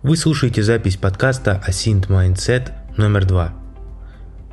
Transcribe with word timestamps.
Вы 0.00 0.16
слушаете 0.16 0.62
запись 0.62 0.96
подкаста 0.96 1.60
Async 1.66 2.06
Mindset 2.06 2.70
номер 2.96 3.24
2. 3.24 3.52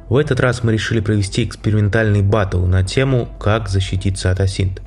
В 0.10 0.18
этот 0.18 0.40
раз 0.40 0.64
мы 0.64 0.74
решили 0.74 1.02
провести 1.02 1.44
экспериментальный 1.44 2.24
батл 2.24 2.66
на 2.66 2.84
тему 2.84 3.30
«Как 3.40 3.70
защититься 3.70 4.32
от 4.32 4.40
Async». 4.40 4.82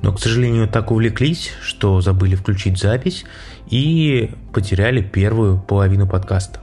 Но, 0.00 0.14
к 0.14 0.18
сожалению, 0.18 0.66
так 0.66 0.92
увлеклись, 0.92 1.50
что 1.60 2.00
забыли 2.00 2.36
включить 2.36 2.78
запись 2.78 3.26
и 3.68 4.30
потеряли 4.54 5.02
первую 5.02 5.60
половину 5.60 6.08
подкаста. 6.08 6.60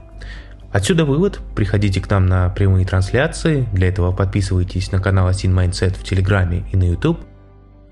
Отсюда 0.72 1.04
вывод, 1.04 1.38
приходите 1.54 2.00
к 2.00 2.10
нам 2.10 2.26
на 2.26 2.48
прямые 2.48 2.84
трансляции, 2.84 3.68
для 3.72 3.86
этого 3.86 4.10
подписывайтесь 4.10 4.90
на 4.90 4.98
канал 4.98 5.30
Async 5.30 5.54
Mindset 5.54 5.96
в 5.96 6.02
Телеграме 6.02 6.64
и 6.72 6.76
на 6.76 6.82
YouTube, 6.82 7.20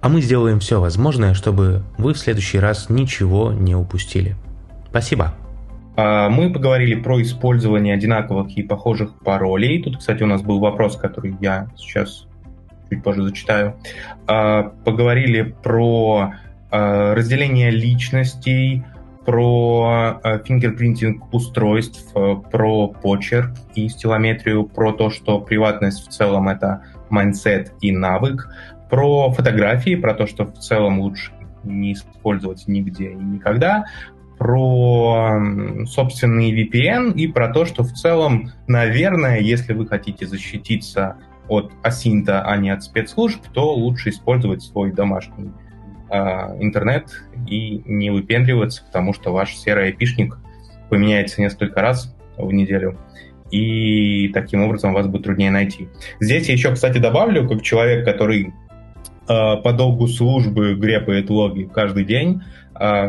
а 0.01 0.09
мы 0.09 0.21
сделаем 0.21 0.59
все 0.59 0.81
возможное, 0.81 1.33
чтобы 1.33 1.85
вы 1.97 2.13
в 2.13 2.19
следующий 2.19 2.59
раз 2.59 2.89
ничего 2.89 3.53
не 3.53 3.77
упустили. 3.77 4.37
Спасибо! 4.91 5.33
А, 5.97 6.29
мы 6.29 6.53
поговорили 6.53 6.95
про 6.95 7.23
использование 7.23 7.95
одинаковых 7.95 8.57
и 8.57 8.63
похожих 8.63 9.19
паролей. 9.21 9.83
Тут, 9.83 9.99
кстати, 9.99 10.23
у 10.23 10.27
нас 10.27 10.43
был 10.43 10.59
вопрос, 10.59 10.97
который 10.97 11.37
я 11.41 11.69
сейчас 11.77 12.27
чуть 12.91 13.03
позже 13.03 13.23
зачитаю. 13.23 13.77
А, 14.27 14.73
поговорили 14.85 15.55
про 15.63 16.35
а, 16.71 17.15
разделение 17.15 17.71
личностей, 17.71 18.85
про 19.25 20.21
fingerprinting 20.45 21.33
устройств, 21.33 22.13
про 22.13 22.89
почерк 22.89 23.53
и 23.75 23.89
стилометрию, 23.89 24.65
про 24.65 24.93
то, 24.93 25.09
что 25.09 25.41
приватность 25.41 26.07
в 26.07 26.11
целом 26.11 26.47
это 26.51 26.83
mindset 27.09 27.73
и 27.81 27.91
навык, 27.91 28.51
про 28.91 29.31
фотографии, 29.31 29.95
про 29.95 30.13
то, 30.13 30.27
что 30.27 30.45
в 30.45 30.59
целом 30.59 31.01
лучше 31.01 31.33
не 31.63 31.95
использовать 31.95 32.69
нигде 32.69 33.13
и 33.13 33.15
никогда, 33.15 33.87
про 34.45 35.41
собственный 35.87 36.53
VPN 36.53 37.15
и 37.15 37.29
про 37.29 37.49
то, 37.49 37.65
что 37.65 37.83
в 37.83 37.95
целом, 37.95 38.51
наверное, 38.67 39.41
если 39.41 39.73
вы 39.73 39.87
хотите 39.87 40.27
защититься 40.27 41.17
от 41.49 41.73
асинта, 41.83 42.43
а 42.43 42.55
не 42.59 42.69
от 42.69 42.83
спецслужб, 42.83 43.41
то 43.55 43.73
лучше 43.73 44.11
использовать 44.11 44.61
свой 44.61 44.93
домашний 44.93 45.51
э, 46.11 46.17
интернет 46.61 47.07
и 47.49 47.81
не 47.87 48.11
выпендриваться, 48.11 48.85
потому 48.85 49.15
что 49.15 49.33
ваш 49.33 49.57
серый 49.57 49.87
айпишник 49.87 50.37
поменяется 50.91 51.41
несколько 51.41 51.81
раз 51.81 52.15
в 52.37 52.53
неделю, 52.53 52.99
и 53.51 54.29
таким 54.35 54.63
образом 54.63 54.93
вас 54.93 55.07
будет 55.07 55.25
труднее 55.25 55.53
найти. 55.53 55.89
Здесь 56.21 56.49
я 56.49 56.53
еще, 56.53 56.71
кстати, 56.71 56.99
добавлю, 56.99 57.49
как 57.49 57.63
человек, 57.63 58.05
который 58.05 58.49
э, 58.49 58.53
по 59.27 59.73
долгу 59.73 60.07
службы 60.07 60.75
грепает 60.75 61.31
логи 61.31 61.63
каждый 61.63 62.05
день, 62.05 62.43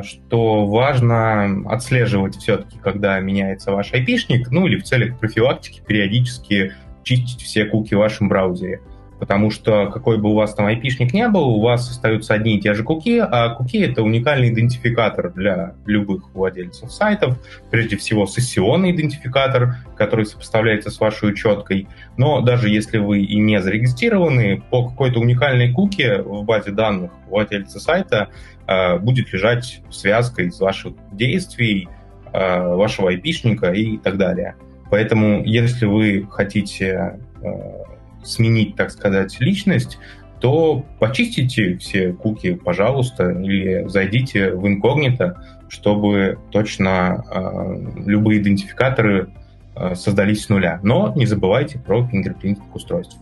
что 0.04 0.68
важно 0.68 1.70
отслеживать 1.70 2.36
все-таки, 2.36 2.78
когда 2.78 3.20
меняется 3.20 3.72
ваш 3.72 3.94
айпишник, 3.94 4.52
ну 4.52 4.68
или 4.68 4.78
в 4.78 4.84
целях 4.84 5.20
профилактики 5.20 5.82
периодически 5.86 6.74
чистить 7.04 7.42
все 7.42 7.66
куки 7.66 7.96
в 7.96 8.00
вашем 8.00 8.30
браузере. 8.30 8.82
Потому 9.20 9.50
что 9.50 9.88
какой 9.88 10.18
бы 10.18 10.32
у 10.32 10.34
вас 10.34 10.54
там 10.54 10.66
айпишник 10.66 11.14
не 11.14 11.28
был, 11.30 11.48
у 11.48 11.62
вас 11.62 11.90
остаются 11.90 12.34
одни 12.34 12.58
и 12.58 12.60
те 12.60 12.74
же 12.74 12.84
куки, 12.84 13.20
а 13.20 13.50
куки— 13.50 13.78
это 13.80 14.04
уникальный 14.04 14.50
идентификатор 14.50 15.32
для 15.32 15.76
любых 15.86 16.34
владельцев 16.34 16.92
сайтов. 16.92 17.38
Прежде 17.72 17.96
всего, 17.96 18.26
сессионный 18.26 18.92
идентификатор, 18.92 19.78
который 19.96 20.26
сопоставляется 20.26 20.92
с 20.92 21.00
вашей 21.00 21.30
учеткой. 21.30 21.88
Но 22.18 22.42
даже 22.42 22.70
если 22.70 22.98
вы 22.98 23.22
и 23.22 23.40
не 23.40 23.62
зарегистрированы, 23.62 24.62
по 24.70 24.88
какой-то 24.90 25.20
уникальной 25.20 25.72
куке 25.72 26.22
в 26.22 26.44
базе 26.44 26.72
данных 26.72 27.12
владельца 27.30 27.80
сайта 27.80 28.30
э, 28.68 28.98
будет 29.00 29.32
лежать 29.32 29.82
связка 29.92 30.44
из 30.44 30.60
ваших 30.60 30.94
действий, 31.14 31.88
э, 32.34 32.76
вашего 32.76 33.10
айпишника 33.10 33.72
и 33.72 33.98
так 33.98 34.18
далее. 34.18 34.56
Поэтому, 34.92 35.44
если 35.44 35.86
вы 35.86 36.28
хотите 36.30 37.20
э, 37.42 37.85
сменить, 38.26 38.76
так 38.76 38.92
сказать, 38.92 39.40
личность, 39.40 39.98
то 40.40 40.84
почистите 41.00 41.78
все 41.78 42.12
куки, 42.14 42.56
пожалуйста, 42.56 43.32
или 43.32 43.88
зайдите 43.88 44.52
в 44.52 44.68
инкогнито, 44.68 45.42
чтобы 45.70 46.38
точно 46.52 47.24
э, 47.32 48.02
любые 48.06 48.42
идентификаторы 48.42 49.30
э, 49.76 49.96
создались 49.96 50.44
с 50.44 50.50
нуля. 50.50 50.80
Но 50.84 51.14
не 51.16 51.26
забывайте 51.26 51.80
про 51.80 52.06
фингерпринтинг 52.06 52.76
устройств. 52.76 53.18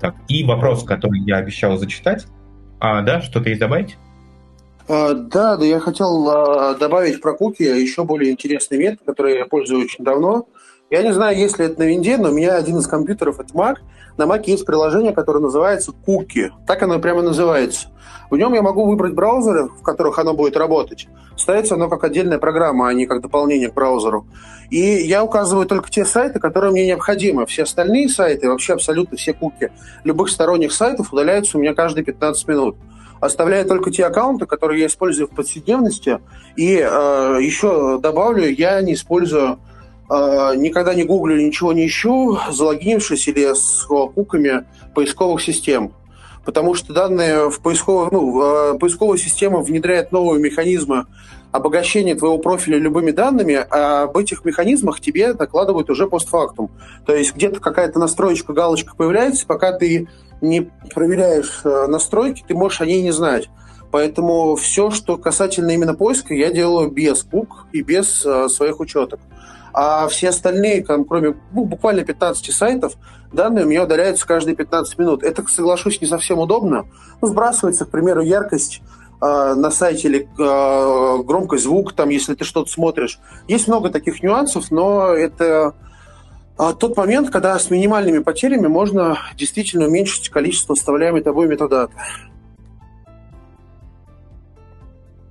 Так, 0.00 0.16
и 0.28 0.42
вопрос, 0.44 0.82
который 0.82 1.20
я 1.20 1.36
обещал 1.36 1.76
зачитать. 1.76 2.26
А, 2.80 3.02
да, 3.02 3.20
что-то 3.20 3.48
есть 3.48 3.60
добавить? 3.60 3.96
А, 4.88 5.14
да, 5.14 5.56
да, 5.56 5.64
я 5.64 5.78
хотел 5.78 6.28
а, 6.28 6.74
добавить 6.74 7.20
про 7.20 7.34
куки 7.34 7.62
еще 7.62 8.02
более 8.02 8.32
интересный 8.32 8.78
метод, 8.78 9.00
который 9.06 9.38
я 9.38 9.46
пользуюсь 9.46 9.84
очень 9.84 10.04
давно. 10.04 10.48
Я 10.92 11.02
не 11.02 11.14
знаю, 11.14 11.38
есть 11.38 11.58
ли 11.58 11.64
это 11.64 11.80
на 11.80 11.84
винде, 11.84 12.18
но 12.18 12.28
у 12.28 12.32
меня 12.32 12.54
один 12.54 12.76
из 12.76 12.86
компьютеров 12.86 13.40
это 13.40 13.54
Mac. 13.54 13.76
На 14.18 14.24
Mac 14.24 14.42
есть 14.44 14.66
приложение, 14.66 15.14
которое 15.14 15.38
называется 15.38 15.94
Cookie. 16.06 16.50
Так 16.66 16.82
оно 16.82 16.98
прямо 16.98 17.22
называется. 17.22 17.88
В 18.28 18.36
нем 18.36 18.52
я 18.52 18.60
могу 18.60 18.84
выбрать 18.84 19.14
браузеры, 19.14 19.68
в 19.68 19.80
которых 19.82 20.18
оно 20.18 20.34
будет 20.34 20.54
работать. 20.54 21.08
Ставится 21.34 21.76
оно 21.76 21.88
как 21.88 22.04
отдельная 22.04 22.36
программа, 22.36 22.88
а 22.88 22.92
не 22.92 23.06
как 23.06 23.22
дополнение 23.22 23.70
к 23.70 23.74
браузеру. 23.74 24.26
И 24.68 24.80
я 24.80 25.24
указываю 25.24 25.64
только 25.64 25.90
те 25.90 26.04
сайты, 26.04 26.38
которые 26.40 26.72
мне 26.72 26.86
необходимы. 26.86 27.46
Все 27.46 27.62
остальные 27.62 28.10
сайты, 28.10 28.50
вообще 28.50 28.74
абсолютно 28.74 29.16
все 29.16 29.32
куки 29.32 29.72
любых 30.04 30.28
сторонних 30.28 30.74
сайтов 30.74 31.10
удаляются 31.10 31.56
у 31.56 31.62
меня 31.62 31.72
каждые 31.72 32.04
15 32.04 32.48
минут 32.48 32.76
оставляю 33.18 33.64
только 33.64 33.92
те 33.92 34.04
аккаунты, 34.04 34.46
которые 34.46 34.80
я 34.80 34.88
использую 34.88 35.28
в 35.28 35.30
повседневности. 35.30 36.18
И 36.56 36.74
э, 36.74 37.38
еще 37.40 38.00
добавлю, 38.02 38.48
я 38.48 38.82
не 38.82 38.94
использую 38.94 39.60
никогда 40.56 40.94
не 40.94 41.04
гуглю, 41.04 41.36
ничего 41.36 41.72
не 41.72 41.86
ищу, 41.86 42.38
залогинившись 42.50 43.28
или 43.28 43.54
с 43.54 43.86
куками 43.86 44.64
поисковых 44.94 45.42
систем. 45.42 45.94
Потому 46.44 46.74
что 46.74 46.92
данные 46.92 47.50
в 47.50 47.60
поисковых, 47.60 48.10
ну, 48.10 48.40
а, 48.42 48.74
поисковая 48.78 49.16
система 49.16 49.60
внедряет 49.60 50.10
новые 50.10 50.42
механизмы 50.42 51.06
обогащения 51.52 52.14
твоего 52.14 52.38
профиля 52.38 52.78
любыми 52.78 53.10
данными, 53.10 53.64
а 53.70 54.04
об 54.04 54.16
этих 54.16 54.44
механизмах 54.44 55.00
тебе 55.00 55.34
докладывают 55.34 55.90
уже 55.90 56.08
постфактум. 56.08 56.70
То 57.06 57.14
есть 57.14 57.34
где-то 57.34 57.60
какая-то 57.60 57.98
настроечка, 57.98 58.52
галочка 58.52 58.96
появляется, 58.96 59.46
пока 59.46 59.72
ты 59.72 60.08
не 60.40 60.70
проверяешь 60.92 61.60
э, 61.62 61.86
настройки, 61.86 62.42
ты 62.46 62.54
можешь 62.54 62.80
о 62.80 62.86
ней 62.86 63.02
не 63.02 63.12
знать. 63.12 63.48
Поэтому 63.92 64.56
все, 64.56 64.90
что 64.90 65.18
касательно 65.18 65.70
именно 65.70 65.94
поиска, 65.94 66.34
я 66.34 66.50
делаю 66.50 66.90
без 66.90 67.22
кук 67.22 67.66
и 67.72 67.82
без 67.82 68.24
э, 68.24 68.48
своих 68.48 68.80
учеток. 68.80 69.20
А 69.72 70.06
все 70.08 70.28
остальные, 70.28 70.84
там, 70.84 71.04
кроме 71.04 71.34
ну, 71.52 71.64
буквально 71.64 72.04
15 72.04 72.52
сайтов, 72.52 72.94
данные 73.32 73.64
у 73.64 73.68
меня 73.68 73.84
удаляются 73.84 74.26
каждые 74.26 74.54
15 74.54 74.98
минут. 74.98 75.22
Это, 75.22 75.42
соглашусь, 75.46 76.00
не 76.00 76.06
совсем 76.06 76.38
удобно. 76.38 76.86
Ну, 77.20 77.28
сбрасывается, 77.28 77.86
к 77.86 77.90
примеру, 77.90 78.20
яркость 78.20 78.82
э, 79.20 79.54
на 79.54 79.70
сайте 79.70 80.08
или 80.08 80.28
э, 80.38 81.22
громкость 81.22 81.64
звука, 81.64 81.94
там, 81.94 82.10
если 82.10 82.34
ты 82.34 82.44
что-то 82.44 82.70
смотришь. 82.70 83.18
Есть 83.48 83.68
много 83.68 83.90
таких 83.90 84.22
нюансов, 84.22 84.70
но 84.70 85.08
это 85.08 85.74
э, 86.58 86.72
тот 86.78 86.96
момент, 86.96 87.30
когда 87.30 87.58
с 87.58 87.70
минимальными 87.70 88.18
потерями 88.18 88.66
можно 88.66 89.18
действительно 89.36 89.86
уменьшить 89.86 90.28
количество 90.28 90.74
вставляемой 90.74 91.22
тобой 91.22 91.48
метадаты. 91.48 91.94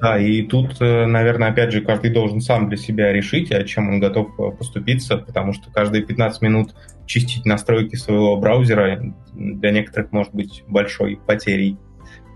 Да, 0.02 0.18
и 0.18 0.42
тут, 0.42 0.82
э, 0.82 1.06
наверное, 1.06 1.50
опять 1.50 1.72
же, 1.72 1.82
каждый 1.82 2.10
должен 2.10 2.42
сам 2.42 2.70
для 2.70 2.78
себя 2.78 3.14
решить, 3.14 3.52
о 3.52 3.64
чем 3.64 3.88
он 3.88 4.00
готов 4.00 4.30
э, 4.40 4.50
поступиться, 4.50 5.18
потому 5.18 5.54
что 5.54 5.70
каждые 5.70 6.04
15 6.04 6.42
минут 6.42 6.74
чистить 7.06 7.46
настройки 7.46 7.96
своего 7.96 8.36
браузера 8.36 9.14
для 9.34 9.70
некоторых 9.70 10.12
может 10.12 10.34
быть 10.34 10.64
большой 10.68 11.20
потерей, 11.28 11.78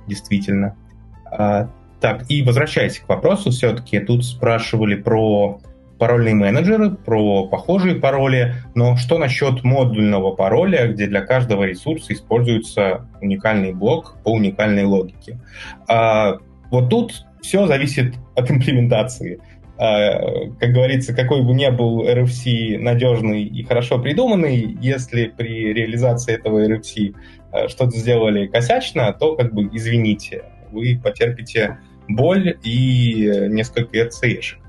действительно. 0.06 0.78
А, 1.26 1.72
так, 2.00 2.30
и 2.30 2.44
возвращаясь 2.44 3.00
к 3.00 3.10
вопросу, 3.10 3.50
все-таки 3.50 4.00
тут 4.00 4.24
спрашивали 4.24 4.94
про 4.94 5.60
парольные 5.98 6.36
менеджеры, 6.36 6.92
про 6.92 7.48
похожие 7.48 7.96
пароли, 7.96 8.54
но 8.76 8.96
что 8.96 9.18
насчет 9.18 9.64
модульного 9.64 10.36
пароля, 10.36 10.88
где 10.92 11.08
для 11.08 11.22
каждого 11.22 11.64
ресурса 11.64 12.14
используется 12.14 13.10
уникальный 13.22 13.74
блок 13.74 14.18
по 14.24 14.34
уникальной 14.34 14.84
логике? 14.84 15.40
А, 15.88 16.38
вот 16.70 16.90
тут 16.92 17.26
все 17.46 17.68
зависит 17.68 18.16
от 18.36 18.50
имплементации. 18.50 19.40
А, 19.78 20.50
как 20.60 20.72
говорится, 20.72 21.14
какой 21.14 21.44
бы 21.44 21.54
ни 21.54 21.70
был 21.70 22.08
RFC 22.08 22.78
надежный 22.80 23.44
и 23.44 23.64
хорошо 23.64 24.00
придуманный, 24.00 24.78
если 24.82 25.28
при 25.28 25.74
реализации 25.74 26.34
этого 26.34 26.66
RFC 26.66 27.14
а, 27.52 27.68
что-то 27.68 27.98
сделали 27.98 28.48
косячно, 28.48 29.14
то 29.14 29.36
как 29.36 29.54
бы 29.54 29.70
извините, 29.72 30.46
вы 30.72 31.00
потерпите 31.02 31.78
боль 32.08 32.58
и 32.64 33.48
несколько 33.50 33.98
RCE-шек. 33.98 34.60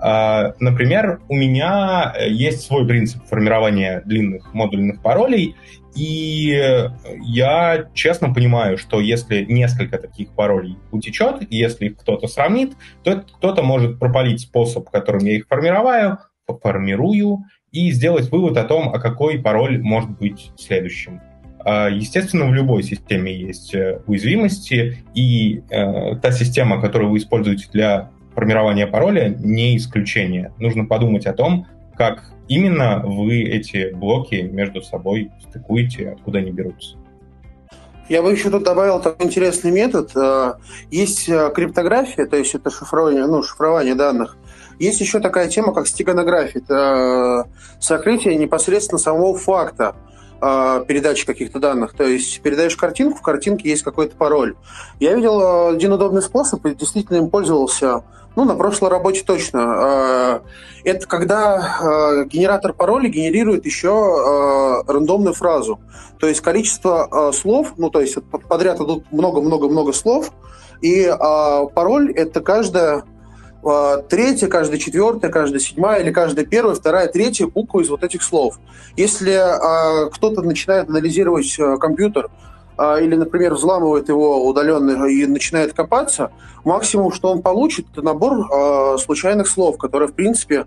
А, 0.00 0.54
например, 0.58 1.20
у 1.28 1.34
меня 1.34 2.14
есть 2.26 2.62
свой 2.62 2.86
принцип 2.86 3.24
формирования 3.24 4.02
длинных 4.04 4.52
модульных 4.52 5.00
паролей, 5.00 5.54
и 5.96 6.90
я 7.22 7.88
честно 7.94 8.32
понимаю, 8.32 8.78
что 8.78 9.00
если 9.00 9.44
несколько 9.44 9.98
таких 9.98 10.30
паролей 10.30 10.76
утечет, 10.92 11.46
если 11.50 11.86
их 11.86 11.98
кто-то 11.98 12.28
сравнит, 12.28 12.74
то 13.02 13.24
кто-то 13.38 13.62
может 13.62 13.98
пропалить 13.98 14.42
способ, 14.42 14.90
которым 14.90 15.24
я 15.24 15.36
их 15.36 15.46
формирую, 15.48 16.18
формирую, 16.62 17.44
и 17.72 17.90
сделать 17.90 18.30
вывод 18.30 18.56
о 18.56 18.64
том, 18.64 18.90
а 18.90 18.98
какой 18.98 19.38
пароль 19.38 19.82
может 19.82 20.10
быть 20.10 20.52
следующим. 20.56 21.20
А, 21.64 21.88
естественно, 21.88 22.46
в 22.46 22.54
любой 22.54 22.82
системе 22.82 23.34
есть 23.34 23.74
э, 23.74 24.00
уязвимости, 24.06 24.98
и 25.14 25.62
э, 25.68 26.16
та 26.16 26.30
система, 26.30 26.80
которую 26.80 27.10
вы 27.10 27.18
используете 27.18 27.66
для 27.72 28.10
формирования 28.34 28.86
пароля, 28.86 29.28
не 29.28 29.76
исключение. 29.76 30.52
Нужно 30.58 30.84
подумать 30.84 31.26
о 31.26 31.32
том, 31.32 31.66
как 31.96 32.24
именно 32.48 33.02
вы 33.04 33.42
эти 33.42 33.92
блоки 33.92 34.36
между 34.36 34.82
собой 34.82 35.30
стыкуете, 35.48 36.10
откуда 36.10 36.38
они 36.38 36.50
берутся. 36.50 36.96
Я 38.08 38.22
бы 38.22 38.30
еще 38.30 38.50
тут 38.50 38.62
добавил 38.62 39.00
такой 39.00 39.26
интересный 39.26 39.72
метод. 39.72 40.12
Э, 40.14 40.54
есть 40.90 41.26
криптография, 41.26 42.26
то 42.26 42.36
есть 42.36 42.54
это 42.54 42.70
шифрование, 42.70 43.26
ну, 43.26 43.42
шифрование 43.42 43.96
данных. 43.96 44.36
Есть 44.78 45.00
еще 45.00 45.20
такая 45.20 45.48
тема, 45.48 45.72
как 45.72 45.88
стеганография. 45.88 46.60
Это 46.60 47.48
сокрытие 47.80 48.36
непосредственно 48.36 48.98
самого 48.98 49.36
факта 49.36 49.96
э, 50.40 50.84
передачи 50.86 51.24
каких-то 51.24 51.58
данных. 51.58 51.94
То 51.94 52.04
есть 52.04 52.40
передаешь 52.42 52.76
картинку, 52.76 53.18
в 53.18 53.22
картинке 53.22 53.70
есть 53.70 53.82
какой-то 53.82 54.16
пароль. 54.16 54.56
Я 55.00 55.14
видел 55.14 55.40
э, 55.40 55.74
один 55.74 55.92
удобный 55.92 56.22
способ 56.22 56.64
и 56.66 56.74
действительно 56.74 57.18
им 57.18 57.30
пользовался. 57.30 58.04
Ну, 58.36 58.44
на 58.44 58.54
прошлой 58.54 58.90
работе 58.90 59.24
точно. 59.26 60.42
Э, 60.84 60.88
это 60.88 61.06
когда 61.06 62.24
генератор 62.26 62.74
пароля 62.74 63.08
генерирует 63.08 63.64
еще 63.64 64.84
рандомную 64.86 65.34
фразу. 65.34 65.80
То 66.20 66.28
есть 66.28 66.42
количество 66.42 67.32
слов, 67.32 67.72
ну, 67.76 67.90
то 67.90 68.00
есть 68.00 68.16
подряд 68.48 68.80
идут 68.80 69.10
много-много-много 69.10 69.92
слов, 69.92 70.30
и 70.82 71.10
пароль– 71.74 72.12
это 72.14 72.40
каждая 72.40 73.04
третья, 74.08 74.46
каждая 74.46 74.78
четвертая, 74.78 75.30
каждая 75.30 75.58
седьмая 75.58 76.02
или 76.02 76.12
каждая 76.12 76.46
первая, 76.46 76.76
вторая, 76.76 77.08
третья 77.08 77.48
буква 77.48 77.80
из 77.80 77.88
вот 77.88 78.04
этих 78.04 78.22
слов. 78.22 78.60
Если 78.96 80.10
кто-то 80.12 80.42
начинает 80.42 80.88
анализировать 80.88 81.52
компьютер 81.80 82.30
или, 82.78 83.14
например, 83.14 83.54
взламывает 83.54 84.08
его 84.08 84.46
удаленно 84.46 85.06
и 85.06 85.26
начинает 85.26 85.72
копаться, 85.72 86.30
максимум, 86.64 87.12
что 87.12 87.30
он 87.30 87.42
получит, 87.42 87.86
это 87.92 88.02
набор 88.02 88.52
а, 88.52 88.98
случайных 88.98 89.48
слов, 89.48 89.78
которые, 89.78 90.08
в 90.08 90.14
принципе, 90.14 90.66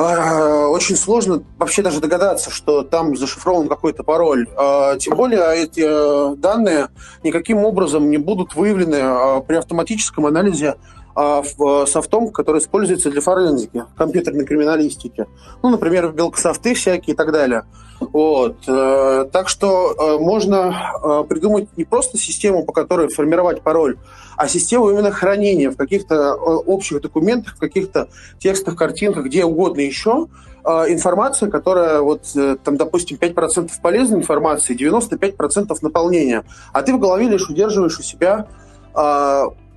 а, 0.00 0.68
очень 0.68 0.94
сложно 0.94 1.42
вообще 1.58 1.82
даже 1.82 2.00
догадаться, 2.00 2.50
что 2.50 2.84
там 2.84 3.16
зашифрован 3.16 3.68
какой-то 3.68 4.04
пароль. 4.04 4.46
А, 4.56 4.96
тем 4.96 5.16
более 5.16 5.56
эти 5.56 5.82
э, 5.84 6.36
данные 6.36 6.90
никаким 7.24 7.58
образом 7.58 8.08
не 8.08 8.16
будут 8.16 8.54
выявлены 8.54 9.00
а, 9.00 9.40
при 9.40 9.56
автоматическом 9.56 10.26
анализе 10.26 10.76
а 11.16 11.42
в 11.42 11.86
софтом, 11.86 12.30
который 12.30 12.60
используется 12.60 13.10
для 13.10 13.20
форензики, 13.20 13.86
компьютерной 13.96 14.44
криминалистики. 14.44 15.26
Ну, 15.64 15.70
например, 15.70 16.12
белкософты 16.12 16.74
всякие 16.74 17.14
и 17.14 17.16
так 17.16 17.32
далее. 17.32 17.64
Вот. 18.12 18.56
Э, 18.66 19.26
так 19.30 19.48
что 19.48 19.92
э, 19.92 20.18
можно 20.18 20.92
э, 21.02 21.24
придумать 21.28 21.68
не 21.76 21.84
просто 21.84 22.16
систему, 22.16 22.64
по 22.64 22.72
которой 22.72 23.08
формировать 23.08 23.62
пароль, 23.62 23.98
а 24.36 24.48
систему 24.48 24.90
именно 24.90 25.10
хранения 25.10 25.70
в 25.70 25.76
каких-то 25.76 26.34
общих 26.34 27.02
документах, 27.02 27.56
в 27.56 27.58
каких-то 27.58 28.08
текстах, 28.38 28.76
картинках, 28.76 29.26
где 29.26 29.44
угодно 29.44 29.80
еще, 29.80 30.28
информация, 30.64 31.50
которая 31.50 32.00
вот 32.02 32.22
там, 32.62 32.76
допустим, 32.76 33.16
5% 33.20 33.70
полезной 33.82 34.18
информации, 34.18 34.76
95% 34.76 35.76
наполнения. 35.82 36.44
А 36.72 36.82
ты 36.82 36.94
в 36.94 37.00
голове 37.00 37.28
лишь 37.28 37.48
удерживаешь 37.48 37.98
у 37.98 38.02
себя 38.02 38.46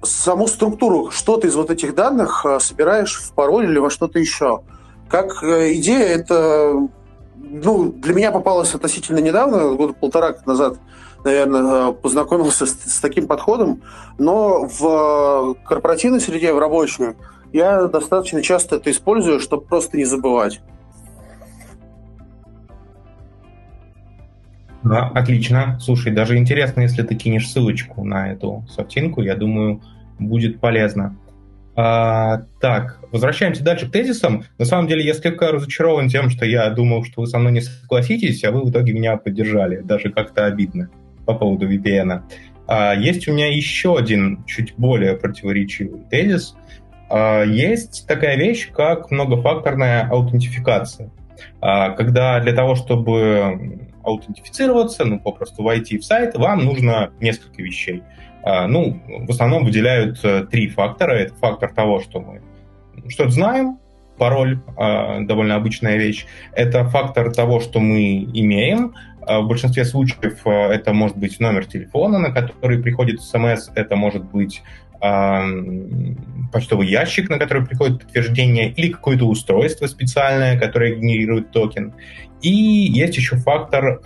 саму 0.03 0.47
структуру, 0.47 1.09
что 1.09 1.37
ты 1.37 1.47
из 1.47 1.55
вот 1.55 1.71
этих 1.71 1.95
данных 1.95 2.45
собираешь 2.59 3.19
в 3.19 3.33
пароль 3.33 3.65
или 3.65 3.79
во 3.79 3.89
что-то 3.89 4.19
еще. 4.19 4.61
Как 5.09 5.43
идея, 5.43 6.05
это 6.05 6.87
ну, 7.51 7.91
для 7.91 8.13
меня 8.13 8.31
попалось 8.31 8.73
относительно 8.73 9.19
недавно, 9.19 9.75
года 9.75 9.93
полтора 9.93 10.35
назад, 10.45 10.79
наверное, 11.23 11.89
э, 11.89 11.93
познакомился 11.93 12.65
с, 12.65 12.71
с 12.71 12.99
таким 12.99 13.27
подходом, 13.27 13.81
но 14.17 14.65
в 14.67 15.55
корпоративной 15.65 16.21
среде, 16.21 16.53
в 16.53 16.59
рабочей, 16.59 17.15
я 17.51 17.87
достаточно 17.87 18.41
часто 18.41 18.77
это 18.77 18.89
использую, 18.89 19.39
чтобы 19.41 19.65
просто 19.65 19.97
не 19.97 20.05
забывать. 20.05 20.61
Да, 24.83 25.11
отлично. 25.13 25.77
Слушай, 25.79 26.11
даже 26.11 26.37
интересно, 26.37 26.81
если 26.81 27.03
ты 27.03 27.15
кинешь 27.15 27.49
ссылочку 27.49 28.03
на 28.03 28.31
эту 28.31 28.63
софтинку, 28.69 29.21
я 29.21 29.35
думаю, 29.35 29.81
будет 30.17 30.59
полезно. 30.59 31.15
А, 31.75 32.43
так, 32.59 32.99
возвращаемся 33.11 33.63
дальше 33.63 33.87
к 33.87 33.91
тезисам. 33.91 34.43
На 34.57 34.65
самом 34.65 34.87
деле 34.87 35.05
я 35.05 35.13
слегка 35.13 35.51
разочарован 35.51 36.09
тем, 36.09 36.29
что 36.29 36.45
я 36.45 36.69
думал, 36.69 37.03
что 37.05 37.21
вы 37.21 37.27
со 37.27 37.39
мной 37.39 37.53
не 37.53 37.61
согласитесь, 37.61 38.43
а 38.43 38.51
вы 38.51 38.65
в 38.65 38.71
итоге 38.71 38.93
меня 38.93 39.17
поддержали. 39.17 39.77
Даже 39.81 40.09
как-то 40.09 40.45
обидно 40.45 40.89
по 41.25 41.33
поводу 41.33 41.71
VPN. 41.71 42.23
А, 42.67 42.93
есть 42.93 43.27
у 43.27 43.33
меня 43.33 43.47
еще 43.47 43.97
один 43.97 44.43
чуть 44.45 44.73
более 44.77 45.15
противоречивый 45.15 46.01
тезис. 46.09 46.55
А, 47.09 47.43
есть 47.43 48.05
такая 48.07 48.37
вещь, 48.37 48.69
как 48.71 49.11
многофакторная 49.11 50.07
аутентификация. 50.09 51.11
А, 51.61 51.91
когда 51.91 52.39
для 52.39 52.53
того, 52.53 52.75
чтобы 52.75 53.79
аутентифицироваться, 54.03 55.05
ну, 55.05 55.19
попросту 55.19 55.63
войти 55.63 55.97
в 55.97 56.05
сайт, 56.05 56.35
вам 56.35 56.65
нужно 56.65 57.11
несколько 57.19 57.61
вещей. 57.61 58.03
А, 58.43 58.67
ну, 58.67 59.01
в 59.07 59.29
основном 59.29 59.63
выделяют 59.65 60.19
э, 60.23 60.45
три 60.49 60.69
фактора. 60.69 61.13
Это 61.13 61.33
фактор 61.35 61.73
того, 61.73 61.99
что 61.99 62.19
мы 62.19 62.41
что-то 63.09 63.31
знаем, 63.31 63.79
пароль, 64.17 64.59
а, 64.77 65.19
довольно 65.21 65.55
обычная 65.55 65.97
вещь. 65.97 66.25
Это 66.53 66.85
фактор 66.85 67.33
того, 67.33 67.59
что 67.59 67.79
мы 67.79 68.23
имеем. 68.33 68.93
А, 69.21 69.41
в 69.41 69.47
большинстве 69.47 69.85
случаев 69.85 70.41
э, 70.45 70.49
это 70.49 70.93
может 70.93 71.17
быть 71.17 71.39
номер 71.39 71.65
телефона, 71.65 72.17
на 72.19 72.31
который 72.31 72.81
приходит 72.81 73.21
смс, 73.21 73.69
это 73.75 73.95
может 73.95 74.23
быть 74.25 74.63
почтовый 76.53 76.87
ящик, 76.87 77.27
на 77.27 77.39
который 77.39 77.65
приходит 77.65 78.03
подтверждение, 78.03 78.69
или 78.69 78.91
какое-то 78.91 79.25
устройство 79.25 79.87
специальное, 79.87 80.59
которое 80.59 80.93
генерирует 80.93 81.49
токен. 81.49 81.95
И 82.43 82.51
есть 82.51 83.17
еще 83.17 83.35
фактор 83.37 83.97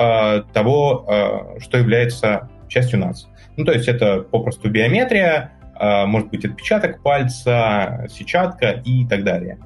того, 0.53 1.53
что 1.59 1.77
является 1.77 2.47
частью 2.69 2.99
нас. 2.99 3.27
Ну, 3.57 3.65
то 3.65 3.71
есть 3.71 3.87
это 3.87 4.21
попросту 4.21 4.69
биометрия, 4.69 5.51
э, 5.79 6.05
может 6.05 6.29
быть 6.29 6.45
отпечаток 6.45 7.01
пальца, 7.01 8.07
сетчатка 8.09 8.81
и 8.83 9.05
так 9.07 9.23
далее. 9.23 9.57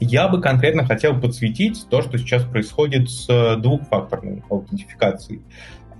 Я 0.00 0.28
бы 0.28 0.40
конкретно 0.40 0.84
хотел 0.84 1.20
подсветить 1.20 1.86
то, 1.88 2.02
что 2.02 2.18
сейчас 2.18 2.44
происходит 2.44 3.08
с 3.08 3.56
двухфакторной 3.56 4.42
аутентификацией. 4.50 5.42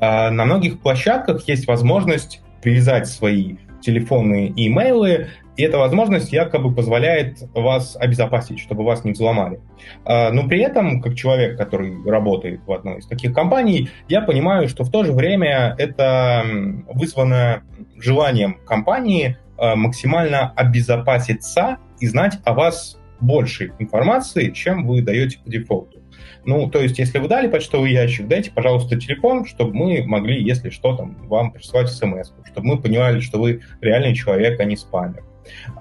Э, 0.01 0.31
на 0.31 0.45
многих 0.45 0.81
площадках 0.81 1.47
есть 1.49 1.67
возможность 1.67 2.43
привязать 2.63 3.09
свои 3.09 3.57
телефонные 3.81 4.49
и 4.49 4.69
имейлы 4.69 5.29
и 5.57 5.63
эта 5.63 5.79
возможность 5.79 6.33
якобы 6.33 6.75
позволяет 6.75 7.39
вас 7.55 7.97
обезопасить, 7.99 8.59
чтобы 8.59 8.85
вас 8.85 9.05
не 9.05 9.13
взломали. 9.13 9.61
А, 10.05 10.31
но 10.31 10.49
при 10.49 10.61
этом, 10.61 11.01
как 11.01 11.15
человек, 11.15 11.59
который 11.59 11.95
работает 12.05 12.61
в 12.67 12.73
одной 12.73 12.99
из 12.99 13.07
таких 13.07 13.35
компаний, 13.35 13.91
я 14.09 14.23
понимаю, 14.23 14.69
что 14.69 14.85
в 14.85 14.91
то 14.91 15.05
же 15.05 15.13
время 15.13 15.75
это 15.79 16.45
вызвано 16.87 17.65
желанием 17.99 18.59
компании 18.67 19.37
а, 19.59 19.77
максимально 19.77 20.53
обезопаситься 20.57 21.79
и 22.01 22.07
знать 22.07 22.39
о 22.45 22.55
вас 22.55 22.99
больше 23.21 23.73
информации, 23.79 24.51
чем 24.51 24.87
вы 24.87 25.03
даете 25.03 25.39
по 25.39 25.51
дефолту. 25.51 25.99
Ну, 26.45 26.69
то 26.69 26.81
есть, 26.81 26.99
если 26.99 27.19
вы 27.19 27.29
дали 27.29 27.47
почтовый 27.47 27.93
ящик, 27.93 28.27
дайте, 28.27 28.51
пожалуйста, 28.51 28.99
телефон, 28.99 29.45
чтобы 29.45 29.75
мы 29.75 30.03
могли, 30.05 30.43
если 30.43 30.71
что, 30.71 30.97
там, 30.97 31.29
вам 31.29 31.53
присылать 31.53 31.89
смс, 31.89 32.33
чтобы 32.51 32.67
мы 32.67 32.81
понимали, 32.81 33.21
что 33.21 33.39
вы 33.39 33.61
реальный 33.81 34.15
человек, 34.15 34.59
а 34.59 34.65
не 34.65 34.77
спамер. 34.77 35.23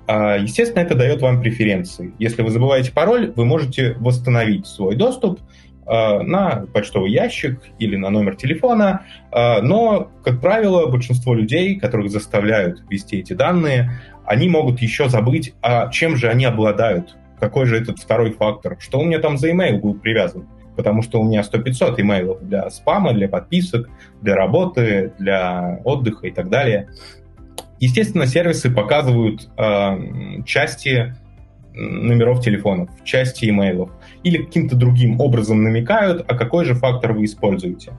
А, 0.08 0.38
естественно, 0.38 0.82
это 0.82 0.96
дает 0.96 1.22
вам 1.22 1.42
преференции. 1.42 2.14
Если 2.20 2.42
вы 2.42 2.50
забываете 2.50 2.92
пароль, 2.92 3.32
вы 3.36 3.46
можете 3.46 3.96
восстановить 4.00 4.68
свой 4.68 4.96
доступ 4.96 5.40
а, 5.86 6.22
на 6.22 6.66
почтовый 6.74 7.12
ящик 7.12 7.60
или 7.80 7.96
на 7.96 8.10
номер 8.10 8.36
телефона, 8.36 9.06
а, 9.32 9.62
но, 9.62 10.12
как 10.24 10.40
правило, 10.40 10.88
большинство 10.88 11.34
людей, 11.34 11.80
которых 11.80 12.12
заставляют 12.12 12.84
ввести 12.90 13.20
эти 13.20 13.34
данные, 13.34 13.92
они 14.26 14.48
могут 14.48 14.82
еще 14.82 15.10
забыть, 15.10 15.54
а 15.62 15.90
чем 15.90 16.16
же 16.16 16.30
они 16.30 16.46
обладают, 16.46 17.18
какой 17.40 17.66
же 17.66 17.78
этот 17.78 18.00
второй 18.00 18.32
фактор, 18.32 18.78
что 18.80 19.00
у 19.00 19.04
меня 19.04 19.20
там 19.20 19.38
за 19.38 19.52
имейл 19.52 19.80
был 19.80 19.96
привязан, 19.96 20.48
потому 20.78 21.02
что 21.02 21.20
у 21.20 21.24
меня 21.24 21.42
100-500 21.42 22.00
имейлов 22.00 22.48
для 22.48 22.70
спама, 22.70 23.14
для 23.14 23.28
подписок, 23.28 23.90
для 24.22 24.36
работы, 24.36 25.14
для 25.18 25.82
отдыха 25.84 26.28
и 26.28 26.32
так 26.32 26.50
далее. 26.50 26.90
Естественно, 27.82 28.28
сервисы 28.28 28.70
показывают 28.70 29.50
э, 29.58 30.44
части 30.46 31.16
номеров 31.74 32.42
телефонов, 32.42 32.90
части 33.04 33.50
имейлов 33.50 33.92
или 34.24 34.44
каким-то 34.44 34.76
другим 34.76 35.20
образом 35.20 35.64
намекают, 35.64 36.24
а 36.28 36.36
какой 36.36 36.66
же 36.66 36.76
фактор 36.76 37.14
вы 37.14 37.26
используете. 37.26 37.94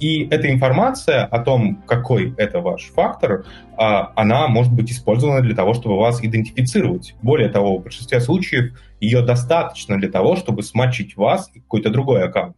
И 0.00 0.26
эта 0.30 0.50
информация 0.50 1.24
о 1.24 1.38
том, 1.40 1.82
какой 1.86 2.34
это 2.36 2.60
ваш 2.60 2.86
фактор, 2.86 3.44
а, 3.76 4.12
она 4.16 4.48
может 4.48 4.72
быть 4.72 4.90
использована 4.90 5.40
для 5.40 5.54
того, 5.54 5.74
чтобы 5.74 5.98
вас 5.98 6.24
идентифицировать. 6.24 7.14
Более 7.22 7.48
того, 7.48 7.78
в 7.78 7.82
большинстве 7.82 8.20
случаев 8.20 8.72
ее 9.00 9.22
достаточно 9.22 9.98
для 9.98 10.10
того, 10.10 10.36
чтобы 10.36 10.62
смачить 10.62 11.16
вас 11.16 11.50
и 11.54 11.60
какой-то 11.60 11.90
другой 11.90 12.24
аккаунт. 12.24 12.56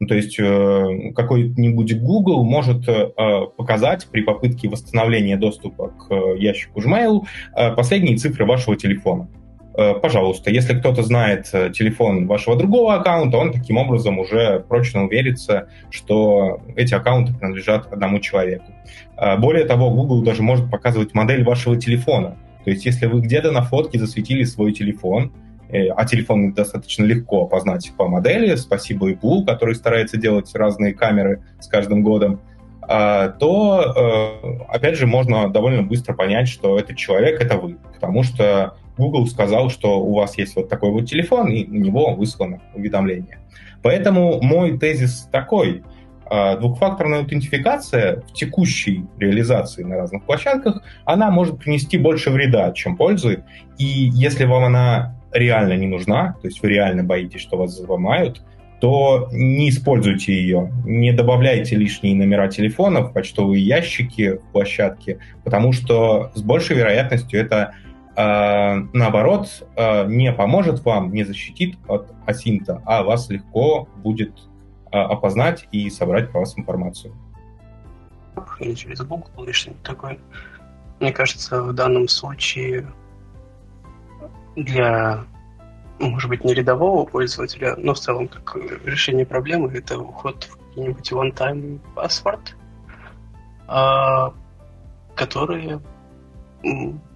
Ну, 0.00 0.06
то 0.06 0.14
есть 0.14 0.38
э, 0.38 1.12
какой-нибудь 1.14 2.00
Google 2.00 2.44
может 2.44 2.88
э, 2.88 3.10
показать 3.56 4.06
при 4.10 4.20
попытке 4.20 4.68
восстановления 4.68 5.36
доступа 5.36 5.88
к 5.88 6.14
ящику 6.36 6.80
Gmail 6.80 7.22
э, 7.56 7.72
последние 7.72 8.16
цифры 8.16 8.46
вашего 8.46 8.76
телефона. 8.76 9.28
Э, 9.78 9.94
пожалуйста, 9.94 10.50
если 10.50 10.78
кто-то 10.78 11.02
знает 11.02 11.48
э, 11.52 11.70
телефон 11.70 12.26
вашего 12.26 12.56
другого 12.56 12.94
аккаунта, 12.94 13.38
он 13.38 13.52
таким 13.52 13.76
образом 13.76 14.18
уже 14.18 14.64
прочно 14.68 15.04
уверится, 15.04 15.68
что 15.90 16.60
эти 16.74 16.94
аккаунты 16.94 17.32
принадлежат 17.32 17.92
одному 17.92 18.20
человеку. 18.20 18.72
Э, 19.16 19.36
более 19.36 19.64
того, 19.64 19.90
Google 19.90 20.22
даже 20.22 20.42
может 20.42 20.70
показывать 20.70 21.14
модель 21.14 21.44
вашего 21.44 21.76
телефона. 21.76 22.36
То 22.64 22.70
есть, 22.70 22.86
если 22.86 23.06
вы 23.06 23.20
где-то 23.20 23.52
на 23.52 23.62
фотке 23.62 24.00
засветили 24.00 24.42
свой 24.42 24.72
телефон, 24.72 25.32
а 25.70 26.04
телефон 26.04 26.52
достаточно 26.52 27.04
легко 27.04 27.44
опознать 27.44 27.92
по 27.96 28.08
модели, 28.08 28.54
спасибо 28.56 29.10
Apple, 29.12 29.44
который 29.46 29.74
старается 29.74 30.16
делать 30.16 30.54
разные 30.54 30.94
камеры 30.94 31.42
с 31.60 31.66
каждым 31.68 32.02
годом, 32.02 32.40
то, 32.80 34.64
опять 34.70 34.96
же, 34.96 35.06
можно 35.06 35.50
довольно 35.50 35.82
быстро 35.82 36.14
понять, 36.14 36.48
что 36.48 36.78
этот 36.78 36.96
человек— 36.96 37.38
это 37.42 37.58
вы, 37.58 37.76
потому 37.92 38.22
что 38.22 38.76
Google 38.96 39.26
сказал, 39.26 39.68
что 39.68 40.00
у 40.00 40.14
вас 40.14 40.38
есть 40.38 40.56
вот 40.56 40.70
такой 40.70 40.90
вот 40.90 41.04
телефон, 41.04 41.48
и 41.48 41.66
на 41.66 41.84
него 41.84 42.14
выслано 42.14 42.62
уведомление. 42.74 43.38
Поэтому 43.82 44.40
мой 44.42 44.78
тезис 44.78 45.28
такой. 45.30 45.82
А, 46.30 46.56
двухфакторная 46.56 47.20
аутентификация 47.20 48.20
в 48.20 48.32
текущей 48.34 49.06
реализации 49.18 49.82
на 49.82 49.96
разных 49.96 50.24
площадках, 50.24 50.82
она 51.06 51.30
может 51.30 51.58
принести 51.58 51.96
больше 51.96 52.30
вреда, 52.30 52.72
чем 52.72 52.96
пользы. 52.96 53.44
И 53.78 53.84
если 53.84 54.44
вам 54.44 54.64
она 54.64 55.17
реально 55.32 55.74
не 55.74 55.86
нужна, 55.86 56.36
то 56.40 56.48
есть 56.48 56.62
вы 56.62 56.70
реально 56.70 57.04
боитесь, 57.04 57.40
что 57.40 57.56
вас 57.56 57.78
взломают, 57.78 58.42
то 58.80 59.28
не 59.32 59.70
используйте 59.70 60.32
ее, 60.32 60.72
не 60.84 61.12
добавляйте 61.12 61.74
лишние 61.76 62.14
номера 62.14 62.48
телефонов, 62.48 63.12
почтовые 63.12 63.62
ящики 63.62 64.36
в 64.36 64.52
площадке, 64.52 65.18
потому 65.44 65.72
что 65.72 66.30
с 66.34 66.42
большей 66.42 66.76
вероятностью 66.76 67.40
это 67.40 67.74
а, 68.20 68.76
наоборот, 68.92 69.64
а, 69.76 70.04
не 70.04 70.32
поможет 70.32 70.84
вам, 70.84 71.12
не 71.12 71.24
защитит 71.24 71.76
от 71.86 72.12
асинта, 72.26 72.82
а 72.84 73.02
вас 73.04 73.28
легко 73.30 73.88
будет 73.96 74.32
а, 74.90 75.06
опознать 75.06 75.68
и 75.70 75.88
собрать 75.88 76.30
про 76.30 76.40
вас 76.40 76.58
информацию. 76.58 77.14
Через 78.76 79.00
Google 79.02 79.44
или 79.44 79.52
что-нибудь 79.52 79.82
такое. 79.82 80.18
Мне 80.98 81.12
кажется, 81.12 81.62
в 81.62 81.72
данном 81.72 82.08
случае 82.08 82.88
для, 84.64 85.24
может 85.98 86.28
быть, 86.28 86.44
не 86.44 86.54
рядового 86.54 87.04
пользователя, 87.04 87.76
но 87.76 87.94
в 87.94 88.00
целом 88.00 88.28
как 88.28 88.56
решение 88.84 89.26
проблемы, 89.26 89.72
это 89.72 89.98
уход 89.98 90.44
в 90.44 90.56
какие-нибудь 90.56 91.12
one-time 91.12 91.80
password, 91.94 92.54
которые 95.14 95.80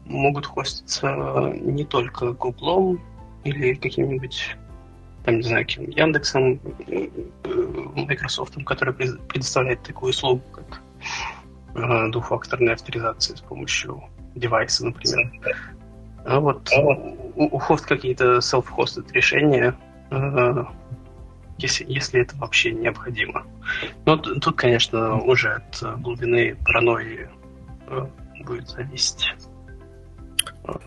могут 0.05 0.47
хоститься 0.47 1.09
не 1.55 1.85
только 1.85 2.33
Гуглом 2.33 3.01
или 3.45 3.75
каким-нибудь 3.75 4.57
там, 5.25 5.37
не 5.37 5.43
знаю, 5.43 5.65
каким 5.65 5.89
Яндексом, 5.91 6.61
э, 6.89 7.09
Microsoft, 7.95 8.57
который 8.67 8.93
предоставляет 8.95 9.83
такую 9.83 10.11
услугу, 10.11 10.43
как 10.53 10.83
э, 11.77 12.11
двухфакторная 12.11 12.75
авторизация 12.75 13.37
с 13.37 13.41
помощью 13.41 14.03
девайса, 14.35 14.85
например. 14.85 15.31
А 16.25 16.41
вот 16.41 16.71
уход 17.37 17.81
какие-то 17.81 18.39
self-hosted 18.39 19.13
решения, 19.13 19.75
э, 20.11 20.65
если, 21.59 21.85
если 21.89 22.21
это 22.21 22.37
вообще 22.37 22.73
необходимо. 22.73 23.45
Но 24.07 24.17
тут, 24.17 24.57
конечно, 24.57 25.21
уже 25.21 25.55
от 25.55 26.01
глубины 26.01 26.57
паранойи 26.65 27.29
будет 28.45 28.69
зависеть. 28.69 29.35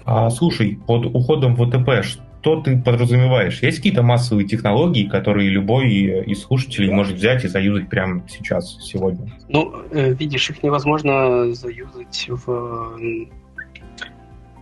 А, 0.06 0.30
слушай, 0.30 0.80
под 0.88 1.06
уходом 1.06 1.56
в 1.56 1.63
ОТП 1.63 2.04
что 2.46 2.62
ты 2.62 2.77
подразумеваешь? 2.77 3.63
Есть 3.63 3.77
какие-то 3.77 4.04
массовые 4.04 4.48
технологии, 4.48 5.08
которые 5.08 5.50
любой 5.50 5.89
из 6.27 6.44
слушателей 6.44 6.92
может 6.92 7.15
взять 7.15 7.44
и 7.44 7.48
заюзать 7.48 7.89
прямо 7.89 8.24
сейчас, 8.30 8.77
сегодня? 8.84 9.34
Ну, 9.50 9.74
э, 9.89 10.13
видишь, 10.13 10.51
их 10.51 10.62
невозможно 10.62 11.51
заюзать 11.56 12.27
в 12.30 13.00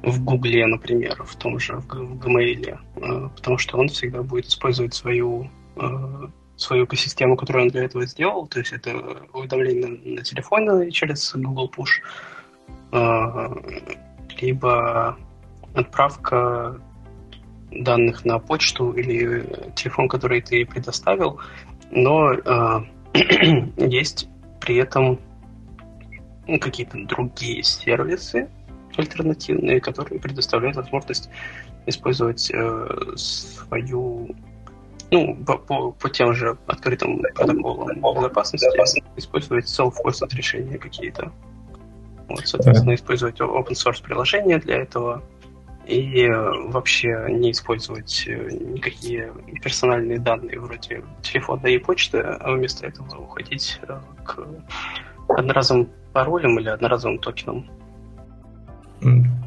в 0.03 0.24
Гугле, 0.24 0.67
например, 0.67 1.24
в 1.24 1.36
том 1.36 1.60
же, 1.60 1.77
в 1.77 1.88
Gmail, 1.88 2.77
э, 2.95 3.29
потому 3.36 3.57
что 3.57 3.77
он 3.77 3.88
всегда 3.88 4.22
будет 4.22 4.45
использовать 4.48 4.93
свою 4.93 5.50
э, 5.75 6.27
свою 6.55 6.86
экосистему, 6.86 7.36
которую 7.36 7.65
он 7.65 7.69
для 7.69 7.83
этого 7.83 8.05
сделал, 8.05 8.48
то 8.48 8.60
есть 8.60 8.74
это 8.74 8.93
уведомление 9.33 9.88
на, 9.88 10.15
на 10.17 10.24
телефон 10.24 10.91
через 10.91 11.33
Google 11.33 11.72
Push, 11.75 12.01
либо 14.39 15.17
отправка 15.74 16.79
данных 17.72 18.25
на 18.25 18.39
почту 18.39 18.91
или 18.91 19.45
телефон, 19.75 20.07
который 20.07 20.41
ты 20.41 20.65
предоставил, 20.65 21.39
но 21.91 22.33
э, 22.33 22.81
есть 23.77 24.29
при 24.60 24.77
этом 24.77 25.19
какие-то 26.60 26.98
другие 27.05 27.63
сервисы 27.63 28.50
альтернативные, 28.97 29.79
которые 29.79 30.19
предоставляют 30.19 30.77
возможность 30.77 31.29
использовать 31.85 32.51
э, 32.53 33.13
свою 33.15 34.35
ну, 35.12 35.35
по, 35.45 35.57
по, 35.57 35.91
по 35.91 36.09
тем 36.09 36.33
же 36.33 36.57
открытым 36.65 37.21
протоколам 37.35 38.01
безопасности, 38.01 38.67
использовать 39.15 39.65
self-hosted 39.65 40.35
решения 40.35 40.77
какие-то. 40.77 41.31
Вот, 42.29 42.47
соответственно, 42.47 42.95
использовать 42.95 43.39
open 43.39 43.73
source 43.73 44.01
приложения 44.01 44.57
для 44.57 44.77
этого 44.77 45.21
и 45.85 46.23
э, 46.23 46.69
вообще 46.69 47.27
не 47.29 47.51
использовать 47.51 48.23
э, 48.27 48.50
никакие 48.51 49.33
персональные 49.62 50.19
данные 50.19 50.59
вроде 50.59 51.03
телефона 51.21 51.67
и 51.67 51.77
почты, 51.77 52.19
а 52.19 52.53
вместо 52.53 52.88
этого 52.88 53.17
уходить 53.17 53.79
э, 53.88 54.00
к 54.23 54.47
одноразовым 55.27 55.89
паролям 56.13 56.57
или 56.59 56.69
одноразовым 56.69 57.19
токенам. 57.19 57.69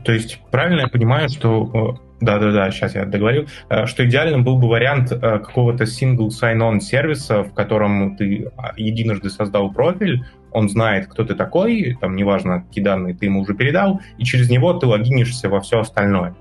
То 0.05 0.13
есть 0.13 0.41
правильно 0.51 0.83
я 0.83 0.89
понимаю, 0.89 1.29
что 1.29 1.99
да-да-да, 2.21 2.71
сейчас 2.71 2.95
я 2.95 3.05
договорил, 3.05 3.47
что 3.85 4.07
идеальным 4.07 4.43
был 4.43 4.57
бы 4.59 4.69
вариант 4.69 5.11
какого-то 5.11 5.85
single 5.85 6.29
sign-on 6.29 6.81
сервиса, 6.81 7.43
в 7.43 7.53
котором 7.53 8.17
ты 8.17 8.51
а, 8.57 8.73
единожды 8.77 9.29
создал 9.29 9.71
профиль, 9.71 10.25
он 10.51 10.71
знает, 10.71 11.09
кто 11.09 11.25
ты 11.25 11.35
такой, 11.35 11.99
там, 12.01 12.17
неважно, 12.17 12.63
какие 12.63 12.83
данные 12.83 13.15
ты 13.15 13.27
ему 13.27 13.41
уже 13.41 13.55
передал, 13.55 14.01
и 14.17 14.25
через 14.25 14.49
него 14.49 14.73
ты 14.73 14.87
логинишься 14.87 15.51
во 15.51 15.61
все 15.61 15.81
остальное. 15.81 16.35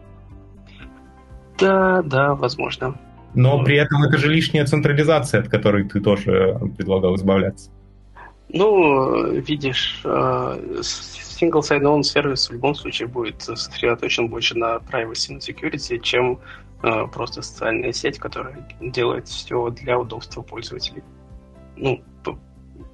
Да, 1.59 2.01
да, 2.01 2.33
возможно. 2.35 2.97
Но 3.33 3.61
при 3.63 3.75
этом 3.75 4.03
это 4.03 4.17
же 4.17 4.29
лишняя 4.29 4.65
централизация, 4.65 5.41
от 5.41 5.49
которой 5.49 5.83
ты 5.83 5.99
тоже 5.99 6.57
предлагал 6.77 7.15
избавляться. 7.15 7.69
Ну, 8.47 9.31
видишь, 9.41 9.99
э, 10.05 10.81
single 11.35 11.61
sign-on 11.61 12.03
сервис 12.03 12.49
в 12.49 12.53
любом 12.53 12.75
случае 12.75 13.07
будет 13.07 13.41
сосредоточен 13.41 14.27
больше 14.27 14.57
на 14.57 14.77
privacy, 14.77 15.33
на 15.33 15.37
security, 15.37 15.99
чем 15.99 16.39
э, 16.83 17.07
просто 17.07 17.41
социальная 17.41 17.93
сеть, 17.93 18.19
которая 18.19 18.67
делает 18.79 19.27
все 19.27 19.69
для 19.69 19.99
удобства 19.99 20.41
пользователей. 20.41 21.03
Ну, 21.75 22.01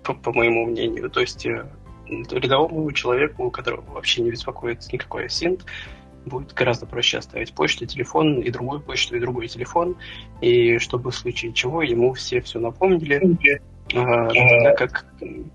по, 0.04 0.14
по 0.14 0.34
моему 0.34 0.66
мнению. 0.66 1.10
То 1.10 1.22
есть 1.22 1.46
э, 1.46 1.66
рядовому 2.08 2.92
человеку, 2.92 3.50
которого 3.52 3.92
вообще 3.92 4.22
не 4.22 4.32
беспокоит 4.32 4.92
никакой 4.92 5.26
асинт, 5.26 5.66
будет 6.26 6.54
гораздо 6.54 6.86
проще 6.86 7.18
оставить 7.18 7.54
почту, 7.54 7.86
телефон, 7.86 8.42
и 8.42 8.52
другую 8.52 8.82
почту, 8.82 9.16
и 9.16 9.20
другой 9.20 9.48
телефон, 9.48 9.96
и 10.40 10.78
чтобы 10.78 11.12
в 11.12 11.16
случае 11.16 11.54
чего 11.54 11.82
ему 11.82 12.14
все 12.14 12.42
все 12.42 12.60
напомнили. 12.60 13.38
А, 13.94 14.30
так 14.64 14.78
как 14.78 15.06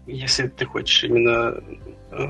если 0.07 0.49
ты 0.49 0.67
хочешь 0.67 1.05
именно 1.05 1.63
э, 2.11 2.27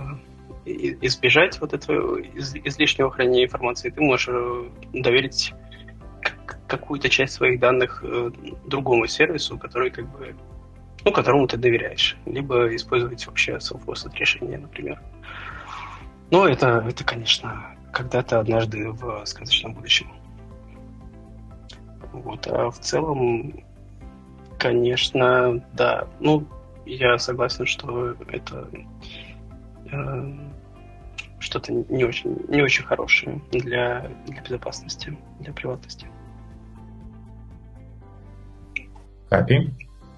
избежать 0.66 1.60
вот 1.60 1.72
этого 1.72 2.20
излишнего 2.20 3.10
хранения 3.10 3.44
информации, 3.44 3.90
ты 3.90 4.00
можешь 4.00 4.28
э, 4.28 4.68
доверить 4.92 5.54
какую-то 6.66 7.08
часть 7.08 7.34
своих 7.34 7.60
данных 7.60 8.04
другому 8.66 9.06
сервису, 9.06 9.56
который 9.56 9.90
как 9.90 10.10
бы 10.10 10.34
ну, 11.06 11.12
которому 11.12 11.46
ты 11.46 11.56
доверяешь, 11.56 12.16
либо 12.26 12.74
использовать 12.74 13.24
вообще 13.28 13.52
self-hosted 13.58 14.16
решение, 14.16 14.58
например. 14.58 15.00
Но 16.32 16.48
это, 16.48 16.84
это, 16.88 17.04
конечно, 17.04 17.76
когда-то 17.92 18.40
однажды 18.40 18.90
в 18.90 19.24
сказочном 19.24 19.74
будущем. 19.74 20.10
Вот, 22.12 22.48
а 22.48 22.72
в 22.72 22.80
целом, 22.80 23.62
конечно, 24.58 25.64
да. 25.74 26.08
Ну, 26.18 26.44
я 26.84 27.18
согласен, 27.18 27.66
что 27.66 28.16
это 28.28 28.68
э, 29.92 30.45
что-то 31.46 31.72
не 31.72 32.04
очень, 32.04 32.36
не 32.48 32.62
очень 32.62 32.84
хорошее 32.84 33.40
для, 33.52 34.10
для 34.26 34.42
безопасности, 34.42 35.16
для 35.40 35.52
приватности. 35.52 36.06
Капи? 39.30 39.70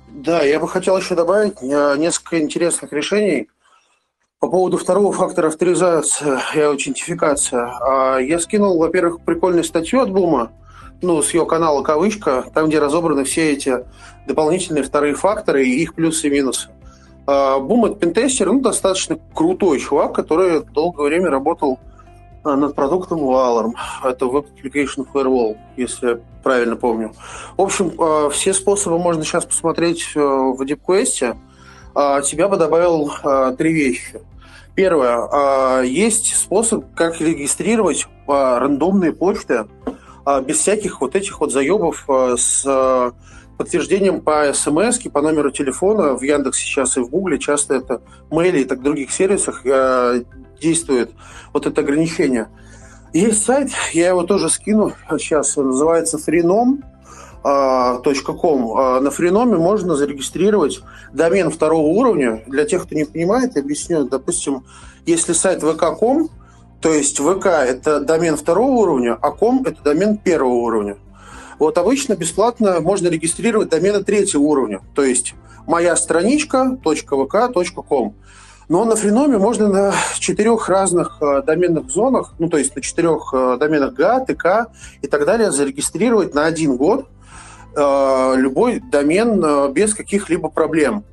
Да, 0.08 0.42
я 0.42 0.58
бы 0.58 0.66
хотел 0.68 0.96
еще 0.98 1.14
добавить 1.14 1.62
э, 1.62 1.96
несколько 1.98 2.40
интересных 2.40 2.92
решений 2.92 3.48
по 4.40 4.48
поводу 4.48 4.78
второго 4.78 5.12
фактора 5.12 5.48
авторизации 5.48 6.38
и 6.54 6.60
аутентификация. 6.60 7.70
А, 7.80 8.18
я 8.18 8.38
скинул, 8.40 8.78
во-первых, 8.78 9.20
прикольную 9.24 9.64
статью 9.64 10.00
от 10.00 10.10
Бума, 10.10 10.52
ну, 11.02 11.22
с 11.22 11.32
ее 11.34 11.46
канала 11.46 11.82
«Кавычка», 11.82 12.44
там, 12.54 12.68
где 12.68 12.78
разобраны 12.78 13.24
все 13.24 13.52
эти 13.52 13.84
дополнительные 14.26 14.82
вторые 14.82 15.14
факторы 15.14 15.66
и 15.66 15.82
их 15.82 15.94
плюсы 15.94 16.28
и 16.28 16.30
минусы. 16.30 16.70
А, 17.28 17.58
Бум– 17.58 17.84
это 17.84 17.96
пентестер, 17.96 18.50
ну, 18.50 18.60
достаточно 18.60 19.18
крутой 19.34 19.80
чувак, 19.80 20.14
который 20.14 20.64
долгое 20.64 21.08
время 21.08 21.28
работал 21.28 21.78
а, 22.42 22.56
над 22.56 22.74
продуктом 22.74 23.18
Valorm. 23.18 23.74
Это 24.02 24.24
Web 24.24 24.46
Application 24.56 25.06
Firewall, 25.12 25.58
если 25.76 26.08
я 26.08 26.20
правильно 26.42 26.76
помню. 26.76 27.12
В 27.58 27.60
общем, 27.60 27.92
а, 27.98 28.30
все 28.30 28.54
способы 28.54 28.98
можно 28.98 29.24
сейчас 29.24 29.44
посмотреть 29.44 30.12
э, 30.14 30.20
в 30.20 30.62
DeepQuest. 30.62 31.36
Тебя 32.22 32.48
бы 32.48 32.56
добавил 32.56 33.10
три 33.56 33.72
вещи. 33.72 34.20
Первое. 34.76 35.82
Есть 35.82 36.36
способ, 36.36 36.84
как 36.94 37.20
регистрировать 37.20 38.06
рандомные 38.28 39.12
почты 39.12 39.66
без 40.44 40.58
всяких 40.58 41.00
вот 41.00 41.16
этих 41.16 41.40
вот 41.40 41.50
заебов 41.50 42.06
с 42.36 43.12
подтверждением 43.58 44.22
по 44.22 44.50
смс, 44.54 44.98
по 45.12 45.20
номеру 45.20 45.50
телефона 45.50 46.14
в 46.14 46.22
Яндексе 46.22 46.62
сейчас 46.62 46.96
и 46.96 47.00
в 47.00 47.10
Гугле 47.10 47.38
часто 47.38 47.74
это 47.74 48.00
мейли 48.30 48.60
и 48.60 48.64
так 48.64 48.80
других 48.80 49.10
сервисах 49.10 49.66
э, 49.66 50.22
действует 50.60 51.10
вот 51.52 51.66
это 51.66 51.80
ограничение. 51.80 52.48
Есть 53.12 53.44
сайт, 53.44 53.70
я 53.92 54.08
его 54.08 54.22
тоже 54.22 54.48
скину 54.48 54.92
сейчас, 55.18 55.56
называется 55.56 56.18
freenom.com. 56.18 56.82
А, 57.44 59.00
на 59.00 59.10
френоме 59.10 59.56
можно 59.56 59.96
зарегистрировать 59.96 60.80
домен 61.12 61.50
второго 61.50 61.86
уровня. 61.86 62.42
Для 62.46 62.64
тех, 62.64 62.84
кто 62.84 62.94
не 62.94 63.04
понимает, 63.04 63.56
я 63.56 63.62
объясню. 63.62 64.04
Допустим, 64.04 64.64
если 65.06 65.32
сайт 65.32 65.62
vk.com, 65.62 66.28
то 66.80 66.92
есть 66.92 67.18
ВК– 67.18 67.46
это 67.46 68.00
домен 68.00 68.36
второго 68.36 68.70
уровня, 68.72 69.18
а 69.20 69.30
ком– 69.30 69.62
это 69.66 69.82
домен 69.82 70.18
первого 70.18 70.54
уровня. 70.54 70.96
Вот 71.58 71.76
обычно 71.78 72.14
бесплатно 72.14 72.80
можно 72.80 73.08
регистрировать 73.08 73.68
домены 73.68 74.04
третьего 74.04 74.42
уровня, 74.42 74.80
то 74.94 75.02
есть 75.02 75.34
моя 75.66 75.96
страничка 75.96 76.78
.vk.com. 76.82 78.14
Но 78.68 78.84
на 78.84 78.96
френоме 78.96 79.38
можно 79.38 79.68
на 79.68 79.94
четырех 80.18 80.68
разных 80.68 81.22
э, 81.22 81.42
доменных 81.42 81.88
зонах, 81.90 82.34
ну 82.38 82.50
то 82.50 82.58
есть 82.58 82.76
на 82.76 82.82
четырех 82.82 83.32
э, 83.32 83.56
доменах 83.58 83.94
ГА, 83.94 84.20
ТК 84.26 84.66
и 85.00 85.06
так 85.06 85.24
далее 85.24 85.50
зарегистрировать 85.50 86.34
на 86.34 86.44
один 86.44 86.76
год 86.76 87.08
э, 87.74 88.34
любой 88.36 88.80
домен 88.80 89.72
без 89.72 89.94
каких-либо 89.94 90.50
проблем. 90.50 91.04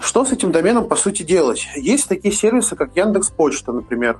Что 0.00 0.24
с 0.24 0.32
этим 0.32 0.50
доменом 0.50 0.88
по 0.88 0.96
сути 0.96 1.22
делать? 1.22 1.68
Есть 1.76 2.08
такие 2.08 2.34
сервисы, 2.34 2.74
как 2.74 2.96
Яндекс 2.96 3.30
Почта, 3.30 3.72
например. 3.72 4.18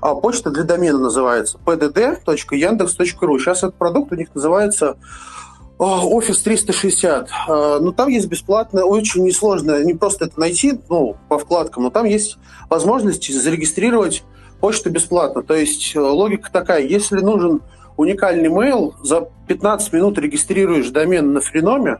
А 0.00 0.14
почта 0.14 0.50
для 0.50 0.64
домена 0.64 0.98
называется 0.98 1.58
pdd.yandex.ru. 1.64 3.38
Сейчас 3.38 3.58
этот 3.58 3.76
продукт 3.76 4.12
у 4.12 4.14
них 4.14 4.34
называется 4.34 4.96
Офис 5.78 6.40
360. 6.42 7.28
А, 7.48 7.78
ну, 7.80 7.92
там 7.92 8.08
есть 8.08 8.28
бесплатно, 8.28 8.84
очень 8.84 9.24
несложно, 9.24 9.84
не 9.84 9.92
просто 9.94 10.26
это 10.26 10.40
найти, 10.40 10.80
ну, 10.88 11.16
по 11.28 11.38
вкладкам, 11.38 11.82
но 11.82 11.90
там 11.90 12.06
есть 12.06 12.38
возможность 12.70 13.30
зарегистрировать 13.30 14.24
почту 14.60 14.90
бесплатно. 14.90 15.42
То 15.42 15.54
есть 15.54 15.94
э, 15.94 16.00
логика 16.00 16.50
такая, 16.50 16.82
если 16.82 17.20
нужен 17.20 17.60
уникальный 17.98 18.48
mail, 18.48 18.94
за 19.02 19.28
15 19.48 19.92
минут 19.92 20.18
регистрируешь 20.18 20.88
домен 20.88 21.34
на 21.34 21.40
френоме, 21.42 21.98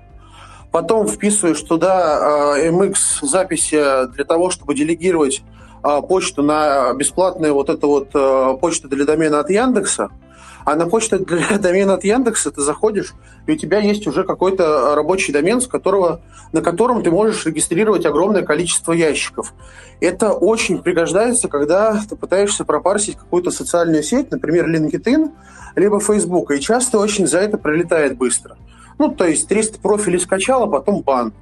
потом 0.72 1.06
вписываешь 1.06 1.60
туда 1.60 2.56
MX 2.58 2.94
а, 3.23 3.26
записи 3.26 4.06
для 4.14 4.25
того, 4.25 4.50
чтобы 4.50 4.75
делегировать 4.75 5.42
а, 5.42 5.55
почту 5.82 6.43
на 6.43 6.93
бесплатную 6.95 7.54
вот 7.54 7.71
эту 7.71 7.89
вот 7.89 8.60
почту 8.60 8.89
для 8.89 9.04
домена 9.04 9.41
от 9.41 9.50
Яндекса– 9.50 10.10
а 10.67 10.75
на 10.75 10.86
почту 10.86 11.21
для 11.21 11.58
домена 11.58 11.95
от 11.95 12.02
Яндекса 12.02 12.50
ты 12.50 12.60
заходишь, 12.60 13.15
и 13.47 13.52
у 13.52 13.56
тебя 13.56 13.78
есть 13.78 14.06
уже 14.08 14.25
какой-то 14.25 14.97
рабочий 14.97 15.32
домен, 15.32 15.60
с 15.60 15.69
которого, 15.69 16.21
на 16.52 16.60
котором 16.60 17.04
ты 17.04 17.10
можешь 17.12 17.47
регистрировать 17.47 18.04
огромное 18.04 18.43
количество 18.43 18.93
ящиков. 18.93 19.54
Это 20.00 20.32
очень 20.32 20.82
пригождается, 20.82 21.47
когда 21.47 22.02
ты 22.10 22.17
пытаешься 22.17 22.65
пропарсить 22.65 23.17
какую-то 23.17 23.52
социальную 23.52 24.02
сеть, 24.02 24.32
например, 24.32 24.69
LinkedIn, 24.69 25.30
либо 25.76 26.00
Facebook, 26.00 26.50
и 26.50 26.60
часто 26.60 26.99
очень 26.99 27.28
за 27.28 27.39
это 27.39 27.58
пролетает 27.58 28.19
быстро. 28.19 28.58
Ну, 28.99 29.12
то 29.12 29.25
есть 29.25 29.47
300 29.47 29.78
профилей 29.78 30.19
скачал, 30.19 30.65
а 30.65 30.67
потом 30.67 31.02
бан. 31.02 31.32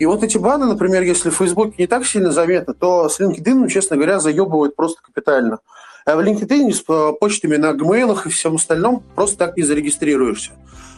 И 0.00 0.06
вот 0.06 0.24
эти 0.24 0.38
баны, 0.38 0.64
например, 0.64 1.02
если 1.02 1.28
в 1.28 1.36
Facebook 1.36 1.78
не 1.78 1.86
так 1.86 2.06
сильно 2.06 2.32
заметно, 2.32 2.72
то 2.72 3.10
с 3.10 3.20
LinkedIn, 3.20 3.68
честно 3.68 3.96
говоря, 3.96 4.18
заебывают 4.18 4.74
просто 4.74 5.02
капитально. 5.02 5.58
А 6.06 6.16
в 6.16 6.20
LinkedIn 6.20 6.72
с 6.72 6.82
э, 6.88 7.12
почтами 7.20 7.56
на 7.56 7.72
Gmail 7.72 8.18
и 8.24 8.30
всем 8.30 8.54
остальном 8.54 9.02
просто 9.14 9.36
так 9.36 9.58
не 9.58 9.62
зарегистрируешься. 9.62 10.52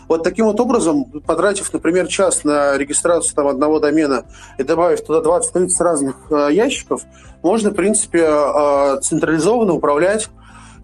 Вот 0.06 0.22
таким 0.22 0.46
вот 0.46 0.60
образом, 0.60 1.04
потратив, 1.26 1.72
например, 1.72 2.06
час 2.06 2.44
на 2.44 2.78
регистрацию 2.78 3.34
там, 3.34 3.48
одного 3.48 3.80
домена 3.80 4.24
и 4.56 4.62
добавив 4.62 5.04
туда 5.04 5.18
20-30 5.28 5.68
разных 5.80 6.16
э, 6.30 6.50
ящиков, 6.52 7.02
можно, 7.42 7.70
в 7.70 7.74
принципе, 7.74 8.24
э, 8.24 9.00
централизованно 9.02 9.72
управлять 9.72 10.28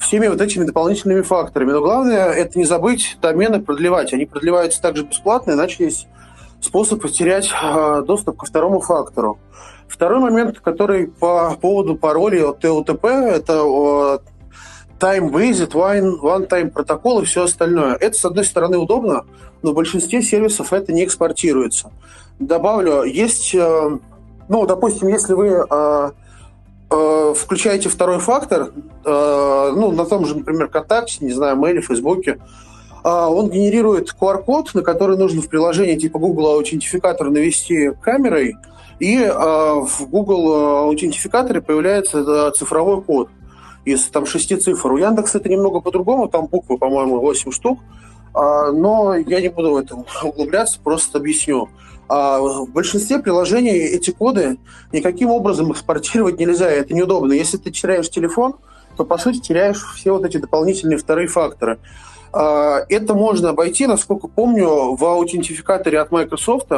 всеми 0.00 0.26
вот 0.26 0.40
этими 0.40 0.64
дополнительными 0.64 1.22
факторами. 1.22 1.70
Но 1.70 1.81
главное– 1.83 2.31
это 2.33 2.59
не 2.59 2.64
забыть 2.64 3.16
домены 3.22 3.61
продлевать. 3.62 4.12
Они 4.12 4.26
продлеваются 4.26 4.83
также 4.83 5.04
бесплатно, 5.04 5.52
иначе 5.52 5.85
есть 5.85 6.09
способ 6.61 7.01
потерять 7.03 7.51
э, 7.51 8.03
доступ 8.07 8.38
ко 8.38 8.47
второму 8.47 8.81
фактору. 8.81 9.38
Второй 9.88 10.18
момент, 10.18 10.61
который 10.61 11.07
по 11.07 11.57
поводу 11.61 11.97
паролей 11.97 12.44
от 12.44 12.61
ТЛТП, 12.61 13.05
это 13.05 14.21
time-based, 15.01 15.73
one-time 15.73 16.71
протокол 16.71 17.21
и 17.21 17.25
все 17.25 17.44
остальное. 17.44 17.94
Это, 17.94 18.16
с 18.16 18.25
одной 18.25 18.44
стороны, 18.44 18.77
удобно, 18.79 19.25
но 19.62 19.71
в 19.71 19.75
большинстве 19.75 20.21
сервисов 20.21 20.73
это 20.73 20.92
не 20.92 21.05
экспортируется. 21.05 21.90
Добавлю, 22.38 23.05
есть, 23.05 23.55
э, 23.55 23.99
ну, 24.49 24.66
допустим, 24.66 25.09
если 25.09 25.35
вы 25.35 26.12
включаете 26.90 27.90
второй 27.90 28.18
фактор, 28.18 28.73
ну, 29.05 29.92
на 29.92 30.07
том 30.07 30.25
же, 30.25 30.38
например, 30.38 30.68
ВКонтакте, 30.68 31.23
не 31.23 31.33
знаю, 31.33 31.55
Мэйле, 31.57 31.83
Фейсбуке, 31.83 32.38
он 33.04 33.50
генерирует 33.50 34.14
QR-код, 34.18 34.74
на 34.74 34.82
который 34.82 35.16
нужно 35.16 35.40
в 35.40 35.48
приложении 35.48 35.96
типа 35.96 36.18
Google 36.18 36.48
аутентификатор 36.48 37.30
навести 37.30 37.92
камерой– 38.02 38.56
и 38.98 39.16
э, 39.16 39.30
в 39.32 40.06
Google 40.08 40.87
аутентификаторе 40.87 41.61
появляется 41.61 42.50
цифровой 42.56 43.00
код 43.02 43.28
из 43.84 44.04
там 44.08 44.26
шести 44.26 44.56
цифр. 44.56 44.92
У 44.92 44.96
Яндекса 44.96 45.38
это 45.38 45.48
немного 45.48 45.80
по-другому, 45.80 46.28
там 46.28 46.46
буквы, 46.46 46.78
по-моему, 46.78 47.20
8 47.20 47.52
штук, 47.52 47.78
э, 48.34 48.72
но 48.72 49.14
я 49.14 49.40
не 49.40 49.48
буду 49.48 49.72
в 49.72 49.76
это 49.76 49.96
углубляться, 50.22 50.80
просто 50.82 51.18
объясню. 51.18 51.68
А 52.08 52.40
в 52.40 52.70
большинстве 52.70 53.18
приложений 53.18 53.78
эти 53.78 54.11
коды 54.11 54.58
никаким 54.92 55.30
образом 55.30 55.70
экспортировать 55.72 56.40
нельзя, 56.40 56.68
это 56.68 56.94
неудобно. 56.94 57.34
Если 57.34 57.58
ты 57.58 57.70
теряешь 57.70 58.08
телефон, 58.08 58.56
то, 58.96 59.04
по 59.04 59.18
сути, 59.18 59.38
теряешь 59.38 59.84
все 59.94 60.12
вот 60.12 60.24
эти 60.24 60.38
дополнительные 60.38 60.98
вторые 60.98 61.28
факторы. 61.28 61.78
Это 62.33 63.14
можно 63.14 63.51
обойти, 63.51 63.87
насколько 63.87 64.29
помню, 64.29 64.95
в 64.97 65.05
аутентификаторе 65.05 66.01
от 66.01 66.11
Microsoft 66.11 66.71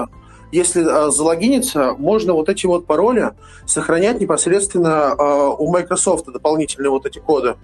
если 0.53 0.83
э, 0.83 1.11
залогиниться, 1.11 1.95
можно 1.97 2.33
вот 2.33 2.49
эти 2.49 2.67
вот 2.67 2.87
пароли 2.87 3.33
сохранять 3.67 4.21
непосредственно 4.21 5.15
э, 5.17 5.55
у 5.59 5.71
Microsoft, 5.71 6.27
дополнительные 6.27 6.91
вот 6.91 7.07
эти 7.07 7.19
коды. 7.19 7.57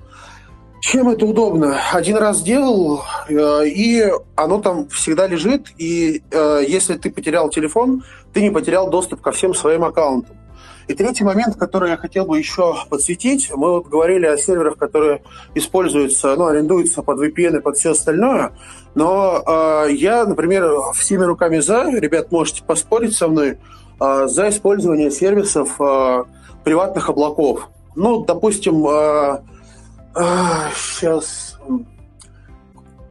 Чем 0.81 1.09
это 1.09 1.27
удобно? 1.27 1.81
Один 1.93 2.17
раз 2.17 2.39
сделал, 2.39 3.03
э, 3.29 3.67
и 3.67 4.09
оно 4.37 4.61
там 4.61 4.89
всегда 4.89 5.27
лежит, 5.27 5.67
и 5.79 6.23
э, 6.31 6.65
если 6.67 6.97
ты 6.97 7.11
потерял 7.11 7.49
телефон, 7.49 8.05
ты 8.33 8.41
не 8.41 8.51
потерял 8.51 8.89
доступ 8.89 9.21
ко 9.21 9.33
всем 9.33 9.55
своим 9.55 9.85
аккаунтам. 9.85 10.37
И 10.89 10.95
третий 10.95 11.25
момент, 11.25 11.57
который 11.57 11.91
я 11.91 11.97
хотел 11.97 12.27
бы 12.27 12.39
еще 12.39 12.77
подсветить, 12.89 13.51
мы 13.55 13.73
вот 13.73 13.89
говорили 13.89 14.27
о 14.27 14.39
серверах, 14.39 14.77
которые 14.77 15.23
используются, 15.55 16.37
ну, 16.37 16.47
арендуются 16.47 17.03
под 17.03 17.19
VPN 17.19 17.59
и 17.59 17.61
под 17.61 17.77
все 17.77 17.91
остальное, 17.91 18.53
но 18.95 19.43
э, 19.45 19.93
я, 19.93 20.25
например, 20.25 20.71
всеми 20.95 21.25
руками 21.25 21.59
за, 21.59 21.91
ребят, 21.91 22.31
можете 22.31 22.63
поспорить 22.63 23.17
со 23.17 23.27
мной, 23.27 23.59
э, 24.01 24.27
за 24.29 24.49
использование 24.49 25.11
сервисов 25.11 25.81
э, 25.81 26.25
приватных 26.63 27.09
облаков. 27.09 27.69
Ну, 27.97 28.25
допустим, 28.25 28.87
э, 28.87 29.41
э, 30.15 30.23
сейчас 30.77 31.59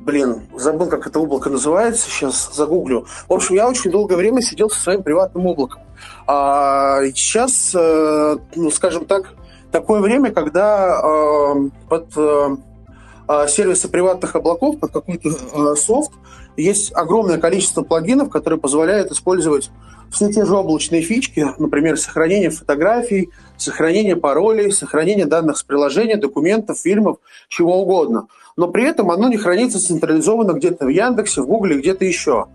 блин, 0.05 0.43
забыл, 0.55 0.87
как 0.87 1.07
это 1.07 1.19
облако 1.19 1.49
называется, 1.49 2.09
сейчас 2.09 2.53
загуглю. 2.53 3.07
В 3.27 3.33
общем, 3.33 3.55
я 3.55 3.67
очень 3.67 3.91
долгое 3.91 4.15
время 4.15 4.41
сидел 4.41 4.69
со 4.69 4.79
своим 4.79 5.03
приватным 5.03 5.47
облаком. 5.47 5.81
А 6.27 7.03
сейчас, 7.05 7.71
э, 7.75 8.37
ну, 8.55 8.71
скажем 8.71 9.05
так, 9.05 9.35
такое 9.71 10.01
время, 10.01 10.31
когда 10.31 10.99
э, 10.99 11.69
под 11.87 12.07
э, 12.17 13.47
сервисы 13.47 13.87
приватных 13.89 14.35
облаков, 14.35 14.79
под 14.79 14.91
какой-то 14.91 15.75
софт, 15.75 16.11
есть 16.57 16.91
огромное 16.95 17.37
количество 17.37 17.83
плагинов, 17.83 18.29
которые 18.29 18.59
позволяют 18.59 19.11
использовать 19.11 19.69
все 20.11 20.31
те 20.31 20.45
же 20.45 20.55
облачные 20.55 21.01
фички, 21.01 21.45
например, 21.57 21.97
сохранение 21.97 22.49
фотографий, 22.49 23.29
сохранение 23.57 24.15
паролей, 24.15 24.71
сохранение 24.71 25.25
данных 25.25 25.57
с 25.57 25.63
приложения, 25.63 26.15
документов, 26.15 26.79
фильмов, 26.79 27.17
чего 27.49 27.81
угодно. 27.81 28.27
Но 28.55 28.69
при 28.69 28.85
этом 28.85 29.11
оно 29.11 29.27
не 29.27 29.37
хранится 29.37 29.85
централизованно 29.85 30.53
где-то 30.53 30.85
в 30.85 30.89
Яндексе, 30.89 31.41
в 31.41 31.47
Гугле, 31.47 31.77
где-то 31.77 32.05
еще. 32.05 32.45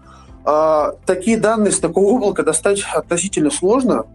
А, 0.44 0.94
такие 1.06 1.36
данные 1.36 1.72
с 1.72 1.78
такого 1.78 2.14
облака 2.14 2.42
достать 2.42 2.82
относительно 2.94 3.50
сложно, 3.50 4.06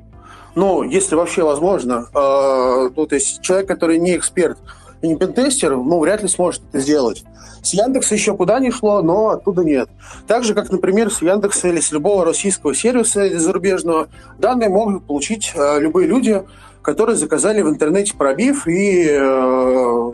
ну, 0.55 0.83
если 0.83 1.15
вообще 1.15 1.43
возможно. 1.43 2.07
А, 2.13 2.89
ну, 2.95 3.05
то 3.05 3.15
есть 3.15 3.41
человек, 3.41 3.67
который 3.67 3.99
не 3.99 4.15
эксперт 4.15 4.57
и 5.01 5.07
не 5.07 5.17
пентестер, 5.17 5.75
ну, 5.75 5.99
вряд 5.99 6.21
ли 6.21 6.27
сможет 6.27 6.63
это 6.69 6.79
сделать. 6.79 7.23
С 7.61 7.73
Яндекса 7.73 8.13
еще 8.15 8.35
куда 8.35 8.59
ни 8.59 8.69
шло, 8.69 9.01
но 9.01 9.29
оттуда 9.29 9.63
нет. 9.63 9.89
Так 10.27 10.43
же, 10.43 10.53
как, 10.53 10.71
например, 10.71 11.11
с 11.11 11.21
Яндекса 11.21 11.67
или 11.67 11.79
с 11.79 11.91
любого 11.91 12.23
российского 12.23 12.75
сервиса 12.75 13.25
или 13.25 13.37
зарубежного, 13.37 14.07
данные 14.37 14.69
могут 14.69 15.05
получить 15.05 15.51
э, 15.55 15.79
любые 15.79 16.07
люди, 16.07 16.43
которые 16.81 17.15
заказали 17.15 17.63
в 17.63 17.69
интернете 17.69 18.13
пробив 18.15 18.67
и 18.67 19.07
э, 19.09 20.11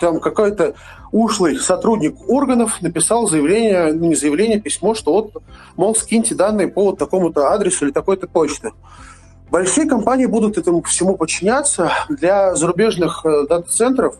там 0.00 0.18
какой-то 0.18 0.74
ушлый 1.12 1.58
сотрудник 1.58 2.16
органов 2.28 2.80
написал 2.80 3.28
заявление, 3.28 3.92
ну 3.92 4.08
не 4.08 4.14
заявление, 4.14 4.58
письмо, 4.58 4.94
что 4.94 5.12
вот, 5.12 5.42
мол, 5.76 5.94
скиньте 5.94 6.34
данные 6.34 6.68
по 6.68 6.86
вот 6.86 6.98
такому-то 6.98 7.52
адресу 7.52 7.84
или 7.84 7.92
такой-то 7.92 8.26
почте. 8.26 8.72
Большие 9.50 9.86
компании 9.86 10.26
будут 10.26 10.56
этому 10.56 10.82
всему 10.82 11.16
подчиняться. 11.16 11.92
Для 12.08 12.54
зарубежных 12.54 13.26
э, 13.26 13.46
дата-центров 13.48 14.14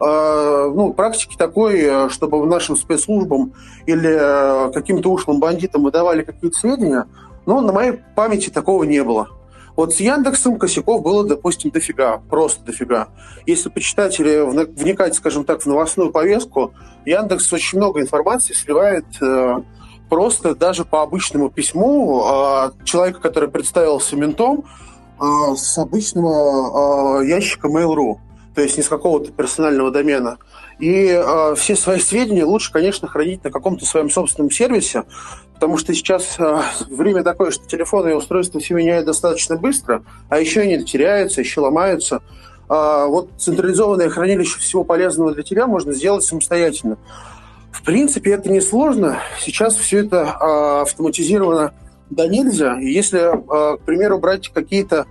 э, 0.00 0.72
ну, 0.74 0.92
практики 0.92 1.36
такой, 1.38 1.80
э, 1.80 2.08
чтобы 2.10 2.44
нашим 2.46 2.76
спецслужбам 2.76 3.54
или 3.86 4.72
каким-то 4.72 5.10
ушлым 5.10 5.40
бандитам 5.40 5.84
выдавали 5.84 6.22
какие-то 6.22 6.58
сведения, 6.58 7.06
но 7.46 7.60
на 7.60 7.72
моей 7.72 8.00
памяти 8.14 8.50
такого 8.50 8.84
не 8.84 9.02
было. 9.02 9.28
Вот 9.76 9.94
с 9.94 10.00
Яндексом 10.00 10.58
косяков 10.58 11.02
было, 11.02 11.24
допустим, 11.24 11.70
дофига, 11.70 12.18
просто 12.28 12.64
дофига. 12.64 13.08
Если 13.46 13.68
почитать 13.68 14.18
или 14.20 14.40
вникать, 14.40 15.14
скажем 15.14 15.44
так, 15.44 15.62
в 15.62 15.66
новостную 15.66 16.10
повестку, 16.10 16.74
Яндекс 17.06 17.52
очень 17.52 17.78
много 17.78 18.00
информации 18.00 18.52
сливает 18.52 19.06
э, 19.20 19.62
просто 20.10 20.54
даже 20.54 20.84
по 20.84 21.02
обычному 21.02 21.48
письму 21.48 22.22
э, 22.22 22.70
человека, 22.84 23.20
который 23.20 23.48
представился 23.48 24.14
ментом, 24.14 24.64
э, 25.18 25.54
с 25.56 25.78
обычного 25.78 27.22
э, 27.22 27.26
ящика 27.28 27.68
Mail.ru, 27.68 28.16
то 28.54 28.60
есть 28.60 28.76
не 28.76 28.82
с 28.82 28.88
какого-то 28.88 29.32
персонального 29.32 29.90
домена. 29.90 30.36
И 30.82 31.06
э, 31.06 31.54
все 31.54 31.76
свои 31.76 32.00
сведения 32.00 32.44
лучше, 32.44 32.72
конечно, 32.72 33.06
хранить 33.06 33.44
на 33.44 33.52
каком-то 33.52 33.86
своем 33.86 34.10
собственном 34.10 34.50
сервисе, 34.50 35.04
потому 35.54 35.78
что 35.78 35.94
сейчас 35.94 36.34
э, 36.40 36.60
время 36.90 37.22
такое, 37.22 37.52
что 37.52 37.64
телефоны 37.68 38.10
и 38.10 38.14
устройства 38.14 38.58
все 38.58 38.74
меняют 38.74 39.06
достаточно 39.06 39.56
быстро, 39.56 40.02
а 40.28 40.40
еще 40.40 40.62
они 40.62 40.82
теряются, 40.82 41.40
еще 41.40 41.60
ломаются. 41.60 42.20
А 42.68 43.06
вот 43.06 43.30
централизованное 43.38 44.08
хранилище 44.08 44.58
всего 44.58 44.82
полезного 44.82 45.32
для 45.32 45.44
тебя 45.44 45.68
можно 45.68 45.92
сделать 45.92 46.24
самостоятельно. 46.24 46.98
В 47.70 47.84
принципе, 47.84 48.32
это 48.32 48.50
несложно. 48.50 49.20
Сейчас 49.38 49.76
все 49.76 49.98
это 50.00 50.36
э, 50.40 50.80
автоматизировано 50.82 51.74
да 52.10 52.26
нельзя. 52.26 52.80
И 52.80 52.90
если, 52.90 53.20
э, 53.20 53.76
к 53.76 53.82
примеру, 53.82 54.18
брать 54.18 54.48
какие-то 54.48 55.06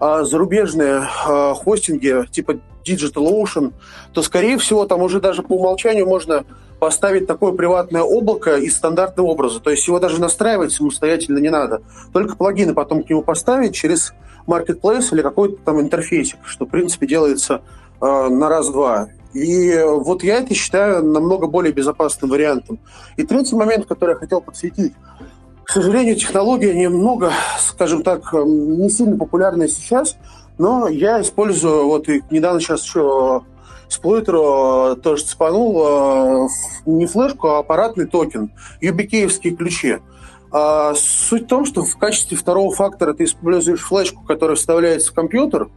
э, 0.00 0.24
зарубежные 0.24 1.02
э, 1.28 1.54
хостинги 1.54 2.26
типа 2.32 2.58
DigitalOcean, 2.86 3.72
то, 4.12 4.22
скорее 4.22 4.58
всего, 4.58 4.86
там 4.86 5.02
уже 5.02 5.20
даже 5.20 5.42
по 5.42 5.54
умолчанию 5.54 6.06
можно 6.06 6.44
поставить 6.78 7.28
такое 7.28 7.52
приватное 7.52 8.02
облако 8.02 8.56
из 8.56 8.76
стандартного 8.76 9.28
образа. 9.28 9.60
То 9.60 9.70
есть 9.70 9.86
его 9.86 10.00
даже 10.00 10.20
настраивать 10.20 10.72
самостоятельно 10.72 11.38
не 11.38 11.48
надо. 11.48 11.82
Только 12.12 12.36
плагины 12.36 12.74
потом 12.74 13.04
к 13.04 13.10
нему 13.10 13.22
поставить 13.22 13.74
через 13.74 14.12
Marketplace 14.48 15.08
или 15.12 15.22
какой-то 15.22 15.56
там 15.64 15.80
интерфейсик, 15.80 16.38
что, 16.44 16.66
в 16.66 16.70
принципе, 16.70 17.06
делается 17.06 17.62
э, 18.00 18.04
на 18.28 18.48
раз-два. 18.48 19.08
И 19.32 19.80
вот 19.86 20.24
я 20.24 20.38
это 20.38 20.54
считаю 20.54 21.04
намного 21.04 21.46
более 21.46 21.72
безопасным 21.72 22.30
вариантом. 22.30 22.80
И 23.16 23.22
третий 23.22 23.54
момент, 23.54 23.86
который 23.86 24.10
я 24.10 24.16
хотел 24.16 24.40
подсветить. 24.40 24.92
К 25.64 25.70
сожалению, 25.70 26.16
технология 26.16 26.74
немного, 26.74 27.32
скажем 27.60 28.02
так, 28.02 28.32
не 28.32 28.90
сильно 28.90 29.16
популярная 29.16 29.68
сейчас, 29.68 30.16
но 30.58 30.88
я 30.88 31.20
использую, 31.20 31.86
вот 31.86 32.08
недавно 32.30 32.60
сейчас 32.60 32.84
еще 32.84 33.42
Сплойтеру 33.92 34.96
тоже 35.02 35.24
цепанул 35.24 35.82
э, 35.84 36.48
не 36.86 37.04
флешку, 37.04 37.48
а 37.48 37.58
аппаратный 37.58 38.06
токен, 38.06 38.50
юбикеевские 38.80 39.54
ключи. 39.54 39.98
А 40.50 40.94
суть 40.94 41.44
в 41.44 41.48
том, 41.48 41.66
что 41.66 41.84
в 41.84 41.98
качестве 41.98 42.38
второго 42.38 42.74
фактора 42.74 43.12
ты 43.12 43.24
используешь 43.24 43.82
флешку, 43.82 44.24
которая 44.24 44.56
вставляется 44.56 45.10
в 45.10 45.14
компьютер. 45.14 45.68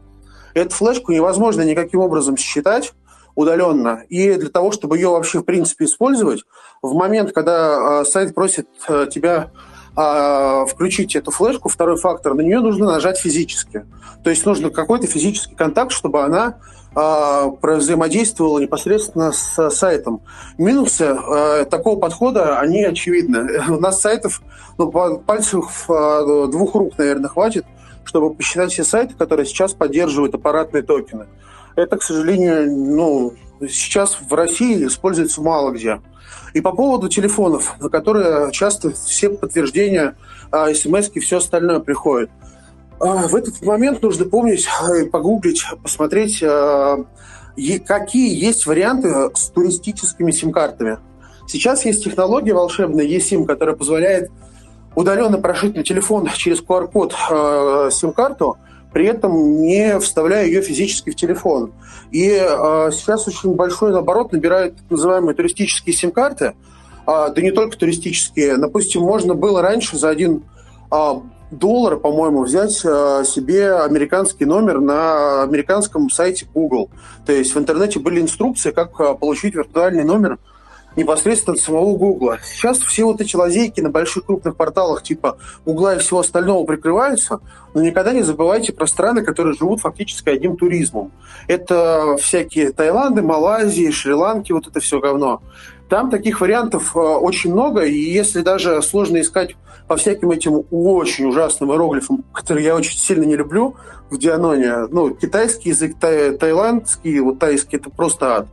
Эту 0.53 0.73
флешку 0.73 1.11
невозможно 1.11 1.63
никаким 1.63 1.99
образом 1.99 2.38
считать 2.38 2.93
удаленно. 3.35 4.03
И 4.07 4.33
для 4.35 4.49
того, 4.49 4.71
чтобы 4.71 4.97
ее 4.97 5.09
вообще 5.09 5.39
в 5.39 5.43
принципе 5.43 5.83
использовать, 5.83 6.43
в 6.81 6.93
момент, 6.93 7.33
когда 7.33 8.01
э, 8.01 8.05
сайт 8.05 8.33
просит 8.33 8.69
э, 8.88 9.07
тебя 9.11 9.51
а, 9.95 10.65
включить 10.65 11.15
эту 11.15 11.31
флешку, 11.31 11.69
второй 11.69 11.97
фактор, 11.97 12.34
на 12.34 12.41
нее 12.41 12.60
нужно 12.60 12.86
нажать 12.88 13.17
физически. 13.17 13.86
То 14.23 14.29
есть 14.29 14.45
нужно 14.45 14.69
какой-то 14.69 15.08
физический 15.08 15.55
контакт, 15.55 15.91
чтобы 15.91 16.23
она 16.23 16.58
а, 16.93 17.47
взаимодействовала 17.62 18.60
непосредственно 18.60 19.31
с 19.31 19.69
сайтом. 19.69 20.21
Минусы 20.58 21.03
а, 21.03 21.65
такого 21.65 21.99
подхода, 21.99 22.60
они 22.60 22.84
очевидны. 22.84 23.62
У 23.69 23.79
нас 23.79 24.01
сайтов, 24.01 24.41
ну, 24.77 24.91
пальцев 24.91 25.89
а, 25.89 26.47
двух 26.47 26.75
рук, 26.75 26.97
наверное, 26.97 27.29
хватит, 27.29 27.65
чтобы 28.03 28.34
посчитать 28.34 28.71
все 28.71 28.84
сайты, 28.84 29.13
которые 29.13 29.45
сейчас 29.45 29.73
поддерживают 29.73 30.36
аппаратные 30.36 30.84
токены. 30.84 31.27
Это, 31.75 31.97
к 31.97 32.03
сожалению, 32.03 32.71
ну, 32.71 33.34
сейчас 33.61 34.17
в 34.19 34.33
России 34.33 34.85
используется 34.85 35.41
мало 35.41 35.71
где. 35.71 36.01
И 36.53 36.61
по 36.61 36.71
поводу 36.71 37.09
телефонов, 37.09 37.75
на 37.79 37.89
которые 37.89 38.51
часто 38.51 38.91
все 38.91 39.29
подтверждения, 39.29 40.15
смс 40.73 41.09
и 41.13 41.19
все 41.19 41.37
остальное 41.37 41.79
приходит. 41.79 42.29
А, 42.99 43.27
в 43.27 43.35
этот 43.35 43.61
момент 43.61 44.01
нужно 44.01 44.25
помнить, 44.25 44.67
погуглить, 45.11 45.65
посмотреть, 45.83 46.41
а, 46.43 47.05
какие 47.85 48.43
есть 48.43 48.65
варианты 48.65 49.31
с 49.33 49.49
туристическими 49.49 50.31
сим-картами. 50.31 50.99
Сейчас 51.47 51.85
есть 51.85 52.03
технология 52.03 52.53
волшебная 52.53 53.05
eSIM, 53.05 53.45
которая 53.45 53.75
позволяет 53.75 54.31
удаленно 54.95 55.37
прошить 55.37 55.75
на 55.75 55.83
телефон 55.83 56.27
через 56.33 56.61
QR-код 56.61 57.13
сим-карту, 57.93 58.57
при 58.95 59.08
этом 59.08 59.60
не 59.60 59.99
вставляя 59.99 60.45
ее 60.45 60.62
физически 60.62 61.10
в 61.10 61.17
телефон. 61.17 61.73
И 62.12 62.29
э, 62.29 62.91
сейчас 62.93 63.27
очень 63.27 63.53
большой 63.53 63.91
наоборот 63.91 64.31
набирают 64.31 64.77
так 64.77 64.89
называемые 64.89 65.36
туристические 65.36 65.93
сим-карты, 65.93 66.45
э, 66.45 66.53
да 67.05 67.41
не 67.41 67.51
только 67.51 67.77
туристические. 67.77 68.55
Допустим, 68.55 69.01
можно 69.01 69.34
было 69.34 69.62
раньше 69.62 69.97
за 69.97 70.08
один 70.08 70.43
э, 70.93 71.13
доллар, 71.51 71.97
по-моему, 71.97 72.43
взять 72.43 72.79
э, 72.86 73.25
себе 73.25 73.73
американский 73.73 74.45
номер 74.45 74.79
на 74.79 75.43
американском 75.43 76.10
сайте 76.10 76.47
Google. 76.53 76.89
То 77.25 77.34
есть 77.34 77.53
в 77.53 77.60
интернете 77.60 77.99
были 77.99 78.21
инструкции, 78.21 78.71
как 78.71 78.97
э, 79.01 79.13
получить 79.15 79.55
виртуальный 79.55 80.05
номер 80.05 80.38
непосредственно 80.95 81.55
от 81.55 81.62
самого 81.62 81.95
Гугла. 81.97 82.39
Сейчас 82.43 82.79
все 82.79 83.05
вот 83.05 83.21
эти 83.21 83.36
лазейки 83.36 83.81
на 83.81 83.89
больших 83.89 84.25
крупных 84.25 84.55
порталах 84.55 85.03
типа 85.03 85.38
Гугла 85.65 85.95
и 85.95 85.99
всего 85.99 86.19
остального 86.19 86.65
прикрываются, 86.65 87.39
но 87.73 87.81
никогда 87.81 88.13
не 88.13 88.23
забывайте 88.23 88.73
про 88.73 88.88
страны, 88.88 89.23
которые 89.23 89.55
живут 89.55 89.81
фактически 89.81 90.29
одним 90.29 90.58
туризмом. 90.58 91.12
Это 91.47 92.15
всякие 92.19 92.71
Таиланды, 92.71 93.21
Малайзии, 93.21 93.91
Шри-Ланки, 93.91 94.51
вот 94.51 94.67
это 94.67 94.79
все 94.79 94.99
говно. 94.99 95.41
Там 95.89 96.10
таких 96.10 96.41
вариантов 96.41 96.95
э, 96.95 96.99
очень 96.99 97.51
много, 97.51 97.81
и 97.81 97.95
если 97.95 98.41
даже 98.41 98.81
сложно 98.81 99.21
искать 99.21 99.55
по 99.88 99.97
всяким 99.97 100.31
этим 100.31 100.63
очень 100.71 101.25
ужасным 101.25 101.71
иероглифам, 101.71 102.23
которые 102.34 102.65
я 102.65 102.75
очень 102.75 102.97
сильно 102.97 103.23
не 103.23 103.36
люблю 103.36 103.75
в 104.10 104.17
Дианоне, 104.17 104.88
ну, 104.89 105.12
китайский 105.12 105.69
язык, 105.69 105.95
тай, 105.99 106.36
таиландский, 106.36 107.19
вот 107.19 107.38
тайский, 107.38 107.77
это 107.77 107.91
просто 107.91 108.38
ад. 108.38 108.47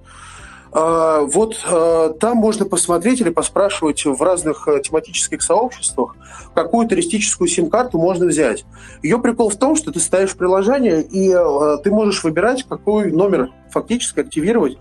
А, 0.75 1.21
вот 1.21 1.61
а, 1.67 2.15
там 2.15 2.39
можно 2.39 2.65
посмотреть 2.65 3.21
или 3.21 3.29
поспрашивать 3.29 4.07
в 4.07 4.23
разных 4.23 4.67
э, 4.69 4.81
тематических 4.81 5.43
сообществах, 5.43 6.17
какую 6.55 6.89
туристическую 6.89 7.47
сим-карту 7.47 7.99
можно 7.99 8.25
взять. 8.25 8.65
Ее 9.03 9.19
прикол 9.19 9.51
в 9.51 9.57
том, 9.57 9.77
что 9.77 9.93
ты 9.93 10.01
ставишь 10.01 10.35
приложение, 10.35 11.03
и 11.03 11.31
э, 11.31 11.77
ты 11.85 11.91
можешь 11.91 12.25
выбирать, 12.25 12.65
какой 12.67 13.13
номер 13.13 13.51
фактически 13.71 14.21
активировать 14.21 14.79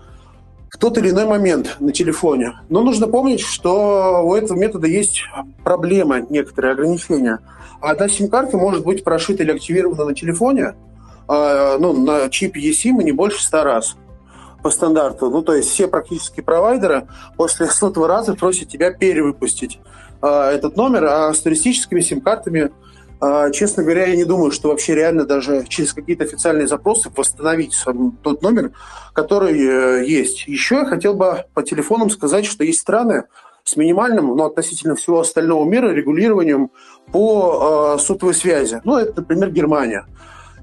в 0.70 0.78
тот 0.78 0.96
или 0.96 1.10
иной 1.10 1.26
момент 1.26 1.76
на 1.78 1.92
телефоне. 1.92 2.54
Но 2.70 2.82
нужно 2.82 3.06
помнить, 3.06 3.40
что 3.40 4.22
у 4.24 4.34
этого 4.34 4.56
метода 4.56 4.86
есть 4.86 5.24
проблема, 5.62 6.20
некоторые 6.20 6.72
ограничения. 6.72 7.40
Одна 7.82 8.08
сим-карта 8.08 8.56
может 8.56 8.82
быть 8.82 9.04
прошита 9.04 9.42
или 9.42 9.52
активирована 9.52 10.06
на 10.06 10.14
телефоне, 10.14 10.74
э, 11.28 11.76
ну, 11.78 11.92
на 11.92 12.30
чипе 12.30 12.70
eSIM 12.70 13.02
не 13.02 13.12
больше 13.12 13.42
100 13.42 13.62
раз 13.62 13.96
по 14.62 14.70
стандарту. 14.70 15.30
Ну, 15.30 15.42
то 15.42 15.54
есть 15.54 15.70
все 15.70 15.88
практически 15.88 16.40
провайдеры 16.40 17.08
после 17.36 17.66
сотого 17.66 18.08
раза 18.08 18.34
просят 18.34 18.68
тебя 18.68 18.92
перевыпустить 18.92 19.80
э, 20.22 20.26
этот 20.26 20.76
номер, 20.76 21.04
а 21.04 21.34
с 21.34 21.40
туристическими 21.40 22.00
сим-картами 22.00 22.70
а, 23.24 23.52
честно 23.52 23.84
говоря, 23.84 24.06
я 24.06 24.16
не 24.16 24.24
думаю, 24.24 24.50
что 24.50 24.70
вообще 24.70 24.96
реально 24.96 25.24
даже 25.24 25.64
через 25.68 25.92
какие-то 25.92 26.24
официальные 26.24 26.66
запросы 26.66 27.08
восстановить 27.14 27.72
тот 28.20 28.42
номер, 28.42 28.72
который 29.12 29.56
э, 29.60 30.04
есть. 30.04 30.48
Еще 30.48 30.74
я 30.74 30.86
хотел 30.86 31.14
бы 31.14 31.44
по 31.54 31.62
телефонам 31.62 32.10
сказать, 32.10 32.44
что 32.44 32.64
есть 32.64 32.80
страны 32.80 33.22
с 33.62 33.76
минимальным, 33.76 34.36
но 34.36 34.46
относительно 34.46 34.96
всего 34.96 35.20
остального 35.20 35.64
мира 35.64 35.92
регулированием 35.92 36.72
по 37.12 37.94
э, 37.96 38.02
сотовой 38.02 38.34
связи. 38.34 38.80
Ну, 38.82 38.96
это, 38.96 39.20
например, 39.20 39.52
Германия 39.52 40.04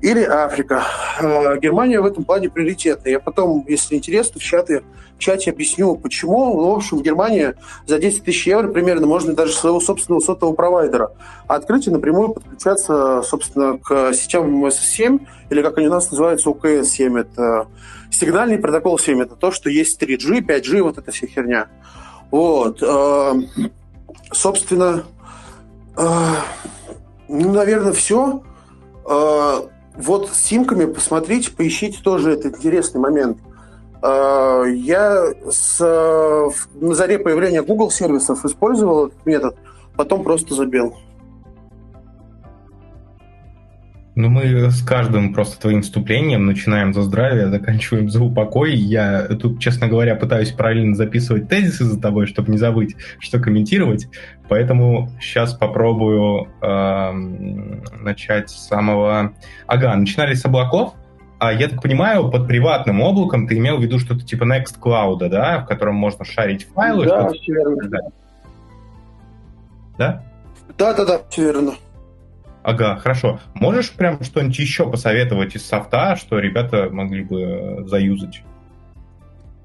или 0.02 0.24
Африка. 0.24 0.84
Э, 1.20 1.58
Германия 1.60 2.00
в 2.00 2.06
этом 2.06 2.24
плане 2.24 2.50
приоритетная. 2.50 3.14
Я 3.14 3.20
потом, 3.20 3.66
если 3.68 3.96
интересно, 3.96 4.40
в 4.40 4.44
чате, 4.44 4.84
в 5.18 5.20
чате 5.20 5.52
объясню, 5.52 5.96
почему. 5.98 6.54
Ну, 6.56 6.72
в 6.72 6.76
общем, 6.78 6.98
в 6.98 7.04
Германии 7.04 7.54
за 7.86 8.00
10 8.00 8.24
тысяч 8.24 8.48
евро 8.48 8.70
примерно 8.70 9.08
можно 9.08 9.34
даже 9.34 9.54
своего 9.54 9.82
собственного 9.82 10.22
сотового 10.22 10.56
провайдера 10.56 11.12
открыть 11.48 11.88
и 11.88 11.92
напрямую 11.92 12.30
подключаться, 12.30 13.22
собственно, 13.24 13.78
к 13.78 14.14
сетям 14.14 14.64
МС-7, 14.64 15.20
или 15.50 15.62
как 15.62 15.78
они 15.78 15.88
у 15.88 15.92
нас 15.92 16.10
называются, 16.10 16.50
УКС-7. 16.50 17.20
Это 17.20 17.68
сигнальный 18.10 18.58
протокол 18.58 18.98
7. 18.98 19.22
Это 19.22 19.36
то, 19.36 19.52
что 19.52 19.70
есть 19.70 20.02
3G, 20.02 20.40
5G, 20.46 20.82
вот 20.82 20.98
эта 20.98 21.12
вся 21.12 21.28
херня. 21.28 21.68
Вот. 22.32 22.82
Э, 22.82 23.34
собственно, 24.32 25.04
э, 25.98 26.08
ну, 27.28 27.52
наверное, 27.52 27.92
все 27.92 28.44
вот 30.00 30.30
с 30.30 30.40
симками 30.40 30.86
посмотрите, 30.86 31.52
поищите 31.52 32.00
тоже 32.02 32.32
этот 32.32 32.58
интересный 32.58 33.02
момент. 33.02 33.38
А, 34.02 34.64
я 34.64 35.34
с, 35.52 35.80
на 36.76 36.96
заре 36.96 37.20
появления 37.20 37.62
Google 37.62 37.92
сервисов 37.92 38.46
использовал 38.46 39.08
этот 39.08 39.26
метод, 39.26 39.58
потом 39.96 40.24
просто 40.24 40.56
забил. 40.56 40.96
Ну, 44.20 44.28
мы 44.28 44.70
с 44.70 44.84
каждым 44.84 45.34
просто 45.34 45.62
твоим 45.62 45.82
вступлением 45.82 46.46
начинаем 46.46 46.94
за 46.94 47.04
здравие, 47.04 47.48
заканчиваем 47.48 48.10
за 48.10 48.22
упокой. 48.22 48.76
Я 48.76 49.24
тут, 49.28 49.62
честно 49.62 49.88
говоря, 49.88 50.14
пытаюсь 50.18 50.52
параллельно 50.52 50.94
записывать 50.94 51.48
тезисы 51.48 51.86
за 51.86 52.02
тобой, 52.02 52.26
чтобы 52.26 52.52
не 52.52 52.58
забыть, 52.58 52.98
что 53.20 53.40
комментировать. 53.40 54.10
Поэтому 54.50 55.10
сейчас 55.22 55.54
попробую 55.54 56.50
э, 56.62 57.12
начать 58.02 58.50
с 58.50 58.68
самого... 58.68 59.36
Ага, 59.68 59.96
начинали 59.96 60.34
с 60.34 60.44
облаков. 60.44 60.96
А 61.40 61.54
я 61.54 61.70
так 61.70 61.82
понимаю, 61.82 62.30
под 62.30 62.46
приватным 62.46 63.00
облаком 63.00 63.48
ты 63.48 63.58
имел 63.58 63.78
в 63.78 63.82
виду 63.82 64.00
что-то 64.00 64.26
типа 64.26 64.44
Nextcloud, 64.44 65.30
да, 65.30 65.60
в 65.60 65.66
котором 65.66 65.96
можно 65.96 66.26
шарить 66.26 66.68
файлы? 66.76 67.06
Да, 67.06 67.30
все 67.30 67.54
верно. 67.54 67.90
Да? 69.98 70.24
Да, 70.78 70.94
да, 70.94 71.06
да, 71.06 71.22
все 71.30 71.44
верно. 71.44 71.76
Ага, 72.70 72.98
хорошо. 72.98 73.40
Можешь 73.56 73.92
прям 73.94 74.24
что-нибудь 74.24 74.60
еще 74.60 74.88
посоветовать 74.88 75.56
из 75.56 75.66
софта, 75.66 76.16
что 76.16 76.38
ребята 76.38 76.88
могли 76.92 77.24
бы 77.24 77.42
э, 77.42 77.84
заюзать? 77.88 78.44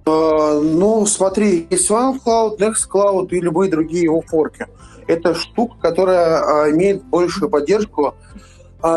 Uh, 0.06 0.62
ну, 0.62 1.04
смотри, 1.04 1.66
есть 1.68 1.90
OneCloud, 1.90 2.56
NextCloud 2.58 3.28
и 3.28 3.40
любые 3.40 3.70
другие 3.70 4.04
его 4.04 4.22
форки. 4.22 4.66
Это 5.06 5.34
штука, 5.34 5.76
которая 5.82 6.40
uh, 6.40 6.70
имеет 6.70 7.04
большую 7.04 7.50
поддержку 7.50 8.14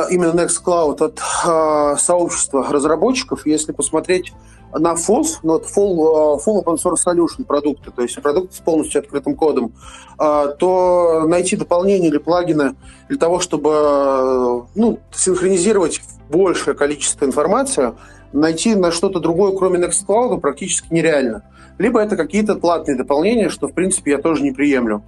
именно 0.10 0.42
NextCloud 0.42 1.02
от 1.02 2.00
сообщества 2.00 2.68
разработчиков. 2.70 3.46
Если 3.46 3.72
посмотреть 3.72 4.34
на 4.74 4.94
FOSS, 4.94 5.40
ну, 5.44 5.58
full, 5.60 6.40
full 6.46 6.64
Open 6.64 6.76
Source 6.76 7.06
Solution 7.06 7.46
продукты, 7.46 7.92
то 7.92 8.02
есть 8.02 8.22
продукты 8.22 8.56
с 8.56 8.60
полностью 8.60 9.00
открытым 9.00 9.36
кодом, 9.36 9.72
то 10.18 11.24
найти 11.28 11.56
дополнение 11.56 12.10
или 12.10 12.18
плагины 12.18 12.76
для 13.10 13.18
того, 13.18 13.40
чтобы 13.40 14.66
ну, 14.76 15.00
синхронизировать 15.14 16.02
большее 16.30 16.76
количество 16.76 17.26
информации, 17.26 17.94
найти 18.34 18.76
на 18.76 18.92
что-то 18.92 19.20
другое, 19.20 19.56
кроме 19.58 19.80
Nextcloud, 19.80 20.40
практически 20.40 20.94
нереально. 20.94 21.44
Либо 21.78 22.02
это 22.02 22.18
какие-то 22.18 22.56
платные 22.56 22.98
дополнения, 22.98 23.50
что, 23.50 23.68
в 23.68 23.74
принципе, 23.74 24.12
я 24.12 24.18
тоже 24.18 24.44
не 24.44 24.52
приемлю. 24.52 25.04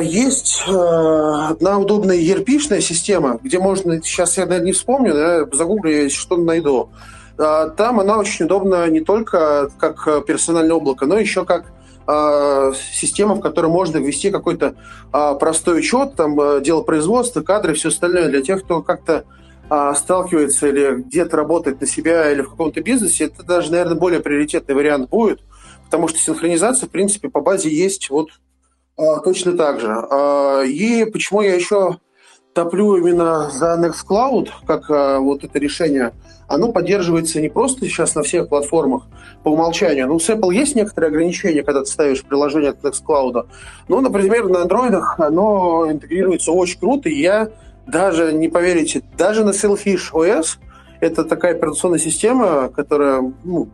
Есть 0.00 0.62
одна 0.66 1.78
удобная 1.78 2.16
ERP-шная 2.16 2.80
система, 2.80 3.38
где 3.42 3.58
можно, 3.58 4.02
сейчас 4.02 4.38
я, 4.38 4.46
наверное, 4.46 4.66
не 4.66 4.72
вспомню, 4.72 5.12
да, 5.12 5.44
загуглю, 5.52 5.90
если 5.90 6.16
что 6.16 6.38
найду. 6.38 6.88
Там 7.38 8.00
она 8.00 8.18
очень 8.18 8.46
удобна 8.46 8.86
не 8.88 9.00
только 9.00 9.70
как 9.78 10.26
персональное 10.26 10.74
облако, 10.74 11.06
но 11.06 11.16
еще 11.18 11.44
как 11.44 11.72
а, 12.10 12.72
система, 12.72 13.34
в 13.34 13.40
которой 13.40 13.66
можно 13.66 13.98
ввести 13.98 14.30
какой-то 14.30 14.76
а, 15.12 15.34
простой 15.34 15.80
учет, 15.80 16.14
там, 16.16 16.40
а, 16.40 16.58
дело 16.58 16.80
производства, 16.80 17.42
кадры, 17.42 17.74
все 17.74 17.90
остальное. 17.90 18.30
Для 18.30 18.40
тех, 18.40 18.64
кто 18.64 18.82
как-то 18.82 19.24
сталкивается 19.94 20.68
или 20.68 21.02
где-то 21.02 21.36
работает 21.36 21.82
на 21.82 21.86
себя 21.86 22.32
или 22.32 22.40
в 22.40 22.48
каком-то 22.48 22.80
бизнесе, 22.80 23.24
это 23.24 23.42
даже, 23.42 23.70
наверное, 23.70 23.96
более 23.96 24.20
приоритетный 24.20 24.74
вариант 24.74 25.10
будет, 25.10 25.42
потому 25.84 26.08
что 26.08 26.18
синхронизация, 26.18 26.86
в 26.86 26.90
принципе, 26.90 27.28
по 27.28 27.42
базе 27.42 27.68
есть 27.68 28.08
вот 28.08 28.30
точно 28.96 29.58
так 29.58 29.78
же. 29.80 30.66
И 30.66 31.04
почему 31.12 31.42
я 31.42 31.54
еще 31.54 31.98
топлю 32.54 32.96
именно 32.96 33.50
за 33.50 33.74
Nextcloud, 33.74 34.48
как 34.66 34.88
вот 35.20 35.44
это 35.44 35.58
решение– 35.58 36.14
оно 36.48 36.72
поддерживается 36.72 37.40
не 37.40 37.48
просто 37.48 37.84
сейчас 37.86 38.14
на 38.14 38.22
всех 38.22 38.48
платформах 38.48 39.04
по 39.44 39.50
умолчанию. 39.50 40.08
Ну, 40.08 40.18
с 40.18 40.28
Apple 40.30 40.52
есть 40.52 40.74
некоторые 40.74 41.08
ограничения, 41.08 41.62
когда 41.62 41.80
ты 41.80 41.86
ставишь 41.86 42.24
приложение 42.24 42.70
от 42.70 42.82
Nextcloud. 42.82 43.46
Ну, 43.88 44.00
например, 44.00 44.48
на 44.48 44.62
андроидах 44.62 45.20
оно 45.20 45.86
интегрируется 45.90 46.50
очень 46.50 46.80
круто, 46.80 47.08
и 47.10 47.20
я 47.20 47.50
даже, 47.86 48.32
не 48.32 48.48
поверите, 48.48 49.02
даже 49.16 49.44
на 49.44 49.50
Selfish 49.50 50.12
OS, 50.12 50.58
это 51.00 51.24
такая 51.24 51.54
операционная 51.54 51.98
система, 51.98 52.70
которая, 52.70 53.32
ну, 53.44 53.68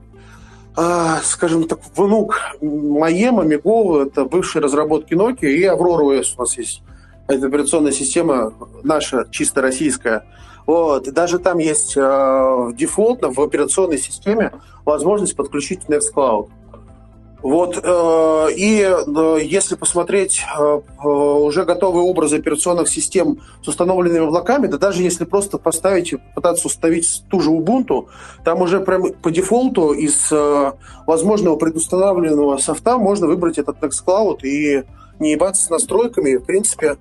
а, 0.77 1.21
скажем 1.23 1.69
так, 1.69 1.79
внук 1.95 2.37
Маема, 2.61 3.45
Мегова, 3.45 4.07
это 4.07 4.25
бывшие 4.25 4.63
разработки 4.63 5.15
Nokia, 5.15 5.49
и 5.49 5.65
Aurora 5.65 6.19
OS 6.19 6.35
у 6.37 6.41
нас 6.41 6.59
есть. 6.59 6.83
Это 7.29 7.47
операционная 7.47 7.93
система 7.93 8.53
наша, 8.83 9.27
чисто 9.31 9.63
российская. 9.63 10.25
Вот. 10.67 11.09
И 11.09 11.11
даже 11.11 11.39
там 11.39 11.59
есть 11.59 11.97
э, 11.97 12.71
дефолтно 12.75 13.31
в 13.31 13.41
операционной 13.41 13.99
системе 13.99 14.53
возможность 14.85 15.37
подключить 15.37 15.83
Nextcloud. 15.89 16.49
Вот, 17.43 17.79
э, 17.83 18.47
и 18.57 18.81
э, 18.81 19.39
если 19.43 19.75
посмотреть 19.75 20.43
э, 20.59 20.63
э, 20.63 21.07
уже 21.07 21.67
готовые 21.67 22.03
образы 22.03 22.39
операционных 22.39 22.89
систем 22.89 23.39
с 23.63 23.69
установленными 23.69 24.27
облаками, 24.27 24.67
да 24.67 24.79
даже 24.79 25.03
если 25.03 25.27
просто 25.27 25.59
поставить 25.59 26.15
пытаться 26.35 26.69
установить 26.69 27.23
ту 27.29 27.41
же 27.41 27.51
Ubuntu, 27.51 28.07
там 28.45 28.63
уже 28.63 28.81
прям 28.81 29.13
по 29.13 29.31
дефолту 29.31 29.93
из 29.93 30.33
э, 30.33 30.73
возможного 31.07 31.57
предустановленного 31.57 32.57
софта 32.57 32.97
можно 32.97 33.27
выбрать 33.27 33.59
этот 33.59 33.79
Nextcloud 33.79 34.39
и 34.43 34.85
не 35.19 35.33
ебаться 35.33 35.67
с 35.67 35.69
настройками. 35.69 36.37
В 36.37 36.47
принципе, 36.47 36.97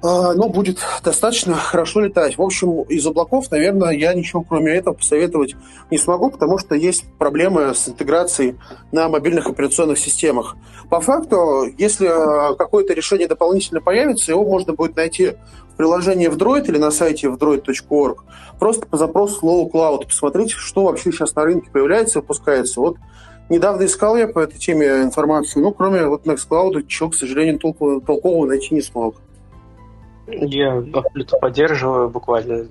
а, 0.00 0.32
но 0.34 0.48
будет 0.48 0.78
достаточно 1.02 1.54
хорошо 1.54 2.00
летать. 2.00 2.38
В 2.38 2.42
общем, 2.42 2.82
из 2.82 3.04
облаков, 3.06 3.50
наверное, 3.50 3.90
я 3.90 4.14
ничего 4.14 4.42
кроме 4.42 4.76
этого 4.76 4.94
посоветовать 4.94 5.56
не 5.90 5.98
смогу, 5.98 6.30
потому 6.30 6.58
что 6.58 6.76
есть 6.76 7.04
проблемы 7.18 7.74
с 7.74 7.88
интеграцией 7.88 8.56
на 8.92 9.08
мобильных 9.08 9.48
операционных 9.48 9.98
системах. 9.98 10.56
По 10.88 11.00
факту, 11.00 11.66
если 11.76 12.06
а, 12.06 12.54
какое-то 12.54 12.94
решение 12.94 13.26
дополнительно 13.26 13.80
появится, 13.80 14.30
его 14.30 14.44
можно 14.44 14.72
будет 14.72 14.94
найти 14.94 15.32
в 15.72 15.76
приложении 15.76 16.28
в 16.28 16.36
Droid 16.36 16.66
или 16.68 16.78
на 16.78 16.90
сайте 16.92 17.28
в 17.28 17.36
droid.org. 17.36 18.24
Просто 18.58 18.86
по 18.86 18.96
запросу 18.96 19.40
слова 19.40 19.68
cloud 19.68 20.06
посмотреть, 20.06 20.52
что 20.52 20.84
вообще 20.84 21.10
сейчас 21.10 21.34
на 21.34 21.44
рынке 21.44 21.70
появляется, 21.72 22.20
выпускается. 22.20 22.80
Вот 22.80 22.96
недавно 23.48 23.84
искал 23.84 24.16
я 24.16 24.28
по 24.28 24.40
этой 24.40 24.58
теме 24.58 25.02
информацию, 25.02 25.62
но 25.62 25.72
кроме 25.72 26.06
вот 26.06 26.24
Nextcloud, 26.24 26.86
чего, 26.86 27.10
к 27.10 27.14
сожалению, 27.14 27.58
толкового 27.58 28.46
найти 28.46 28.74
не 28.74 28.80
смог. 28.80 29.16
Я 30.30 30.78
абсолютно 30.92 31.38
поддерживаю 31.38 32.10
буквально. 32.10 32.68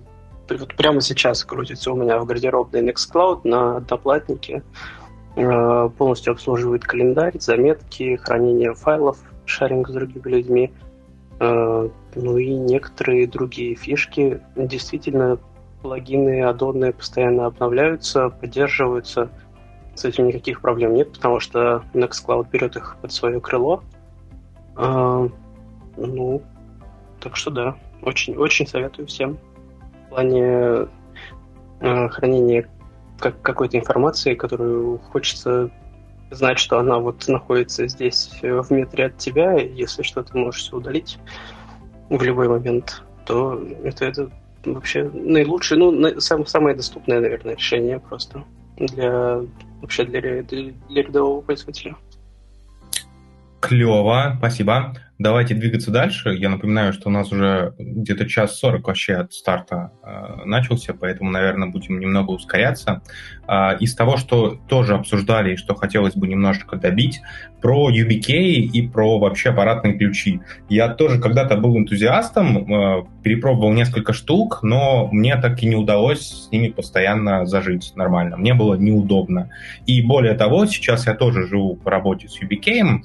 Вот 0.49 0.75
прямо 0.75 1.01
сейчас 1.01 1.43
крутится 1.43 1.91
у 1.91 1.95
меня 1.95 2.19
в 2.19 2.25
гардеробной 2.25 2.81
Nextcloud 2.81 3.41
на 3.43 3.77
одноплатнике. 3.77 4.63
Э, 5.35 5.89
полностью 5.97 6.31
обслуживает 6.31 6.83
календарь, 6.83 7.39
заметки, 7.39 8.15
хранение 8.15 8.73
файлов, 8.73 9.17
шаринг 9.45 9.89
с 9.89 9.93
другими 9.93 10.27
людьми. 10.29 10.73
Э, 11.39 11.89
ну 12.15 12.37
и 12.37 12.53
некоторые 12.53 13.27
другие 13.27 13.75
фишки. 13.75 14.39
Действительно, 14.55 15.37
плагины, 15.81 16.43
аддоны 16.43 16.93
постоянно 16.93 17.47
обновляются, 17.47 18.29
поддерживаются. 18.29 19.29
с 19.95 20.05
этим 20.05 20.27
никаких 20.27 20.61
проблем 20.61 20.93
нет, 20.93 21.11
потому 21.13 21.39
что 21.39 21.83
Nextcloud 21.93 22.49
берет 22.51 22.75
их 22.75 22.97
под 23.01 23.11
свое 23.11 23.41
крыло. 23.41 23.83
А, 24.75 25.27
ну, 25.97 26.41
так 27.19 27.35
что 27.35 27.51
да, 27.51 27.75
очень, 28.01 28.35
очень 28.35 28.67
советую 28.67 29.07
всем. 29.07 29.37
В 30.05 30.09
плане 30.09 30.87
э, 31.79 32.09
хранения 32.09 32.67
как, 33.19 33.41
какой-то 33.41 33.77
информации, 33.77 34.35
которую 34.35 34.99
хочется 34.99 35.69
знать, 36.31 36.59
что 36.59 36.79
она 36.79 36.99
вот 36.99 37.27
находится 37.27 37.87
здесь 37.87 38.31
э, 38.41 38.61
в 38.61 38.71
метре 38.71 39.05
от 39.05 39.17
тебя, 39.17 39.53
если 39.53 40.03
что, 40.03 40.23
ты 40.23 40.37
можешь 40.37 40.71
удалить 40.71 41.17
в 42.09 42.21
любой 42.21 42.47
момент, 42.47 43.03
то 43.25 43.61
это, 43.83 44.05
это 44.05 44.29
вообще 44.65 45.09
наилучшее, 45.13 45.79
ну, 45.79 46.19
сам, 46.19 46.45
самое 46.45 46.75
доступное, 46.75 47.19
наверное, 47.19 47.55
решение 47.55 47.99
просто 47.99 48.43
для 48.77 49.41
вообще 49.81 50.03
для, 50.05 50.21
для, 50.43 50.43
для 50.43 51.03
рядового 51.03 51.41
пользователя. 51.41 51.95
Клево, 53.59 54.35
спасибо. 54.37 54.93
Давайте 55.19 55.55
двигаться 55.55 55.89
дальше. 55.89 56.29
Я 56.29 56.49
напоминаю, 56.49 56.93
что 56.93 57.09
у 57.09 57.11
нас 57.11 57.31
уже 57.31 57.73
где-то 57.79 58.27
час 58.27 58.59
сорок 58.59 58.87
вообще 58.87 59.15
от 59.15 59.33
старта 59.33 59.91
э, 60.03 60.45
начался, 60.45 60.93
поэтому, 60.93 61.31
наверное, 61.31 61.69
будем 61.69 61.99
немного 61.99 62.31
ускоряться. 62.31 63.01
Э, 63.47 63.77
из 63.79 63.95
того, 63.95 64.17
что 64.17 64.59
тоже 64.67 64.93
обсуждали 64.93 65.53
и 65.53 65.57
что 65.57 65.73
хотелось 65.73 66.15
бы 66.15 66.27
немножечко 66.27 66.75
добить, 66.75 67.21
про 67.61 67.89
UBK 67.89 68.29
и 68.29 68.87
про 68.87 69.17
вообще 69.17 69.49
аппаратные 69.49 69.97
ключи. 69.97 70.41
Я 70.69 70.89
тоже 70.89 71.19
когда-то 71.19 71.57
был 71.57 71.75
энтузиастом, 71.77 72.71
э, 72.71 73.05
перепробовал 73.23 73.73
несколько 73.73 74.13
штук, 74.13 74.59
но 74.61 75.07
мне 75.11 75.35
так 75.37 75.61
и 75.63 75.67
не 75.67 75.75
удалось 75.75 76.45
с 76.45 76.51
ними 76.51 76.67
постоянно 76.67 77.47
зажить 77.47 77.93
нормально. 77.95 78.37
Мне 78.37 78.53
было 78.53 78.75
неудобно. 78.75 79.49
И 79.87 80.01
более 80.03 80.35
того, 80.35 80.67
сейчас 80.67 81.07
я 81.07 81.15
тоже 81.15 81.47
живу 81.47 81.75
по 81.75 81.89
работе 81.89 82.27
с 82.27 82.39
UBK, 82.39 83.01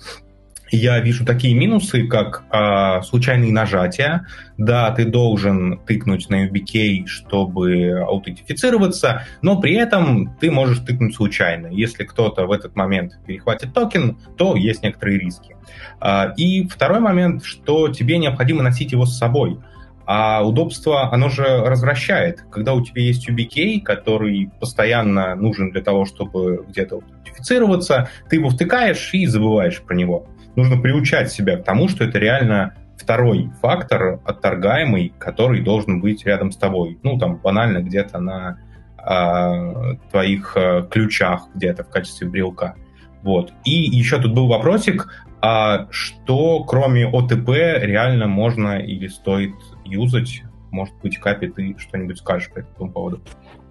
я 0.73 0.99
вижу 1.01 1.25
такие 1.27 1.55
минусы, 1.55 2.07
как 2.07 2.45
э, 2.51 3.03
случайные 3.03 3.53
нажатия. 3.53 4.27
Да, 4.57 4.91
ты 4.91 5.05
должен 5.05 5.79
тыкнуть 5.87 6.31
на 6.31 6.47
UBK, 6.47 7.07
чтобы 7.07 8.01
аутентифицироваться, 8.01 9.25
но 9.43 9.61
при 9.61 9.75
этом 9.75 10.35
ты 10.41 10.51
можешь 10.51 10.79
тыкнуть 10.79 11.15
случайно. 11.15 11.67
Если 11.67 12.05
кто-то 12.05 12.47
в 12.47 12.53
этот 12.53 12.75
момент 12.75 13.19
перехватит 13.27 13.75
токен, 13.75 14.19
то 14.39 14.57
есть 14.57 14.83
некоторые 14.83 15.19
риски. 15.19 15.57
Э, 16.01 16.33
и 16.39 16.67
второй 16.67 17.01
момент, 17.01 17.45
что 17.45 17.89
тебе 17.89 18.17
необходимо 18.17 18.63
носить 18.63 18.93
его 18.93 19.05
с 19.05 19.19
собой. 19.19 19.59
А 20.05 20.43
удобство, 20.45 21.13
оно 21.13 21.29
же 21.29 21.45
развращает. 21.45 22.45
Когда 22.51 22.73
у 22.75 22.83
тебя 22.83 23.03
есть 23.03 23.29
UBK, 23.29 23.83
который 23.83 24.51
постоянно 24.59 25.35
нужен 25.37 25.71
для 25.71 25.83
того, 25.83 26.07
чтобы 26.07 26.65
где-то 26.69 26.97
аутентифицироваться, 26.97 28.09
ты 28.29 28.37
его 28.37 28.49
втыкаешь 28.49 29.11
и 29.13 29.27
забываешь 29.27 29.81
про 29.83 29.95
него 29.95 30.27
нужно 30.57 30.81
приучать 30.81 31.31
себя 31.31 31.57
к 31.57 31.65
тому, 31.65 31.89
что 31.89 32.05
это 32.05 32.19
реально 32.19 32.75
второй 32.97 33.51
фактор 33.61 34.21
отторгаемый, 34.25 35.13
который 35.19 35.61
должен 35.61 36.01
быть 36.01 36.25
рядом 36.25 36.53
с 36.53 36.57
тобой. 36.57 36.99
Ну, 37.03 37.19
там, 37.19 37.37
банально 37.37 37.79
где-то 37.79 38.19
на 38.19 38.59
э, 38.99 39.97
твоих 40.11 40.53
э, 40.57 40.87
ключах, 40.91 41.49
где-то 41.55 41.85
в 41.85 41.89
качестве 41.89 42.29
брелка. 42.29 42.77
Вот. 43.23 43.53
И 43.65 43.71
еще 43.71 44.21
тут 44.21 44.35
был 44.35 44.49
вопросик, 44.49 45.09
а 45.41 45.89
что 45.91 46.63
кроме 46.65 47.07
ОТП 47.07 47.49
реально 47.49 48.29
можно 48.29 48.79
или 48.79 49.09
стоит 49.09 49.55
юзать? 49.85 50.43
Может 50.71 50.95
быть, 51.03 51.19
Капи, 51.19 51.49
ты 51.49 51.77
что-нибудь 51.79 52.19
скажешь 52.19 52.51
по 52.51 52.61
этому 52.61 52.91
поводу? 52.93 53.21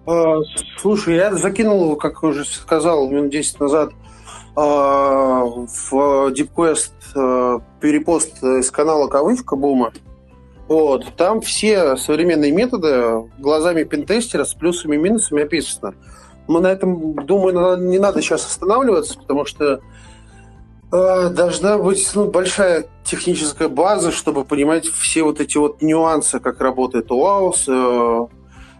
А, 0.06 0.40
слушай, 0.76 1.16
я 1.16 1.34
закинул, 1.34 1.96
как 1.96 2.22
уже 2.22 2.44
сказал 2.44 3.08
минут 3.10 3.30
10 3.30 3.60
назад, 3.60 3.92
в 4.54 6.32
DeepQuest 6.32 6.92
а, 7.14 7.60
перепост 7.80 8.42
из 8.42 8.70
канала 8.70 9.08
Кавычка 9.08 9.56
Бума. 9.56 9.92
Вот. 10.68 11.06
Там 11.16 11.40
все 11.40 11.96
современные 11.96 12.52
методы 12.52 13.30
глазами 13.38 13.84
пентестера 13.84 14.44
с 14.44 14.54
плюсами 14.54 14.96
и 14.96 14.98
минусами 14.98 15.42
описаны. 15.42 15.94
Мы 16.48 16.60
на 16.60 16.68
этом, 16.68 17.14
думаю, 17.26 17.78
не 17.88 17.98
надо 17.98 18.20
сейчас 18.20 18.46
останавливаться, 18.46 19.18
потому 19.18 19.44
что 19.44 19.80
э, 20.92 21.28
должна 21.30 21.78
быть 21.78 22.10
ну, 22.14 22.30
большая 22.30 22.86
техническая 23.04 23.68
база, 23.68 24.12
чтобы 24.12 24.44
понимать 24.44 24.86
все 24.86 25.22
вот 25.22 25.40
эти 25.40 25.56
вот 25.56 25.82
нюансы, 25.82 26.40
как 26.40 26.60
работает 26.60 27.10
OAuth, 27.10 27.64
э, 27.68 28.26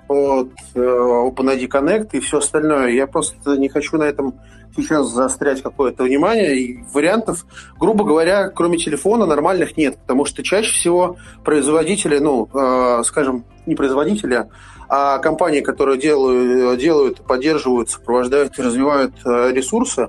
вот, 0.09 0.51
э, 0.75 0.81
OpenID 0.81 1.69
Connect 1.69 2.09
и 2.13 2.21
все 2.21 2.39
остальное. 2.39 2.91
Я 2.91 3.07
просто 3.07 3.57
не 3.57 3.69
хочу 3.69 3.97
на 3.97 4.05
этом 4.05 4.35
сейчас 4.77 5.09
заострять 5.09 5.63
какое-то 5.63 6.05
внимание. 6.05 6.57
И 6.57 6.85
вариантов, 6.93 7.47
грубо 7.79 8.05
говоря, 8.05 8.49
кроме 8.49 8.79
телефона, 8.79 9.27
нормальных 9.27 9.77
нет. 9.77 9.99
Потому 9.99 10.25
что 10.25 10.43
чаще 10.43 10.73
всего 10.73 11.17
производители, 11.45 12.19
ну, 12.19 12.49
э, 12.53 13.03
скажем, 13.05 13.45
не 13.67 13.75
производители, 13.75 14.49
а 14.89 15.19
компании, 15.19 15.61
которые 15.61 15.99
делают, 15.99 16.79
делают 16.79 17.21
поддерживают, 17.23 17.91
сопровождают 17.91 18.59
и 18.59 18.63
развивают 18.63 19.15
э, 19.25 19.53
ресурсы, 19.53 20.09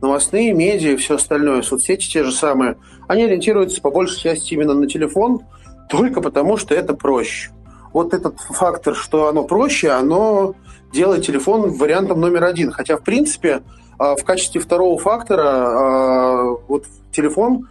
новостные, 0.00 0.52
медиа 0.52 0.92
и 0.92 0.96
все 0.96 1.16
остальное, 1.16 1.62
соцсети 1.62 2.10
те 2.10 2.24
же 2.24 2.32
самые, 2.32 2.76
они 3.08 3.24
ориентируются 3.24 3.80
по 3.80 3.90
большей 3.90 4.20
части 4.20 4.54
именно 4.54 4.74
на 4.74 4.86
телефон, 4.86 5.40
только 5.88 6.20
потому 6.20 6.56
что 6.56 6.74
это 6.74 6.94
проще. 6.94 7.50
Вот 7.92 8.14
этот 8.14 8.40
фактор, 8.40 8.94
что 8.94 9.28
оно 9.28 9.44
проще, 9.44 9.90
оно 9.90 10.54
делает 10.92 11.26
телефон 11.26 11.72
вариантом 11.72 12.20
номер 12.20 12.44
один. 12.44 12.70
Хотя, 12.70 12.96
в 12.96 13.02
принципе, 13.02 13.62
а, 13.98 14.16
в 14.16 14.24
качестве 14.24 14.60
второго 14.60 14.98
фактора 14.98 15.44
а, 15.44 16.56
вот 16.68 16.86
телефон 17.12 17.68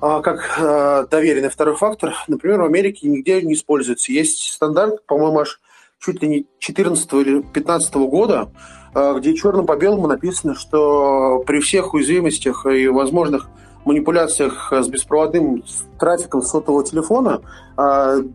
а, 0.00 0.20
как 0.20 1.08
доверенный 1.10 1.50
второй 1.50 1.76
фактор, 1.76 2.14
например, 2.26 2.60
в 2.60 2.64
Америке 2.64 3.08
нигде 3.08 3.42
не 3.42 3.54
используется. 3.54 4.12
Есть 4.12 4.52
стандарт, 4.52 5.04
по-моему, 5.06 5.40
аж 5.40 5.60
чуть 5.98 6.22
ли 6.22 6.28
не 6.28 6.46
14 6.58 7.12
или 7.14 7.42
15 7.42 7.94
года, 7.94 8.50
где 8.94 9.34
черным 9.34 9.66
по 9.66 9.76
белому 9.76 10.06
написано, 10.06 10.54
что 10.54 11.44
при 11.46 11.60
всех 11.60 11.92
уязвимостях 11.92 12.64
и 12.64 12.88
возможных 12.88 13.48
манипуляциях 13.84 14.72
с 14.72 14.88
беспроводным 14.88 15.64
трафиком 15.98 16.42
сотового 16.42 16.84
телефона 16.84 17.40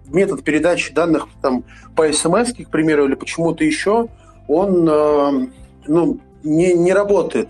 метод 0.08 0.44
передачи 0.44 0.94
данных 0.94 1.28
там, 1.42 1.64
по 1.96 2.12
смс, 2.12 2.52
к 2.54 2.70
примеру, 2.70 3.06
или 3.06 3.16
почему-то 3.16 3.64
еще, 3.64 4.08
он 4.48 4.86
ну, 5.88 6.20
не, 6.44 6.74
не 6.74 6.94
работает. 6.94 7.50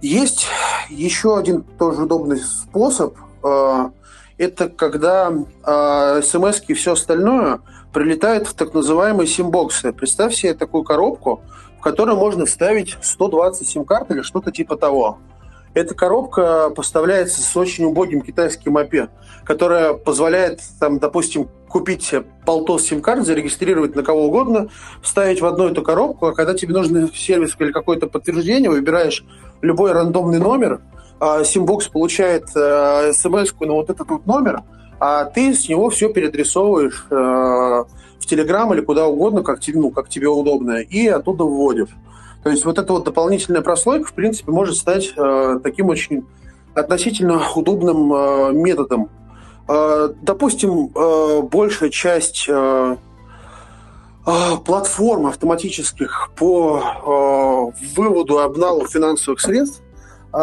Есть 0.00 0.46
еще 0.88 1.36
один 1.36 1.62
тоже 1.62 2.02
удобный 2.02 2.38
способ. 2.38 3.16
Э, 3.44 3.90
это 4.38 4.68
когда 4.68 5.30
э, 5.30 6.22
смс 6.22 6.62
и 6.66 6.74
все 6.74 6.92
остальное 6.92 7.60
прилетает 7.92 8.46
в 8.46 8.54
так 8.54 8.72
называемые 8.72 9.26
симбоксы. 9.26 9.92
Представь 9.92 10.34
себе 10.34 10.54
такую 10.54 10.84
коробку, 10.84 11.42
в 11.78 11.82
которой 11.82 12.16
можно 12.16 12.46
вставить 12.46 12.96
120 13.02 13.68
сим-карт 13.68 14.10
или 14.10 14.22
что-то 14.22 14.50
типа 14.52 14.76
того. 14.76 15.18
Эта 15.72 15.94
коробка 15.94 16.70
поставляется 16.70 17.42
с 17.42 17.56
очень 17.56 17.84
убогим 17.84 18.22
китайским 18.22 18.76
API, 18.76 19.10
которая 19.44 19.94
позволяет, 19.94 20.60
там, 20.80 20.98
допустим, 20.98 21.48
купить 21.68 22.12
полтос 22.44 22.82
сим-карт, 22.86 23.24
зарегистрировать 23.24 23.94
на 23.94 24.02
кого 24.02 24.26
угодно, 24.26 24.68
вставить 25.02 25.40
в 25.40 25.46
одну 25.46 25.68
эту 25.68 25.82
коробку, 25.82 26.26
а 26.26 26.34
когда 26.34 26.54
тебе 26.54 26.74
нужен 26.74 27.10
сервис 27.14 27.54
или 27.58 27.70
какое-то 27.70 28.08
подтверждение, 28.08 28.68
выбираешь 28.68 29.24
любой 29.62 29.92
рандомный 29.92 30.38
номер, 30.40 30.80
а 31.20 31.44
Симбокс 31.44 31.86
получает 31.86 32.48
э, 32.56 33.12
смс 33.12 33.52
на 33.60 33.72
вот 33.74 33.90
этот 33.90 34.08
вот 34.08 34.26
номер, 34.26 34.62
а 34.98 35.24
ты 35.24 35.54
с 35.54 35.68
него 35.68 35.90
все 35.90 36.12
переадресовываешь 36.12 37.06
э, 37.10 37.14
в 37.14 38.26
Телеграм 38.26 38.72
или 38.74 38.80
куда 38.80 39.06
угодно, 39.06 39.42
как 39.44 39.60
тебе, 39.60 39.78
ну, 39.78 39.90
как 39.90 40.08
тебе 40.08 40.26
удобно, 40.26 40.80
и 40.80 41.06
оттуда 41.06 41.44
вводишь. 41.44 41.90
То 42.42 42.50
есть 42.50 42.64
вот 42.64 42.78
эта 42.78 42.92
вот 42.92 43.04
дополнительная 43.04 43.60
прослойка, 43.60 44.06
в 44.06 44.14
принципе, 44.14 44.50
может 44.50 44.76
стать 44.76 45.12
э, 45.16 45.60
таким 45.62 45.88
очень 45.88 46.24
относительно 46.74 47.42
удобным 47.54 48.12
э, 48.12 48.52
методом. 48.52 49.10
Э, 49.68 50.08
допустим, 50.22 50.90
э, 50.94 51.42
большая 51.42 51.90
часть 51.90 52.46
э, 52.48 52.96
э, 54.26 54.56
платформ 54.64 55.26
автоматических 55.26 56.30
по 56.34 57.72
э, 57.74 57.94
выводу 57.94 58.38
и 58.38 58.42
обналу 58.42 58.86
финансовых 58.86 59.40
средств 59.40 59.82
э, 60.32 60.38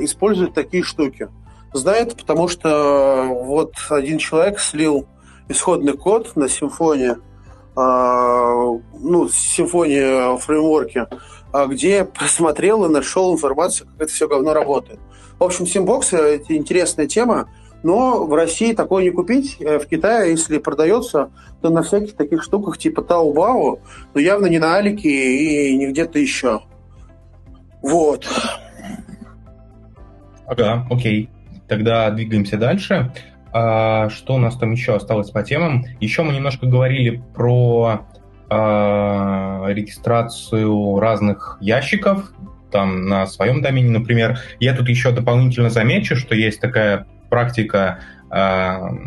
используют 0.00 0.54
такие 0.54 0.82
штуки. 0.82 1.28
Знает, 1.74 2.16
потому 2.16 2.48
что 2.48 3.26
вот 3.28 3.74
один 3.90 4.16
человек 4.18 4.60
слил 4.60 5.06
исходный 5.48 5.94
код 5.94 6.36
на 6.36 6.48
симфонии, 6.48 7.12
э, 7.12 7.33
ну, 7.76 9.28
симфонии 9.28 10.38
фреймворке, 10.38 11.08
а, 11.52 11.66
где 11.66 12.04
просмотрел 12.04 12.84
и 12.84 12.88
нашел 12.88 13.32
информацию, 13.32 13.88
как 13.88 14.02
это 14.02 14.12
все 14.12 14.28
говно 14.28 14.54
работает. 14.54 15.00
В 15.38 15.44
общем, 15.44 15.66
симбоксы– 15.66 16.16
это 16.18 16.56
интересная 16.56 17.06
тема, 17.06 17.48
но 17.84 18.24
в 18.24 18.32
России 18.34 18.72
такое 18.72 19.04
не 19.04 19.10
купить. 19.10 19.56
Э, 19.60 19.78
в 19.78 19.86
Китае, 19.86 20.30
если 20.30 20.58
продается, 20.58 21.30
то 21.60 21.70
на 21.70 21.82
всяких 21.82 22.14
таких 22.14 22.42
штуках 22.42 22.78
типа 22.78 23.02
Таобао, 23.02 23.78
но 24.14 24.20
явно 24.20 24.46
не 24.46 24.58
на 24.58 24.76
Алике 24.76 25.08
и 25.08 25.76
не 25.76 25.88
где-то 25.88 26.18
еще. 26.18 26.62
Вот. 27.82 28.26
Ага, 30.46 30.86
окей. 30.90 31.28
Тогда 31.68 32.10
двигаемся 32.10 32.56
дальше. 32.56 33.12
А, 33.54 34.10
что 34.10 34.34
у 34.34 34.38
нас 34.38 34.56
там 34.56 34.72
еще 34.72 34.96
осталось 34.96 35.30
по 35.30 35.44
темам? 35.44 35.84
Еще 36.00 36.24
мы 36.24 36.32
немножко 36.32 36.66
говорили 36.66 37.22
про 37.34 38.04
а, 38.50 39.66
регистрацию 39.68 40.98
разных 40.98 41.56
ящиков 41.60 42.32
там 42.72 43.06
на 43.06 43.26
своем 43.26 43.62
домене, 43.62 43.90
например. 43.90 44.40
Я 44.58 44.74
тут 44.74 44.88
еще 44.88 45.12
дополнительно 45.12 45.70
замечу, 45.70 46.16
что 46.16 46.34
есть 46.34 46.60
такая 46.60 47.06
практика 47.30 48.00
э, 48.32 48.36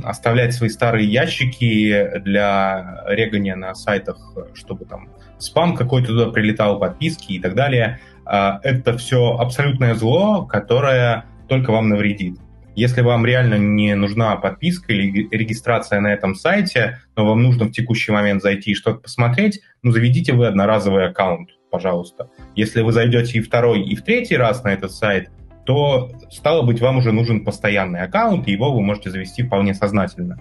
оставлять 0.05 0.53
свои 0.53 0.69
старые 0.69 1.05
ящики 1.05 2.19
для 2.19 3.03
регания 3.07 3.57
на 3.57 3.75
сайтах, 3.75 4.17
чтобы 4.53 4.85
там 4.85 5.09
спам 5.37 5.75
какой-то 5.75 6.07
туда 6.07 6.31
прилетал, 6.31 6.79
подписки 6.79 7.33
и 7.33 7.39
так 7.39 7.55
далее. 7.55 7.99
Э, 8.25 8.59
это 8.63 8.97
все 8.97 9.35
абсолютное 9.37 9.95
зло, 9.95 10.45
которое 10.45 11.25
только 11.49 11.71
вам 11.71 11.89
навредит. 11.89 12.39
Если 12.77 13.01
вам 13.01 13.25
реально 13.25 13.55
не 13.55 13.95
нужна 13.95 14.35
подписка 14.35 14.93
или 14.93 15.27
регистрация 15.31 15.99
на 15.99 16.13
этом 16.13 16.35
сайте, 16.35 16.99
но 17.15 17.25
вам 17.25 17.41
нужно 17.41 17.65
в 17.65 17.71
текущий 17.71 18.11
момент 18.11 18.43
зайти 18.43 18.69
и 18.69 18.75
что-то 18.75 18.99
посмотреть, 18.99 19.61
ну, 19.81 19.89
заведите 19.89 20.33
вы 20.33 20.45
одноразовый 20.45 21.07
аккаунт, 21.07 21.49
пожалуйста. 21.71 22.29
Если 22.55 22.83
вы 22.83 22.91
зайдете 22.91 23.39
и 23.39 23.41
второй, 23.41 23.81
и 23.81 23.95
в 23.95 24.03
третий 24.03 24.37
раз 24.37 24.63
на 24.63 24.67
этот 24.67 24.91
сайт, 24.91 25.31
то, 25.65 26.11
стало 26.29 26.61
быть, 26.61 26.79
вам 26.79 26.97
уже 26.97 27.11
нужен 27.11 27.43
постоянный 27.43 28.01
аккаунт, 28.01 28.47
и 28.47 28.51
его 28.51 28.71
вы 28.71 28.83
можете 28.83 29.09
завести 29.09 29.41
вполне 29.41 29.73
сознательно. 29.73 30.39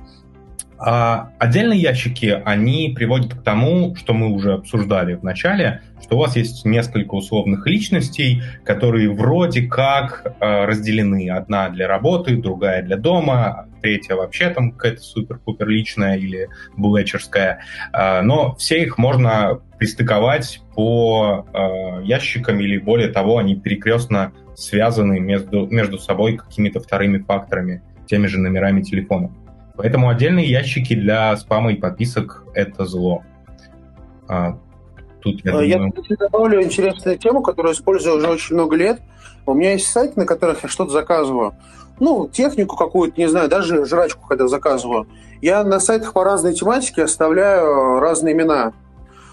А 0.78 1.30
отдельные 1.38 1.80
ящики, 1.80 2.40
они 2.44 2.92
приводят 2.94 3.34
к 3.34 3.42
тому, 3.42 3.94
что 3.96 4.12
мы 4.12 4.28
уже 4.28 4.54
обсуждали 4.54 5.14
в 5.14 5.22
начале, 5.22 5.82
что 6.02 6.16
у 6.16 6.20
вас 6.20 6.36
есть 6.36 6.64
несколько 6.64 7.14
условных 7.14 7.66
личностей, 7.66 8.42
которые 8.64 9.10
вроде 9.10 9.62
как 9.62 10.24
э, 10.24 10.64
разделены. 10.66 11.30
Одна 11.30 11.70
для 11.70 11.88
работы, 11.88 12.36
другая 12.36 12.82
для 12.82 12.96
дома, 12.96 13.68
третья 13.80 14.16
вообще 14.16 14.50
там 14.50 14.72
какая-то 14.72 15.00
супер-пупер 15.00 15.66
личная 15.68 16.16
или 16.16 16.48
булечерская. 16.76 17.60
Э, 17.92 18.20
но 18.20 18.54
все 18.56 18.82
их 18.82 18.98
можно 18.98 19.60
пристыковать 19.78 20.60
по 20.74 21.46
э, 21.52 22.04
ящикам 22.04 22.60
или 22.60 22.76
более 22.78 23.08
того, 23.08 23.38
они 23.38 23.56
перекрестно 23.56 24.32
связаны 24.54 25.20
между, 25.20 25.66
между 25.66 25.98
собой 25.98 26.36
какими-то 26.36 26.80
вторыми 26.80 27.18
факторами, 27.18 27.82
теми 28.06 28.26
же 28.26 28.38
номерами 28.38 28.82
телефонов. 28.82 29.32
Поэтому 29.76 30.08
отдельные 30.08 30.48
ящики 30.48 30.94
для 30.94 31.36
спама 31.36 31.72
и 31.72 31.76
подписок— 31.76 32.44
это 32.54 32.86
зло. 32.86 33.22
А, 34.28 34.58
тут, 35.20 35.44
я, 35.44 35.62
я 35.62 35.76
думаю... 35.76 35.92
Я 36.08 36.16
добавлю 36.16 36.62
интересную 36.62 37.18
тему, 37.18 37.42
которую 37.42 37.74
использую 37.74 38.16
уже 38.16 38.28
очень 38.28 38.54
много 38.54 38.76
лет. 38.76 39.00
У 39.44 39.54
меня 39.54 39.72
есть 39.72 39.88
сайты, 39.88 40.18
на 40.18 40.26
которых 40.26 40.62
я 40.62 40.68
что-то 40.68 40.92
заказываю. 40.92 41.54
Ну, 42.00 42.28
технику 42.28 42.76
какую-то, 42.76 43.18
не 43.20 43.28
знаю, 43.28 43.48
даже 43.48 43.84
жрачку, 43.84 44.26
когда 44.26 44.48
заказываю. 44.48 45.06
Я 45.40 45.62
на 45.64 45.80
сайтах 45.80 46.12
по 46.12 46.24
разной 46.24 46.54
тематике 46.54 47.04
оставляю 47.04 48.00
разные 48.00 48.34
имена. 48.34 48.72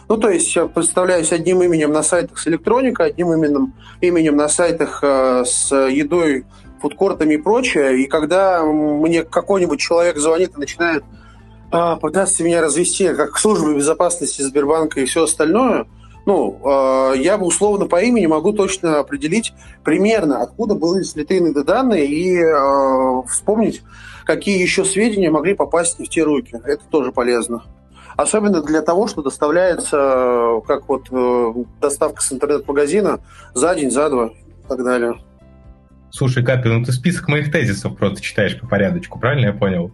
Ну, 0.10 0.18
то 0.18 0.30
есть 0.30 0.54
я 0.56 0.68
представляюсь 0.68 1.32
одним 1.32 1.64
именем 1.64 1.92
на 1.92 2.04
сайтах 2.04 2.38
с 2.38 2.48
электроникой, 2.48 3.08
одним 3.08 3.34
именем, 3.34 3.74
именем 4.02 4.36
на 4.36 4.50
сайтах 4.50 5.00
э, 5.02 5.44
с 5.46 5.74
едой, 5.74 6.46
фудкортами 6.84 7.36
и 7.36 7.38
прочее. 7.38 8.04
И 8.04 8.08
когда 8.08 8.62
мне 8.64 9.24
какой-нибудь 9.24 9.80
человек 9.80 10.18
звонит 10.18 10.52
и 10.56 10.60
начинает 10.60 11.04
э, 11.72 11.96
пытаться 12.02 12.44
меня 12.44 12.62
развести 12.62 13.08
как 13.14 13.38
службы 13.38 13.74
безопасности 13.74 14.42
Сбербанка 14.42 15.00
и 15.00 15.06
все 15.06 15.24
остальное, 15.24 15.88
ну, 16.26 16.60
э, 16.62 17.18
я 17.20 17.38
бы 17.38 17.46
условно 17.46 17.86
по 17.86 18.02
имени 18.02 18.26
могу 18.26 18.52
точно 18.52 19.00
определить 19.00 19.54
примерно, 19.86 20.42
откуда 20.42 20.76
были 20.76 21.04
слиты 21.04 21.54
данные 21.64 22.06
и 22.06 22.38
э, 22.38 23.28
вспомнить, 23.30 23.82
какие 24.26 24.62
еще 24.62 24.84
сведения 24.84 25.32
могли 25.32 25.54
попасть 25.54 26.00
в 26.00 26.10
те 26.10 26.24
руки. 26.24 26.60
Это 26.66 26.84
тоже 26.90 27.14
полезно. 27.14 27.64
Особенно 28.18 28.62
для 28.62 28.82
того, 28.82 29.08
что 29.08 29.22
доставляется, 29.22 30.62
как 30.68 30.90
вот 30.90 31.08
э, 31.12 31.54
доставка 31.80 32.22
с 32.22 32.34
интернет-магазина 32.34 33.22
за 33.54 33.74
день, 33.74 33.90
за 33.90 34.10
два 34.10 34.28
и 34.28 34.68
так 34.68 34.84
далее. 34.84 35.16
Слушай, 36.16 36.44
Капи, 36.46 36.70
ну 36.70 36.86
ты 36.86 36.92
список 36.92 37.28
моих 37.28 37.52
тезисов 37.52 37.98
просто 37.98 38.22
читаешь 38.22 38.60
по 38.60 38.68
порядочку, 38.68 39.18
правильно 39.20 39.48
я 39.48 39.54
понял? 39.54 39.92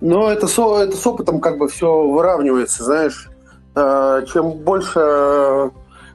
Ну, 0.00 0.26
это, 0.28 0.48
со, 0.48 0.82
это 0.82 0.96
с 0.96 1.06
опытом 1.06 1.40
как 1.40 1.58
бы 1.58 1.68
все 1.68 2.08
выравнивается, 2.08 2.82
знаешь. 2.82 3.30
Э, 3.76 4.24
чем 4.32 4.50
больше 4.50 5.70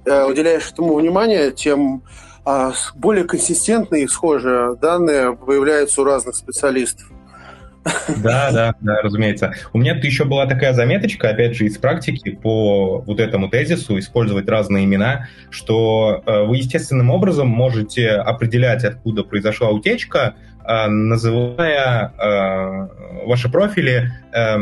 уделяешь 0.05 0.71
этому 0.71 0.95
внимания, 0.95 1.51
тем 1.51 2.03
а, 2.45 2.73
более 2.95 3.25
консистентные 3.25 4.05
и 4.05 4.07
схожие 4.07 4.75
данные 4.75 5.35
появляются 5.35 6.01
у 6.01 6.03
разных 6.03 6.35
специалистов. 6.35 7.07
Да, 8.17 8.51
да, 8.51 8.75
да, 8.81 9.01
разумеется. 9.01 9.53
У 9.73 9.77
меня 9.77 9.95
тут 9.95 10.03
еще 10.03 10.25
была 10.25 10.45
такая 10.45 10.73
заметочка, 10.73 11.29
опять 11.29 11.55
же, 11.55 11.65
из 11.65 11.77
практики 11.77 12.31
по 12.31 12.99
вот 12.99 13.19
этому 13.19 13.49
тезису, 13.49 13.97
использовать 13.99 14.47
разные 14.49 14.85
имена, 14.85 15.27
что 15.49 16.23
э, 16.25 16.43
вы 16.43 16.57
естественным 16.57 17.09
образом 17.09 17.47
можете 17.47 18.09
определять, 18.09 18.83
откуда 18.83 19.23
произошла 19.23 19.69
утечка, 19.69 20.35
э, 20.65 20.87
называя 20.87 22.13
э, 22.17 23.25
ваши 23.25 23.49
профили 23.49 24.11
э, 24.33 24.57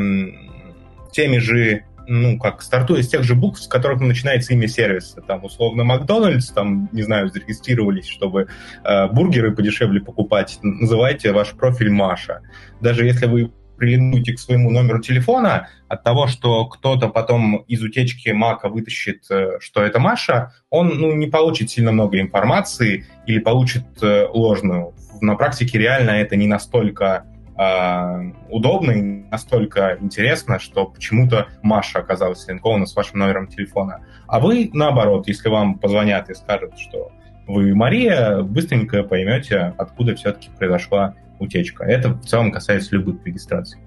теми 1.11 1.37
же 1.39 1.83
ну, 2.07 2.39
как, 2.39 2.61
стартуя 2.61 3.01
с 3.01 3.07
тех 3.07 3.23
же 3.23 3.35
букв, 3.35 3.59
с 3.59 3.67
которых 3.67 3.99
начинается 3.99 4.53
имя 4.53 4.67
сервиса. 4.67 5.21
Там, 5.21 5.43
условно, 5.43 5.83
Макдональдс, 5.83 6.49
там, 6.51 6.89
не 6.91 7.03
знаю, 7.03 7.29
зарегистрировались, 7.29 8.07
чтобы 8.07 8.47
э, 8.83 9.07
бургеры 9.07 9.53
подешевле 9.53 9.99
покупать. 9.99 10.59
Называйте 10.61 11.31
ваш 11.33 11.51
профиль 11.51 11.91
Маша. 11.91 12.41
Даже 12.81 13.05
если 13.05 13.25
вы 13.25 13.51
прилинуете 13.77 14.33
к 14.33 14.39
своему 14.39 14.71
номеру 14.71 14.99
телефона, 15.01 15.69
от 15.87 16.03
того, 16.03 16.27
что 16.27 16.65
кто-то 16.65 17.09
потом 17.09 17.57
из 17.67 17.83
утечки 17.83 18.29
Мака 18.29 18.69
вытащит, 18.69 19.23
э, 19.29 19.59
что 19.59 19.83
это 19.83 19.99
Маша, 19.99 20.53
он 20.69 20.97
ну, 20.97 21.13
не 21.13 21.27
получит 21.27 21.69
сильно 21.69 21.91
много 21.91 22.19
информации 22.19 23.05
или 23.25 23.39
получит 23.39 23.85
э, 24.01 24.27
ложную. 24.31 24.93
На 25.21 25.35
практике 25.35 25.77
реально 25.77 26.11
это 26.11 26.35
не 26.35 26.47
настолько 26.47 27.25
э, 27.57 28.31
удобно 28.49 28.91
и 28.91 29.01
настолько 29.29 29.97
интересно, 29.99 30.59
что 30.59 30.85
почему-то 30.85 31.47
Маша 31.61 31.99
оказалась 31.99 32.47
линкована 32.47 32.85
с 32.85 32.95
вашим 32.95 33.19
номером 33.19 33.47
телефона. 33.47 34.05
А 34.27 34.39
вы, 34.39 34.69
наоборот, 34.73 35.27
если 35.27 35.49
вам 35.49 35.79
позвонят 35.79 36.29
и 36.29 36.33
скажут, 36.33 36.77
что 36.77 37.11
вы 37.47 37.73
Мария, 37.73 38.41
быстренько 38.41 39.03
поймете, 39.03 39.73
откуда 39.77 40.15
все-таки 40.15 40.49
произошла 40.57 41.15
утечка. 41.39 41.83
Это 41.85 42.09
в 42.09 42.25
целом 42.25 42.51
касается 42.51 42.95
любых 42.95 43.25
регистраций. 43.25 43.79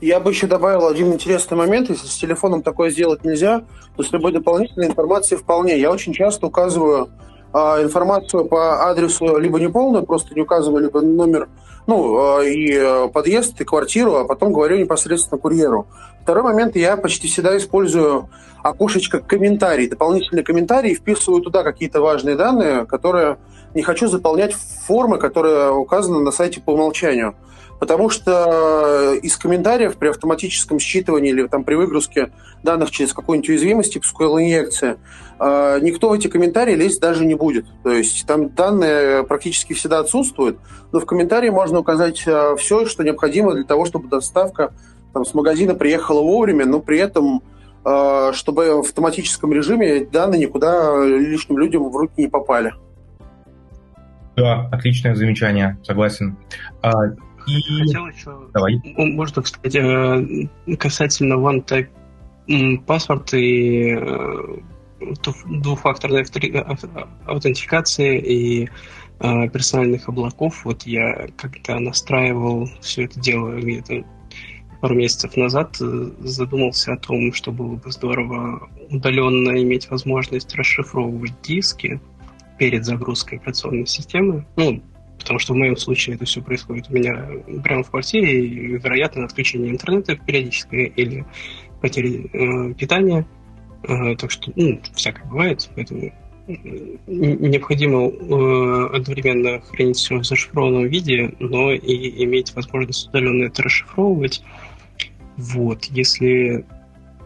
Я 0.00 0.20
бы 0.20 0.30
еще 0.30 0.46
добавил 0.46 0.86
один 0.86 1.12
интересный 1.12 1.56
момент. 1.56 1.88
Если 1.88 2.06
с 2.06 2.16
телефоном 2.16 2.62
такое 2.62 2.90
сделать 2.90 3.24
нельзя, 3.24 3.62
то 3.96 4.02
с 4.02 4.12
любой 4.12 4.32
дополнительной 4.32 4.88
информацией 4.88 5.40
вполне. 5.40 5.78
Я 5.78 5.90
очень 5.90 6.12
часто 6.12 6.46
указываю 6.46 7.08
а, 7.52 7.82
информацию 7.82 8.44
по 8.44 8.88
адресу 8.90 9.38
либо 9.38 9.58
неполную, 9.58 10.04
просто 10.04 10.34
не 10.34 10.42
указываю, 10.42 10.84
либо 10.84 11.00
номер 11.00 11.48
ну, 11.90 12.40
э, 12.40 12.50
и 12.50 12.72
э, 12.72 13.08
подъезд, 13.08 13.60
и 13.60 13.64
квартиру, 13.64 14.14
а 14.14 14.24
потом 14.24 14.52
говорю 14.52 14.78
непосредственно 14.78 15.40
курьеру. 15.40 15.88
Второй 16.22 16.44
момент, 16.44 16.76
я 16.76 16.96
почти 16.96 17.26
всегда 17.26 17.56
использую 17.56 18.30
окошечко 18.62 19.18
комментарий, 19.18 19.88
дополнительные 19.88 20.44
комментарии, 20.44 20.94
вписываю 20.94 21.42
туда 21.42 21.64
какие-то 21.64 22.00
важные 22.00 22.36
данные, 22.36 22.86
которые 22.86 23.38
не 23.74 23.82
хочу 23.82 24.06
заполнять 24.06 24.54
формы, 24.54 25.18
которые 25.18 25.72
указаны 25.72 26.20
на 26.20 26.30
сайте 26.30 26.60
по 26.60 26.70
умолчанию. 26.70 27.34
Потому 27.80 28.10
что 28.10 29.14
из 29.14 29.36
комментариев 29.36 29.96
при 29.96 30.08
автоматическом 30.08 30.78
считывании 30.78 31.30
или 31.30 31.46
там, 31.46 31.64
при 31.64 31.74
выгрузке 31.74 32.30
данных 32.62 32.90
через 32.90 33.14
какую-нибудь 33.14 33.48
уязвимость 33.48 33.94
типа 33.94 34.04
SQL 34.04 34.42
инъекция 34.42 34.98
э, 35.40 35.78
никто 35.80 36.10
в 36.10 36.12
эти 36.12 36.28
комментарии 36.28 36.74
лезть 36.74 37.00
даже 37.00 37.24
не 37.24 37.34
будет. 37.34 37.64
То 37.82 37.90
есть 37.90 38.26
там 38.26 38.50
данные 38.50 39.24
практически 39.24 39.72
всегда 39.72 40.00
отсутствуют, 40.00 40.58
но 40.92 41.00
в 41.00 41.06
комментарии 41.06 41.48
можно 41.48 41.78
указать 41.78 42.22
э, 42.26 42.54
все, 42.58 42.84
что 42.84 43.02
необходимо 43.02 43.54
для 43.54 43.64
того, 43.64 43.86
чтобы 43.86 44.08
доставка 44.08 44.74
там, 45.14 45.24
с 45.24 45.32
магазина 45.32 45.74
приехала 45.74 46.20
вовремя, 46.20 46.66
но 46.66 46.80
при 46.80 46.98
этом 46.98 47.42
э, 47.82 48.32
чтобы 48.34 48.76
в 48.76 48.80
автоматическом 48.80 49.54
режиме 49.54 50.04
данные 50.04 50.42
никуда 50.42 51.02
лишним 51.02 51.58
людям 51.58 51.88
в 51.88 51.96
руки 51.96 52.12
не 52.18 52.28
попали. 52.28 52.74
Да, 54.36 54.68
отличное 54.70 55.14
замечание, 55.14 55.78
согласен. 55.82 56.36
И... 57.50 57.84
Хотел 57.84 58.06
еще... 58.06 58.48
Давай. 58.52 58.80
Можно, 58.96 59.42
кстати, 59.42 59.78
э, 59.78 60.76
касательно 60.76 61.34
One 61.34 61.64
Type 61.64 61.88
паспорт 62.86 63.32
и 63.34 63.94
э, 63.96 64.56
двухфакторной 65.46 66.24
аутентификации 67.26 68.18
и 68.18 68.68
э, 69.20 69.48
персональных 69.48 70.08
облаков. 70.08 70.64
Вот 70.64 70.82
я 70.84 71.28
как-то 71.36 71.78
настраивал 71.78 72.68
все 72.80 73.04
это 73.04 73.20
дело 73.20 73.56
где-то 73.56 74.04
пару 74.80 74.94
месяцев 74.94 75.36
назад 75.36 75.76
задумался 75.76 76.94
о 76.94 76.96
том, 76.96 77.32
что 77.32 77.52
было 77.52 77.76
бы 77.76 77.92
здорово 77.92 78.68
удаленно 78.90 79.62
иметь 79.62 79.90
возможность 79.90 80.54
расшифровывать 80.54 81.34
диски 81.42 82.00
перед 82.58 82.84
загрузкой 82.84 83.38
операционной 83.38 83.86
системы. 83.86 84.46
Ну, 84.56 84.82
потому 85.20 85.38
что 85.38 85.52
в 85.52 85.56
моем 85.56 85.76
случае 85.76 86.16
это 86.16 86.24
все 86.24 86.42
происходит 86.42 86.90
у 86.90 86.94
меня 86.94 87.28
прямо 87.62 87.82
в 87.82 87.90
квартире, 87.90 88.44
и, 88.44 88.66
вероятно, 88.78 89.24
отключение 89.24 89.70
интернета 89.70 90.16
периодическое 90.16 90.86
или 90.86 91.24
потери 91.80 92.28
э, 92.32 92.74
питания. 92.74 93.26
Э, 93.84 94.16
так 94.16 94.30
что, 94.30 94.52
ну, 94.56 94.80
всякое 94.94 95.24
бывает, 95.26 95.70
поэтому 95.74 96.12
необходимо 97.06 98.08
э, 98.08 98.96
одновременно 98.96 99.60
хранить 99.60 99.96
все 99.96 100.18
в 100.18 100.24
зашифрованном 100.24 100.86
виде, 100.86 101.32
но 101.38 101.72
и 101.72 102.24
иметь 102.24 102.54
возможность 102.54 103.08
удаленно 103.08 103.44
это 103.44 103.62
расшифровывать. 103.62 104.42
Вот, 105.36 105.84
если, 105.86 106.64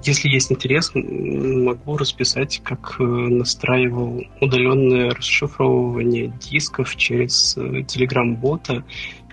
если 0.05 0.29
есть 0.29 0.53
интерес, 0.53 0.91
могу 0.95 1.97
расписать, 1.97 2.61
как 2.65 2.97
э, 2.99 3.03
настраивал 3.03 4.23
удаленное 4.41 5.11
расшифровывание 5.11 6.33
дисков 6.41 6.95
через 6.97 7.57
э, 7.57 7.81
Telegram-бота, 7.81 8.85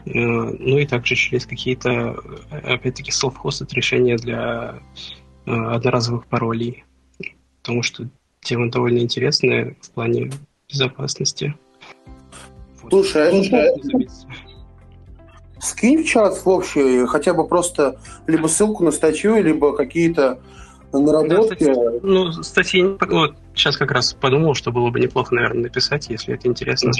ну 0.03 0.79
и 0.79 0.87
также 0.87 1.13
через 1.13 1.45
какие-то, 1.45 2.15
опять-таки, 2.49 3.11
self-hosted 3.11 3.67
решения 3.73 4.17
для 4.17 4.79
одноразовых 5.45 6.25
паролей. 6.25 6.85
Потому 7.61 7.83
что 7.83 8.09
тема 8.41 8.71
довольно 8.71 8.97
интересная 8.97 9.75
в 9.79 9.91
плане 9.91 10.31
безопасности. 10.67 11.53
Слушай, 12.89 13.29
а 13.29 13.31
ну, 13.31 14.07
скинь 15.59 16.03
в 16.03 16.07
чат 16.07 16.43
в 16.43 16.49
общий 16.49 17.05
хотя 17.05 17.33
бы 17.33 17.47
просто 17.47 17.99
либо 18.25 18.47
ссылку 18.47 18.83
на 18.83 18.91
статью, 18.91 19.41
либо 19.41 19.75
какие-то 19.75 20.41
наработки. 20.99 21.65
Да, 21.65 21.73
статьи, 21.73 21.99
ну, 22.03 22.31
статьи... 22.31 22.83
Вот, 22.83 23.35
сейчас 23.53 23.77
как 23.77 23.91
раз 23.91 24.13
подумал, 24.13 24.53
что 24.55 24.71
было 24.71 24.89
бы 24.89 24.99
неплохо, 24.99 25.33
наверное, 25.35 25.63
написать, 25.63 26.09
если 26.09 26.35
это 26.35 26.47
интересно. 26.47 26.91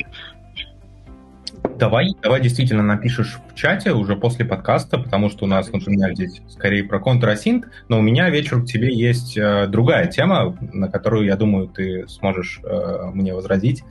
Давай, 1.77 2.13
давай 2.21 2.41
действительно 2.41 2.83
напишешь 2.83 3.39
в 3.49 3.55
чате 3.55 3.91
уже 3.93 4.15
после 4.15 4.45
подкаста, 4.45 4.97
потому 4.97 5.29
что 5.29 5.45
у 5.45 5.47
нас, 5.47 5.71
например, 5.71 6.13
здесь 6.13 6.41
скорее 6.49 6.83
про 6.83 6.99
контрасинт, 6.99 7.65
но 7.87 7.99
у 7.99 8.01
меня 8.01 8.29
вечером 8.29 8.65
к 8.65 8.67
тебе 8.67 8.93
есть 8.93 9.37
э, 9.37 9.67
другая 9.67 10.07
тема, 10.07 10.55
на 10.73 10.89
которую, 10.89 11.25
я 11.25 11.35
думаю, 11.35 11.67
ты 11.67 12.07
сможешь 12.07 12.59
э, 12.63 13.05
мне 13.13 13.33
возразить. 13.33 13.83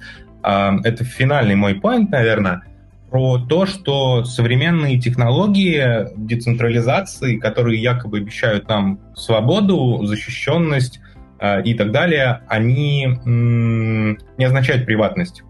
Э, 0.44 0.70
это 0.84 1.04
финальный 1.04 1.56
мой 1.56 1.74
поинт, 1.74 2.10
наверное, 2.10 2.62
про 3.10 3.38
то, 3.38 3.66
что 3.66 4.24
современные 4.24 4.98
технологии 5.00 6.06
децентрализации, 6.16 7.38
которые 7.38 7.82
якобы 7.82 8.18
обещают 8.18 8.68
нам 8.68 9.00
свободу, 9.14 10.04
защищенность 10.04 11.00
э, 11.40 11.62
и 11.62 11.74
так 11.74 11.90
далее, 11.90 12.42
они 12.48 13.06
не 13.24 14.44
означают 14.44 14.86
приватность. 14.86 15.42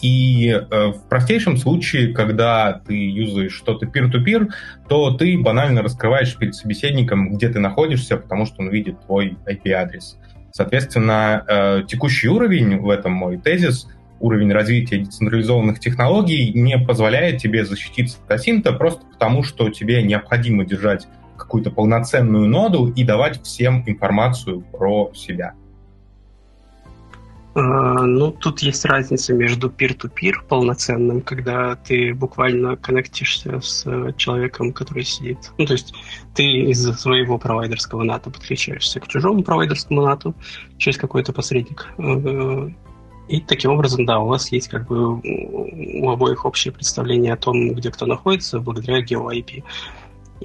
И 0.00 0.48
э, 0.48 0.86
в 0.88 1.08
простейшем 1.08 1.58
случае, 1.58 2.14
когда 2.14 2.72
ты 2.72 2.94
юзаешь 2.94 3.52
что-то 3.52 3.86
peer-to-peer, 3.86 4.48
то 4.88 5.10
ты 5.10 5.38
банально 5.38 5.82
раскрываешь 5.82 6.36
перед 6.36 6.54
собеседником, 6.54 7.34
где 7.34 7.50
ты 7.50 7.60
находишься, 7.60 8.16
потому 8.16 8.46
что 8.46 8.62
он 8.62 8.70
видит 8.70 9.04
твой 9.04 9.36
IP-адрес. 9.46 10.16
Соответственно, 10.52 11.44
э, 11.46 11.82
текущий 11.86 12.28
уровень 12.28 12.78
в 12.78 12.88
этом 12.88 13.12
мой 13.12 13.38
тезис, 13.38 13.86
уровень 14.20 14.52
развития 14.52 14.98
децентрализованных 14.98 15.80
технологий 15.80 16.52
не 16.52 16.78
позволяет 16.78 17.38
тебе 17.38 17.64
защититься 17.64 18.18
от 18.24 18.30
асинта 18.30 18.72
просто 18.72 19.04
потому, 19.06 19.42
что 19.42 19.70
тебе 19.70 20.02
необходимо 20.02 20.64
держать 20.64 21.08
какую-то 21.36 21.70
полноценную 21.70 22.46
ноду 22.46 22.88
и 22.88 23.02
давать 23.02 23.42
всем 23.42 23.82
информацию 23.86 24.60
про 24.60 25.10
себя. 25.14 25.54
А, 27.52 27.62
ну, 28.06 28.30
тут 28.30 28.60
есть 28.60 28.84
разница 28.84 29.34
между 29.34 29.70
peer-to-peer 29.70 30.34
полноценным, 30.48 31.20
когда 31.20 31.74
ты 31.74 32.14
буквально 32.14 32.76
коннектишься 32.76 33.60
с 33.60 33.84
человеком, 34.16 34.72
который 34.72 35.02
сидит. 35.02 35.50
Ну, 35.58 35.66
то 35.66 35.72
есть 35.72 35.92
ты 36.34 36.44
из 36.44 36.82
своего 37.00 37.38
провайдерского 37.38 38.04
НАТО 38.04 38.30
подключаешься 38.30 39.00
к 39.00 39.08
чужому 39.08 39.42
провайдерскому 39.42 40.02
НАТО 40.02 40.32
через 40.78 40.96
какой-то 40.96 41.32
посредник. 41.32 41.88
И 43.30 43.40
таким 43.40 43.70
образом, 43.70 44.06
да, 44.06 44.18
у 44.18 44.26
вас 44.26 44.50
есть 44.50 44.66
как 44.66 44.88
бы 44.88 45.20
у 45.20 46.10
обоих 46.10 46.44
общее 46.44 46.72
представление 46.72 47.34
о 47.34 47.36
том, 47.36 47.74
где 47.74 47.92
кто 47.92 48.04
находится, 48.04 48.58
благодаря 48.58 49.04
GeoIP. 49.04 49.62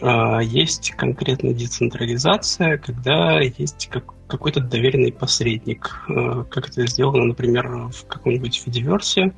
А, 0.01 0.39
есть 0.39 0.91
конкретная 0.91 1.55
децентрализация, 1.55 2.77
когда 2.77 3.39
есть 3.39 3.89
как, 3.91 4.13
какой-то 4.27 4.59
доверенный 4.59 5.11
посредник. 5.11 6.05
А, 6.09 6.43
как 6.43 6.69
это 6.69 6.85
сделано, 6.85 7.25
например, 7.25 7.89
в 7.89 8.05
каком-нибудь 8.05 8.61
видеоверсе 8.67 9.33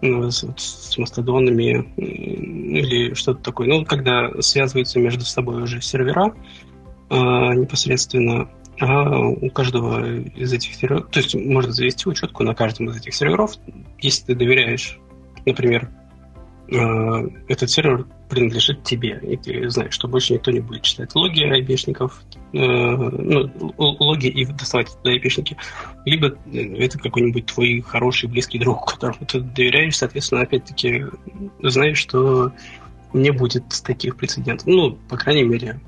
ну, 0.00 0.30
с, 0.30 0.42
с 0.56 0.96
мастодонами 0.96 1.92
или 1.98 3.12
что-то 3.12 3.42
такое. 3.42 3.68
Ну, 3.68 3.84
когда 3.84 4.30
связываются 4.40 4.98
между 5.00 5.26
собой 5.26 5.64
уже 5.64 5.82
сервера 5.82 6.34
а, 7.10 7.52
непосредственно, 7.52 8.48
а 8.80 9.28
у 9.28 9.50
каждого 9.50 10.18
из 10.18 10.52
этих 10.52 10.74
серверов, 10.74 11.10
то 11.10 11.20
есть 11.20 11.34
можно 11.34 11.70
завести 11.70 12.08
учетку 12.08 12.42
на 12.42 12.54
каждом 12.54 12.88
из 12.88 12.96
этих 12.96 13.14
серверов, 13.14 13.52
если 13.98 14.24
ты 14.24 14.34
доверяешь, 14.34 14.98
например, 15.46 15.90
Э, 16.72 17.28
этот 17.48 17.68
сервер 17.68 18.06
принадлежит 18.28 18.84
тебе, 18.84 19.18
и 19.22 19.36
ты 19.36 19.68
знаешь, 19.70 19.92
что 19.92 20.06
больше 20.06 20.34
никто 20.34 20.52
не 20.52 20.60
будет 20.60 20.82
читать 20.82 21.12
логи 21.16 21.42
айпишников, 21.42 22.22
э, 22.52 22.56
ну, 22.58 23.50
логи 23.76 24.28
и 24.28 24.44
доставать 24.46 24.86
туда 24.86 25.10
айпишники, 25.10 25.56
либо 26.04 26.36
это 26.52 26.98
какой-нибудь 26.98 27.46
твой 27.46 27.80
хороший, 27.80 28.28
близкий 28.28 28.60
друг, 28.60 28.88
которому 28.88 29.26
ты 29.26 29.40
доверяешь, 29.40 29.96
соответственно, 29.96 30.42
опять-таки 30.42 31.06
знаешь, 31.60 31.98
что 31.98 32.52
не 33.12 33.32
будет 33.32 33.64
таких 33.84 34.14
прецедентов. 34.14 34.68
Ну, 34.68 34.92
по 35.08 35.16
крайней 35.16 35.42
мере, 35.42 35.80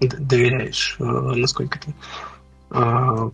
доверяешь, 0.00 0.96
э, 0.98 1.04
насколько 1.04 1.78
ты. 1.80 1.94
А, 2.70 3.30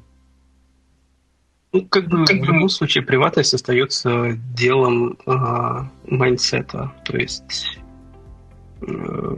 ну, 1.72 1.86
как 1.88 2.08
бы 2.08 2.24
как 2.26 2.36
в 2.36 2.44
любом 2.44 2.68
случае 2.68 3.02
приватность 3.02 3.54
остается 3.54 4.32
делом 4.54 5.18
э, 5.26 5.84
mindset 6.06 6.73
а. 6.73 6.92
То 7.04 7.16
есть, 7.16 7.78
э, 8.82 9.36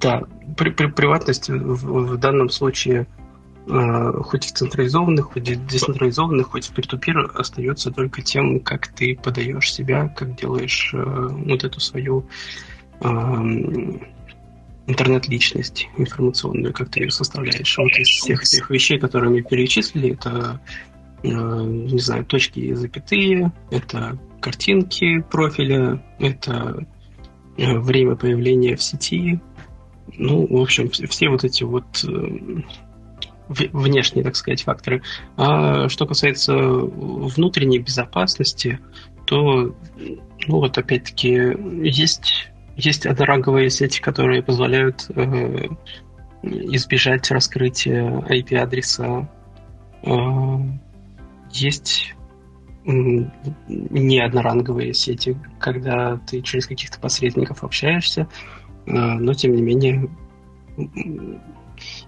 да, 0.00 0.22
при, 0.56 0.70
при, 0.70 0.86
приватность 0.86 1.48
в, 1.48 2.14
в 2.14 2.16
данном 2.18 2.50
случае 2.50 3.06
э, 3.68 4.12
хоть 4.24 4.44
в 4.44 4.52
централизованных, 4.54 5.32
хоть 5.32 5.48
в 5.48 5.66
децентрализованных, 5.66 6.48
хоть 6.48 6.66
в 6.66 6.72
peer 6.76 7.30
остается 7.36 7.92
только 7.92 8.20
тем, 8.20 8.58
как 8.58 8.88
ты 8.88 9.16
подаешь 9.16 9.72
себя, 9.72 10.08
как 10.08 10.34
делаешь 10.34 10.90
э, 10.94 11.28
вот 11.30 11.62
эту 11.62 11.78
свою 11.78 12.26
э, 13.00 13.98
интернет-личность 14.86 15.88
информационную, 15.96 16.74
как 16.74 16.90
ты 16.90 17.00
ее 17.00 17.10
составляешь. 17.10 17.76
Вот 17.78 17.92
из 17.98 18.08
всех 18.08 18.42
этих 18.42 18.70
вещей, 18.70 18.98
которые 18.98 19.30
мы 19.30 19.42
перечислили, 19.42 20.12
это 20.12 20.60
Э, 21.24 21.62
не 21.64 21.98
знаю, 22.00 22.26
точки 22.26 22.60
и 22.60 22.74
запятые, 22.74 23.50
это 23.70 24.18
картинки 24.40 25.20
профиля, 25.30 26.04
это 26.18 26.86
э, 27.56 27.78
время 27.78 28.14
появления 28.14 28.76
в 28.76 28.82
сети. 28.82 29.40
Ну, 30.18 30.46
в 30.46 30.60
общем, 30.60 30.90
все 30.90 31.30
вот 31.30 31.44
эти 31.44 31.64
вот 31.64 32.04
э, 32.06 32.60
внешние, 33.48 34.22
так 34.22 34.36
сказать, 34.36 34.64
факторы. 34.64 35.00
А 35.38 35.88
что 35.88 36.06
касается 36.06 36.54
внутренней 36.54 37.78
безопасности, 37.78 38.80
то, 39.24 39.74
ну 39.96 40.60
вот 40.60 40.76
опять-таки, 40.76 41.56
есть, 41.82 42.50
есть 42.76 43.06
одноранговые 43.06 43.70
сети, 43.70 44.00
которые 44.00 44.42
позволяют 44.42 45.06
э, 45.10 45.68
избежать 46.42 47.30
раскрытия 47.30 48.20
IP-адреса 48.28 49.28
э, 50.02 50.10
есть 51.52 52.14
не 52.86 54.20
одноранговые 54.20 54.92
сети, 54.92 55.38
когда 55.58 56.18
ты 56.18 56.42
через 56.42 56.66
каких-то 56.66 57.00
посредников 57.00 57.64
общаешься, 57.64 58.28
э, 58.86 58.90
но 58.90 59.32
тем 59.34 59.54
не 59.54 59.62
менее 59.62 60.08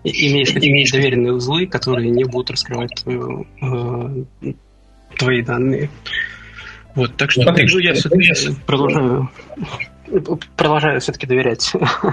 имеешь 0.05 0.53
какие-то 0.53 0.93
доверенные 0.93 1.33
узлы, 1.33 1.67
которые 1.67 2.11
не 2.11 2.25
будут 2.25 2.51
раскрывать 2.51 2.91
твою, 3.03 3.47
э, 3.61 4.55
твои 5.19 5.43
данные. 5.43 5.91
Вот, 6.97 7.14
так 7.16 7.30
что 7.30 7.42
Смотри, 7.42 7.68
ну, 7.70 7.78
я 7.78 7.92
все-таки 7.92 8.32
продолжаю. 8.66 9.28
Продолжаю 10.57 11.01
все-таки 11.01 11.26
доверять. 11.26 11.72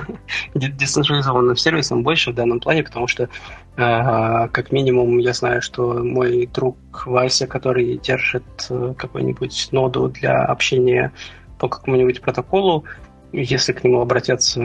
Децентрализованным 0.53 1.55
сервисам 1.55 2.03
больше 2.03 2.31
в 2.31 2.36
данном 2.36 2.59
плане, 2.59 2.84
потому 2.84 3.07
что, 3.07 3.23
э, 3.23 3.29
как 3.77 4.71
минимум, 4.71 5.19
я 5.19 5.31
знаю, 5.34 5.61
что 5.61 6.03
мой 6.03 6.47
друг 6.47 6.77
Вася, 7.05 7.47
который 7.47 7.97
держит 7.97 8.43
э, 8.69 8.93
какую-нибудь 8.97 9.69
ноду 9.71 10.09
для 10.09 10.43
общения 10.43 11.13
по 11.59 11.69
какому-нибудь 11.69 12.19
протоколу, 12.19 12.84
если 13.31 13.71
к 13.71 13.84
нему 13.86 14.01
обратятся 14.01 14.61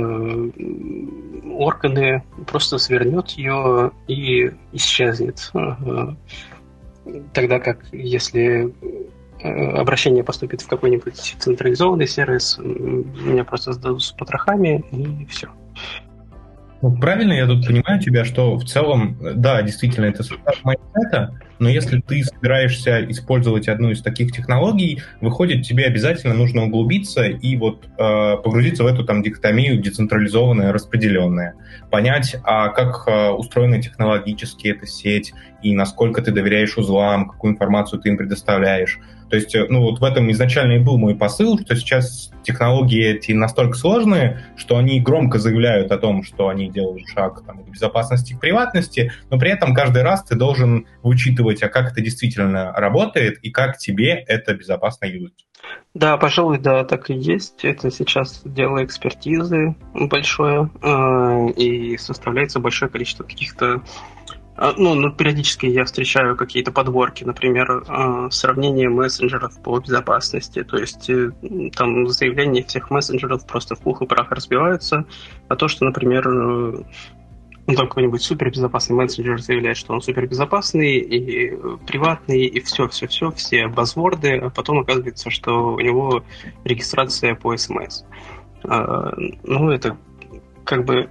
органы, 1.54 2.24
просто 2.46 2.78
свернет 2.78 3.30
ее 3.30 3.92
и 4.08 4.50
исчезнет. 4.72 5.52
Тогда 7.32 7.60
как 7.60 7.78
если 7.92 8.72
обращение 9.42 10.24
поступит 10.24 10.62
в 10.62 10.68
какой-нибудь 10.68 11.36
централизованный 11.38 12.06
сервис, 12.06 12.58
меня 12.58 13.44
просто 13.44 13.72
сдадут 13.72 14.02
с 14.02 14.12
потрохами, 14.12 14.84
и 14.92 15.26
все. 15.26 15.48
Ну, 16.80 16.96
правильно 16.96 17.32
я 17.32 17.46
тут 17.46 17.66
понимаю 17.66 18.00
тебя, 18.00 18.24
что 18.24 18.56
в 18.56 18.64
целом, 18.64 19.18
да, 19.34 19.62
действительно, 19.62 20.04
это 20.04 20.22
состав 20.22 20.62
mindset 20.62 21.23
а, 21.23 21.40
но 21.58 21.68
если 21.68 22.00
ты 22.00 22.22
собираешься 22.22 23.04
использовать 23.10 23.66
одну 23.66 23.90
из 23.90 24.00
таких 24.00 24.30
технологий, 24.30 25.02
выходит, 25.20 25.66
тебе 25.66 25.86
обязательно 25.86 26.34
нужно 26.34 26.66
углубиться 26.66 27.24
и 27.24 27.56
вот 27.56 27.84
э, 27.98 28.36
погрузиться 28.44 28.84
в 28.84 28.86
эту 28.86 29.04
там 29.04 29.24
дихотомию 29.24 29.80
децентрализованная, 29.82 30.72
распределенная, 30.72 31.54
понять, 31.90 32.36
а 32.44 32.68
как 32.68 33.08
э, 33.08 33.30
устроена 33.30 33.82
технологически 33.82 34.68
эта 34.68 34.86
сеть 34.86 35.32
и 35.62 35.74
насколько 35.74 36.22
ты 36.22 36.30
доверяешь 36.30 36.78
узлам, 36.78 37.28
какую 37.28 37.54
информацию 37.54 38.00
ты 38.00 38.10
им 38.10 38.16
предоставляешь, 38.16 39.00
то 39.28 39.36
есть, 39.36 39.54
э, 39.54 39.66
ну 39.68 39.82
вот 39.82 40.00
в 40.00 40.04
этом 40.04 40.30
изначально 40.32 40.72
и 40.72 40.78
был 40.78 40.98
мой 40.98 41.14
посыл, 41.14 41.58
что 41.58 41.76
сейчас 41.76 42.30
технологии 42.42 43.04
эти 43.04 43.32
настолько 43.32 43.76
сложные, 43.76 44.44
что 44.56 44.76
они 44.76 45.00
громко 45.00 45.38
заявляют 45.38 45.92
о 45.92 45.98
том, 45.98 46.22
что 46.22 46.48
они 46.48 46.70
делают 46.70 47.06
шаг 47.08 47.44
там, 47.44 47.64
к 47.64 47.68
безопасности, 47.68 48.34
к 48.34 48.40
приватности, 48.40 49.12
но 49.30 49.38
при 49.38 49.50
этом 49.50 49.74
каждый 49.74 50.02
раз 50.02 50.24
ты 50.24 50.34
должен 50.34 50.86
вычитывать, 51.02 51.62
а 51.62 51.68
как 51.68 51.92
это 51.92 52.00
действительно 52.00 52.72
работает 52.72 53.38
и 53.42 53.50
как 53.50 53.78
тебе 53.78 54.14
это 54.14 54.54
безопасно 54.54 55.06
юзать. 55.06 55.44
Да, 55.94 56.16
пожалуй, 56.16 56.58
да, 56.58 56.84
так 56.84 57.10
и 57.10 57.14
есть. 57.14 57.64
Это 57.64 57.90
сейчас 57.90 58.42
дело 58.44 58.84
экспертизы 58.84 59.74
большое, 59.94 60.70
э, 60.80 61.50
и 61.56 61.96
составляется 61.96 62.60
большое 62.60 62.90
количество 62.90 63.24
каких-то 63.24 63.82
ну, 64.76 64.94
ну, 64.94 65.12
периодически 65.12 65.66
я 65.66 65.84
встречаю 65.84 66.36
какие-то 66.36 66.72
подборки, 66.72 67.22
например, 67.22 67.84
а, 67.86 68.28
сравнение 68.30 68.88
мессенджеров 68.88 69.62
по 69.62 69.78
безопасности. 69.78 70.64
То 70.64 70.78
есть 70.78 71.08
э, 71.08 71.30
там 71.76 72.08
заявления 72.08 72.64
всех 72.64 72.90
мессенджеров 72.90 73.46
просто 73.46 73.76
в 73.76 73.80
пух 73.80 74.02
и 74.02 74.06
прах 74.06 74.32
разбиваются. 74.32 75.04
А 75.46 75.54
то, 75.54 75.68
что, 75.68 75.84
например, 75.84 76.26
э, 76.28 76.82
ну, 77.68 77.76
какой-нибудь 77.76 78.20
супербезопасный 78.20 78.96
мессенджер 78.96 79.40
заявляет, 79.40 79.76
что 79.76 79.92
он 79.92 80.02
супербезопасный 80.02 80.96
и 80.96 81.56
приватный, 81.86 82.46
и 82.46 82.60
все, 82.60 82.88
все, 82.88 83.68
базворды, 83.68 84.38
а 84.38 84.50
потом 84.50 84.80
оказывается, 84.80 85.30
что 85.30 85.74
у 85.74 85.80
него 85.80 86.24
регистрация 86.64 87.36
по 87.36 87.56
СМС. 87.56 88.02
Ну, 88.64 89.70
это 89.70 89.96
как 90.64 90.84
бы 90.84 91.08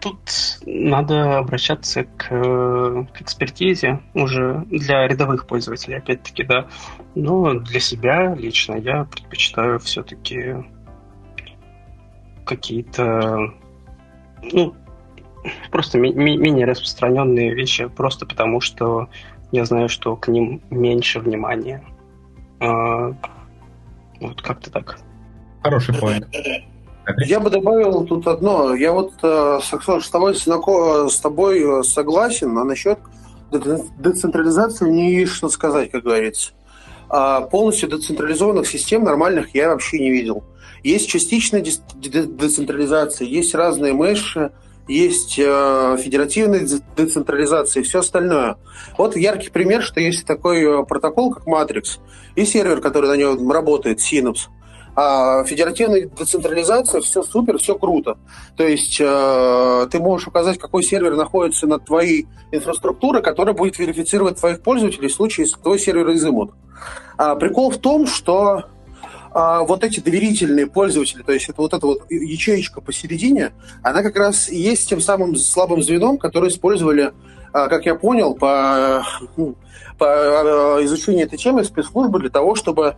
Тут 0.00 0.18
надо 0.66 1.38
обращаться 1.38 2.04
к, 2.04 2.28
к 2.28 3.20
экспертизе 3.20 4.00
уже 4.14 4.64
для 4.70 5.06
рядовых 5.06 5.46
пользователей, 5.46 5.98
опять-таки, 5.98 6.44
да. 6.44 6.66
Но 7.14 7.54
для 7.54 7.80
себя 7.80 8.34
лично 8.34 8.74
я 8.74 9.04
предпочитаю 9.04 9.78
все-таки 9.78 10.56
какие-то, 12.44 13.54
ну, 14.42 14.74
просто 15.70 15.98
ми- 15.98 16.12
ми- 16.12 16.36
менее 16.36 16.66
распространенные 16.66 17.54
вещи, 17.54 17.88
просто 17.88 18.26
потому 18.26 18.60
что 18.60 19.08
я 19.52 19.64
знаю, 19.64 19.88
что 19.88 20.16
к 20.16 20.28
ним 20.28 20.60
меньше 20.70 21.20
внимания. 21.20 21.82
А, 22.60 23.14
вот 24.20 24.42
как-то 24.42 24.70
так. 24.70 24.98
Хороший 25.62 25.94
поинт. 25.94 26.28
Я 27.18 27.40
бы 27.40 27.50
добавил 27.50 28.04
тут 28.06 28.26
одно. 28.26 28.74
Я 28.74 28.92
вот 28.92 29.12
э, 29.22 29.60
с 29.62 30.10
тобой, 30.10 30.34
с 30.34 31.20
тобой 31.20 31.80
э, 31.80 31.82
согласен, 31.82 32.56
а 32.58 32.64
насчет 32.64 32.98
децентрализации 33.50 34.90
не 34.90 35.14
есть 35.14 35.32
что 35.32 35.48
сказать, 35.48 35.90
как 35.90 36.02
говорится. 36.02 36.52
А 37.08 37.42
полностью 37.42 37.88
децентрализованных 37.88 38.66
систем 38.66 39.04
нормальных 39.04 39.54
я 39.54 39.68
вообще 39.68 39.98
не 39.98 40.10
видел. 40.10 40.44
Есть 40.82 41.08
частичная 41.08 41.62
децентрализация, 41.62 43.26
есть 43.26 43.54
разные 43.54 43.92
меши, 43.92 44.52
есть 44.88 45.38
э, 45.38 45.96
федеративная 45.98 46.66
децентрализация 46.96 47.80
и 47.80 47.84
все 47.84 48.00
остальное. 48.00 48.56
Вот 48.98 49.16
яркий 49.16 49.50
пример, 49.50 49.82
что 49.82 50.00
есть 50.00 50.26
такой 50.26 50.62
э, 50.62 50.84
протокол, 50.84 51.32
как 51.32 51.46
Matrix, 51.46 52.00
и 52.34 52.44
сервер, 52.44 52.80
который 52.80 53.08
на 53.08 53.16
нем 53.16 53.50
работает, 53.50 54.00
Synapse. 54.00 54.48
А 54.96 55.42
федеративная 55.44 56.06
децентрализация, 56.06 57.00
все 57.00 57.22
супер, 57.22 57.58
все 57.58 57.76
круто. 57.76 58.16
То 58.56 58.66
есть 58.66 58.98
э, 59.00 59.86
ты 59.90 59.98
можешь 59.98 60.28
указать, 60.28 60.58
какой 60.58 60.84
сервер 60.84 61.16
находится 61.16 61.66
над 61.66 61.84
твоей 61.84 62.28
инфраструктурой, 62.52 63.22
которая 63.22 63.54
будет 63.54 63.78
верифицировать 63.78 64.38
твоих 64.38 64.60
пользователей 64.62 65.08
в 65.08 65.14
случае, 65.14 65.46
если 65.46 65.60
твой 65.60 65.78
сервер 65.80 66.12
изымут. 66.12 66.52
А 67.16 67.34
прикол 67.34 67.70
в 67.70 67.78
том, 67.78 68.06
что 68.06 68.64
а, 69.34 69.64
вот 69.64 69.82
эти 69.82 69.98
доверительные 69.98 70.68
пользователи, 70.68 71.22
то 71.22 71.32
есть 71.32 71.48
это 71.48 71.60
вот 71.60 71.74
эта 71.74 71.84
вот 71.84 72.08
ячеечка 72.08 72.80
посередине, 72.80 73.52
она 73.82 74.02
как 74.02 74.16
раз 74.16 74.48
и 74.48 74.56
есть 74.56 74.88
тем 74.88 75.00
самым 75.00 75.34
слабым 75.34 75.82
звеном, 75.82 76.18
который 76.18 76.50
использовали, 76.50 77.12
а, 77.52 77.66
как 77.66 77.84
я 77.84 77.96
понял, 77.96 78.34
по, 78.36 79.04
ну, 79.36 79.56
по 79.98 80.06
а, 80.06 80.84
изучению 80.84 81.26
этой 81.26 81.36
темы 81.36 81.64
спецслужбы 81.64 82.20
для 82.20 82.30
того, 82.30 82.54
чтобы 82.54 82.94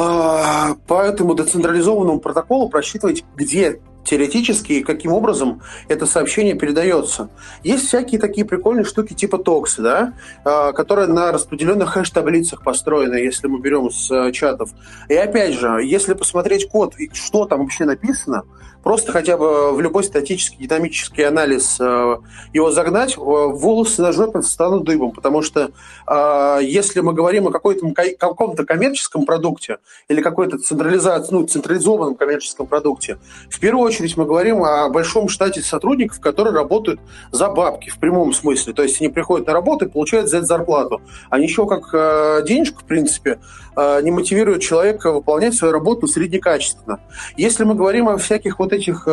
а, 0.00 0.76
по 0.86 1.02
этому 1.02 1.34
децентрализованному 1.34 2.20
протоколу 2.20 2.68
просчитывать, 2.68 3.24
где 3.34 3.80
теоретически 4.04 4.72
и 4.72 4.82
каким 4.82 5.12
образом 5.12 5.62
это 5.88 6.06
сообщение 6.06 6.54
передается. 6.54 7.28
Есть 7.62 7.88
всякие 7.88 8.20
такие 8.20 8.46
прикольные 8.46 8.84
штуки 8.84 9.14
типа 9.14 9.38
токсы, 9.38 9.82
да, 9.82 10.14
а, 10.44 10.72
которые 10.72 11.08
на 11.08 11.32
распределенных 11.32 11.90
хэш-таблицах 11.90 12.62
построены, 12.62 13.16
если 13.16 13.48
мы 13.48 13.60
берем 13.60 13.90
с 13.90 14.10
э, 14.10 14.32
чатов. 14.32 14.70
И 15.08 15.14
опять 15.14 15.54
же, 15.54 15.80
если 15.84 16.14
посмотреть 16.14 16.68
код 16.68 16.94
и 16.98 17.10
что 17.12 17.44
там 17.44 17.60
вообще 17.60 17.84
написано, 17.84 18.44
просто 18.82 19.12
хотя 19.12 19.36
бы 19.36 19.74
в 19.74 19.80
любой 19.80 20.04
статический 20.04 20.66
динамический 20.66 21.26
анализ 21.26 21.78
э, 21.80 22.16
его 22.52 22.70
загнать, 22.70 23.16
э, 23.16 23.20
волосы 23.20 24.02
на 24.02 24.12
жопе 24.12 24.42
станут 24.42 24.84
дыбом, 24.84 25.12
потому 25.12 25.42
что 25.42 25.70
э, 26.06 26.58
если 26.62 27.00
мы 27.00 27.12
говорим 27.12 27.48
о 27.48 27.50
какой-то, 27.50 27.86
каком-то 28.18 28.64
коммерческом 28.64 29.26
продукте 29.26 29.78
или 30.08 30.22
какой-то 30.22 30.56
ну, 30.56 31.46
централизованном 31.46 32.14
коммерческом 32.14 32.66
продукте, 32.66 33.18
в 33.50 33.60
первую 33.60 33.87
очередь 33.88 34.16
мы 34.16 34.24
говорим 34.24 34.62
о 34.64 34.88
большом 34.88 35.28
штате 35.28 35.60
сотрудников, 35.60 36.20
которые 36.20 36.54
работают 36.54 37.00
за 37.32 37.48
бабки 37.48 37.90
в 37.90 37.98
прямом 37.98 38.32
смысле. 38.32 38.72
То 38.72 38.82
есть 38.82 39.00
они 39.00 39.10
приходят 39.10 39.46
на 39.46 39.52
работу 39.52 39.86
и 39.86 39.88
получают 39.88 40.28
за 40.28 40.38
это 40.38 40.46
зарплату. 40.46 41.00
А 41.30 41.38
ничего 41.38 41.66
как 41.66 42.44
денежку, 42.46 42.80
в 42.80 42.84
принципе, 42.84 43.38
не 43.76 44.10
мотивирует 44.10 44.62
человека 44.62 45.12
выполнять 45.12 45.54
свою 45.54 45.72
работу 45.72 46.06
среднекачественно. 46.06 47.00
Если 47.36 47.64
мы 47.64 47.74
говорим 47.74 48.08
о 48.08 48.16
всяких 48.16 48.58
вот 48.58 48.72
этих 48.72 49.06
э, 49.06 49.10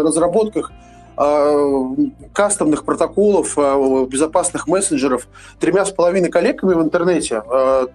разработках 0.00 0.70
э, 1.16 1.94
кастомных 2.32 2.84
протоколов, 2.84 3.56
э, 3.56 4.06
безопасных 4.08 4.66
мессенджеров 4.66 5.26
тремя 5.58 5.84
с 5.84 5.90
половиной 5.90 6.30
коллегами 6.30 6.74
в 6.74 6.82
интернете, 6.82 7.42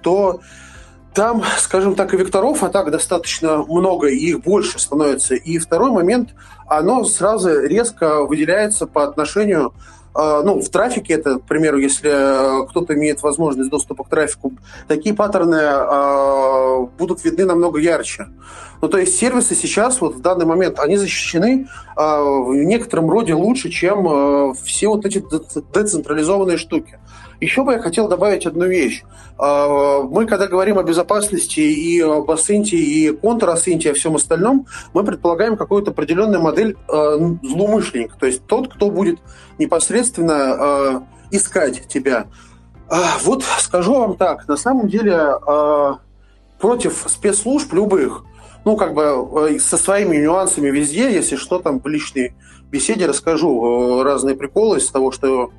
то 0.02 0.42
там, 1.14 1.44
скажем 1.60 1.96
так, 1.96 2.14
и 2.14 2.18
векторов 2.18 2.64
атак 2.64 2.92
достаточно 2.92 3.64
много, 3.64 4.08
и 4.08 4.18
их 4.18 4.42
больше 4.42 4.80
становится. 4.80 5.36
И 5.36 5.58
второй 5.58 5.92
момент, 5.92 6.30
оно 6.68 7.04
сразу 7.06 7.62
резко 7.62 8.24
выделяется 8.26 8.88
по 8.88 9.04
отношению 9.04 9.74
а, 10.16 10.44
ну, 10.44 10.62
в 10.62 10.70
трафике 10.70 11.16
это, 11.16 11.40
к 11.40 11.44
примеру, 11.44 11.80
если 11.80 12.10
э, 12.12 12.68
кто-то 12.68 12.94
имеет 12.94 13.24
возможность 13.24 13.72
доступа 13.72 14.04
к 14.04 14.10
трафику, 14.10 14.54
такие 14.88 15.16
паттерны 15.16 15.56
э, 15.56 16.88
будут 17.00 17.24
видны 17.24 17.46
намного 17.46 17.80
ярче. 17.80 18.28
Ну, 18.82 18.90
то 18.90 19.00
есть 19.00 19.18
сервисы 19.18 19.56
сейчас, 19.56 20.02
вот 20.02 20.16
в 20.16 20.22
данный 20.22 20.46
момент, 20.46 20.80
они 20.80 20.98
защищены 20.98 21.68
э, 21.98 22.00
в 22.00 22.54
некотором 22.54 23.10
роде 23.10 23.34
лучше, 23.34 23.70
чем 23.70 24.08
э, 24.08 24.54
все 24.64 24.90
вот 24.90 25.06
эти 25.06 25.24
децентрализованные 25.74 26.58
штуки. 26.58 27.00
Еще 27.44 27.66
бы 27.66 27.74
я 27.74 27.80
хотел 27.80 28.08
добавить 28.08 28.46
одну 28.46 28.66
вещь. 28.66 29.04
А, 29.38 30.02
мы, 30.02 30.26
когда 30.26 30.48
говорим 30.48 30.80
о 30.80 30.84
безопасности 30.84 31.60
и 31.60 32.00
об 32.00 32.32
ассенте, 32.32 32.78
и 32.78 33.12
контрассенте, 33.12 33.90
и 33.90 33.92
о 33.92 33.96
всем 33.96 34.16
остальном, 34.16 34.66
мы 34.94 35.04
предполагаем 35.04 35.58
какую-то 35.58 35.92
определенную 35.92 36.42
модель 36.42 36.78
а, 36.88 37.18
злоумышленника. 37.44 38.18
То 38.18 38.28
есть 38.28 38.46
тот, 38.46 38.74
кто 38.74 38.90
будет 38.90 39.20
непосредственно 39.60 40.36
а, 40.36 41.04
искать 41.32 41.86
тебя. 41.90 42.28
Вот 43.24 43.44
скажу 43.60 43.94
вам 43.94 44.18
так, 44.18 44.48
на 44.48 44.56
самом 44.56 44.88
деле 44.88 45.34
против 46.60 47.06
спецслужб 47.08 47.74
любых, 47.74 48.24
ну, 48.66 48.78
как 48.78 48.94
бы 48.94 49.58
со 49.60 49.78
своими 49.78 50.18
нюансами 50.18 50.70
везде, 50.70 51.12
если 51.12 51.36
что, 51.36 51.60
там 51.60 51.80
в 51.80 51.88
личной 51.88 52.36
беседе 52.70 53.08
расскажу 53.08 54.04
разные 54.04 54.36
приколы 54.36 54.78
из 54.78 54.92
того, 54.92 55.12
что 55.12 55.50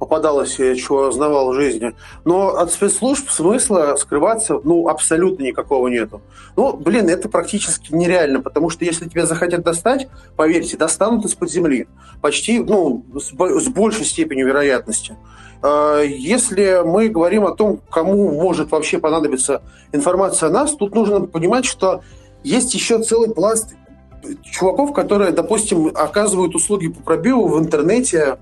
попадалось, 0.00 0.56
чего 0.56 1.08
узнавал 1.08 1.52
в 1.52 1.54
жизни. 1.54 1.94
Но 2.24 2.56
от 2.56 2.72
спецслужб 2.72 3.28
смысла 3.28 3.94
скрываться, 3.96 4.58
ну, 4.64 4.88
абсолютно 4.88 5.44
никакого 5.44 5.88
нету. 5.88 6.22
Ну, 6.56 6.72
блин, 6.72 7.08
это 7.08 7.28
практически 7.28 7.92
нереально, 7.94 8.40
потому 8.40 8.70
что 8.70 8.84
если 8.84 9.08
тебя 9.08 9.26
захотят 9.26 9.62
достать, 9.62 10.08
поверьте, 10.36 10.78
достанут 10.78 11.26
из-под 11.26 11.50
земли. 11.50 11.86
Почти, 12.22 12.60
ну, 12.60 13.04
с, 13.14 13.28
с 13.28 13.68
большей 13.68 14.06
степенью 14.06 14.46
вероятности. 14.46 15.16
А, 15.62 16.00
если 16.00 16.80
мы 16.82 17.08
говорим 17.08 17.44
о 17.44 17.54
том, 17.54 17.80
кому 17.90 18.32
может 18.32 18.70
вообще 18.70 18.98
понадобиться 18.98 19.62
информация 19.92 20.48
о 20.48 20.52
нас, 20.52 20.74
тут 20.74 20.94
нужно 20.94 21.20
понимать, 21.26 21.66
что 21.66 22.00
есть 22.42 22.72
еще 22.72 23.02
целый 23.02 23.34
пласт 23.34 23.74
чуваков, 24.42 24.94
которые, 24.94 25.32
допустим, 25.32 25.88
оказывают 25.94 26.54
услуги 26.54 26.88
по 26.88 27.02
пробиву 27.02 27.48
в 27.48 27.58
интернете 27.58 28.38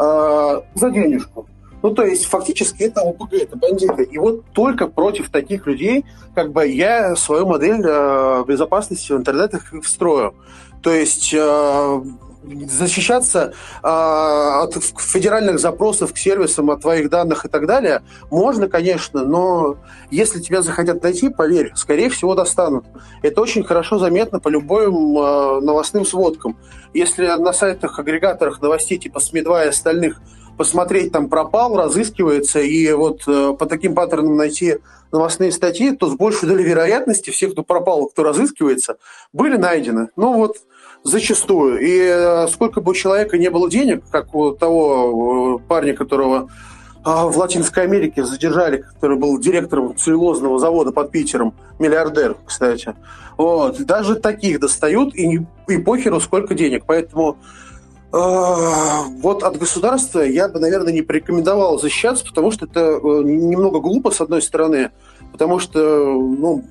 э, 0.00 0.60
за 0.74 0.90
денежку. 0.90 1.46
Ну, 1.82 1.94
то 1.94 2.04
есть, 2.04 2.26
фактически 2.26 2.82
это 2.82 3.00
ОПГ, 3.00 3.32
это 3.34 3.56
бандиты. 3.56 4.02
И 4.02 4.18
вот 4.18 4.44
только 4.52 4.86
против 4.86 5.30
таких 5.30 5.66
людей, 5.66 6.04
как 6.34 6.52
бы 6.52 6.66
я 6.66 7.16
свою 7.16 7.46
модель 7.46 7.82
э, 7.82 8.44
безопасности 8.46 9.12
в 9.12 9.16
интернетах 9.16 9.72
встрою. 9.82 10.34
То 10.82 10.92
есть, 10.92 11.32
э, 11.32 12.02
защищаться 12.42 13.52
э, 13.82 13.86
от 13.86 14.74
федеральных 14.98 15.58
запросов 15.58 16.12
к 16.12 16.16
сервисам, 16.16 16.70
от 16.70 16.80
твоих 16.80 17.10
данных 17.10 17.44
и 17.44 17.48
так 17.48 17.66
далее, 17.66 18.02
можно, 18.30 18.68
конечно, 18.68 19.24
но 19.24 19.76
если 20.10 20.40
тебя 20.40 20.62
захотят 20.62 21.02
найти, 21.02 21.28
поверь, 21.28 21.72
скорее 21.74 22.08
всего 22.08 22.34
достанут. 22.34 22.84
Это 23.22 23.40
очень 23.40 23.64
хорошо 23.64 23.98
заметно 23.98 24.40
по 24.40 24.48
любым 24.48 25.18
э, 25.18 25.60
новостным 25.60 26.04
сводкам. 26.04 26.56
Если 26.94 27.26
на 27.26 27.52
сайтах, 27.52 27.98
агрегаторах 27.98 28.60
новостей 28.60 28.98
типа 28.98 29.20
СМИ-2 29.20 29.64
и 29.64 29.68
остальных 29.68 30.20
посмотреть, 30.56 31.12
там 31.12 31.28
пропал, 31.28 31.76
разыскивается, 31.76 32.60
и 32.60 32.92
вот 32.92 33.22
э, 33.26 33.54
по 33.58 33.66
таким 33.66 33.94
паттернам 33.94 34.36
найти 34.36 34.78
новостные 35.12 35.52
статьи, 35.52 35.96
то 35.96 36.08
с 36.08 36.14
большей 36.14 36.48
долей 36.48 36.64
вероятности 36.64 37.30
все, 37.30 37.48
кто 37.48 37.62
пропал, 37.62 38.06
кто 38.06 38.22
разыскивается, 38.22 38.96
были 39.32 39.56
найдены. 39.56 40.08
Ну 40.16 40.34
вот, 40.34 40.56
Зачастую. 41.02 41.80
И 41.80 41.98
э, 41.98 42.48
сколько 42.48 42.80
бы 42.80 42.90
у 42.90 42.94
человека 42.94 43.38
не 43.38 43.50
было 43.50 43.70
денег, 43.70 44.04
как 44.10 44.34
у 44.34 44.52
того 44.52 45.58
э, 45.58 45.68
парня, 45.68 45.94
которого 45.94 46.50
а, 47.02 47.26
в 47.26 47.38
Латинской 47.38 47.84
Америке 47.84 48.24
задержали, 48.24 48.78
который 48.78 49.16
был 49.16 49.38
директором 49.38 49.96
целлюлозного 49.96 50.58
завода 50.58 50.92
под 50.92 51.10
Питером, 51.10 51.54
миллиардер, 51.78 52.36
кстати. 52.44 52.94
Вот. 53.38 53.80
Даже 53.80 54.16
таких 54.16 54.60
достают, 54.60 55.14
и, 55.14 55.40
и 55.68 55.78
похеру 55.78 56.20
сколько 56.20 56.54
денег. 56.54 56.84
Поэтому 56.86 57.38
э, 58.12 58.16
вот 59.22 59.42
от 59.42 59.56
государства 59.56 60.20
я 60.20 60.48
бы, 60.48 60.60
наверное, 60.60 60.92
не 60.92 61.00
порекомендовал 61.00 61.78
защищаться, 61.78 62.26
потому 62.26 62.50
что 62.50 62.66
это 62.66 62.80
э, 62.80 62.98
немного 63.22 63.80
глупо, 63.80 64.10
с 64.10 64.20
одной 64.20 64.42
стороны, 64.42 64.90
потому 65.32 65.58
что 65.58 65.78
ну, 65.78 66.64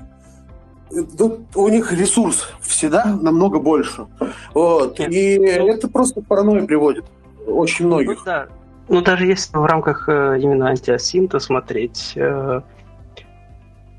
у 1.55 1.69
них 1.69 1.91
ресурс 1.91 2.49
всегда 2.61 3.05
намного 3.05 3.59
больше. 3.59 4.07
Вот. 4.53 4.99
И 4.99 5.35
это 5.35 5.87
просто 5.87 6.21
к 6.21 6.27
паранойи 6.27 6.65
приводит 6.65 7.05
очень 7.47 7.87
многих. 7.87 8.17
Ну, 8.19 8.25
да. 8.25 8.47
Ну, 8.87 9.01
даже 9.01 9.27
если 9.27 9.55
в 9.55 9.65
рамках 9.65 10.09
э, 10.09 10.39
именно 10.39 10.69
антиасинта 10.69 11.39
смотреть, 11.39 12.13
э, 12.15 12.61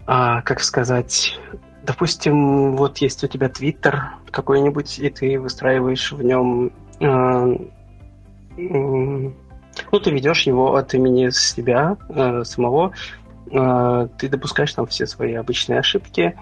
а, 0.06 0.42
как 0.42 0.60
сказать, 0.60 1.38
допустим, 1.84 2.76
вот 2.76 2.98
есть 2.98 3.22
у 3.22 3.28
тебя 3.28 3.48
твиттер 3.48 4.16
какой-нибудь, 4.32 4.98
и 4.98 5.08
ты 5.10 5.38
выстраиваешь 5.38 6.10
в 6.10 6.22
нем 6.24 6.72
э, 6.98 7.56
ну, 8.56 10.00
ты 10.02 10.10
ведешь 10.10 10.42
его 10.42 10.76
от 10.76 10.94
имени 10.94 11.30
себя 11.30 11.96
э, 12.08 12.42
самого, 12.44 12.92
э, 13.50 14.08
ты 14.18 14.28
допускаешь 14.28 14.74
там 14.74 14.86
все 14.86 15.06
свои 15.06 15.34
обычные 15.34 15.78
ошибки, 15.78 16.36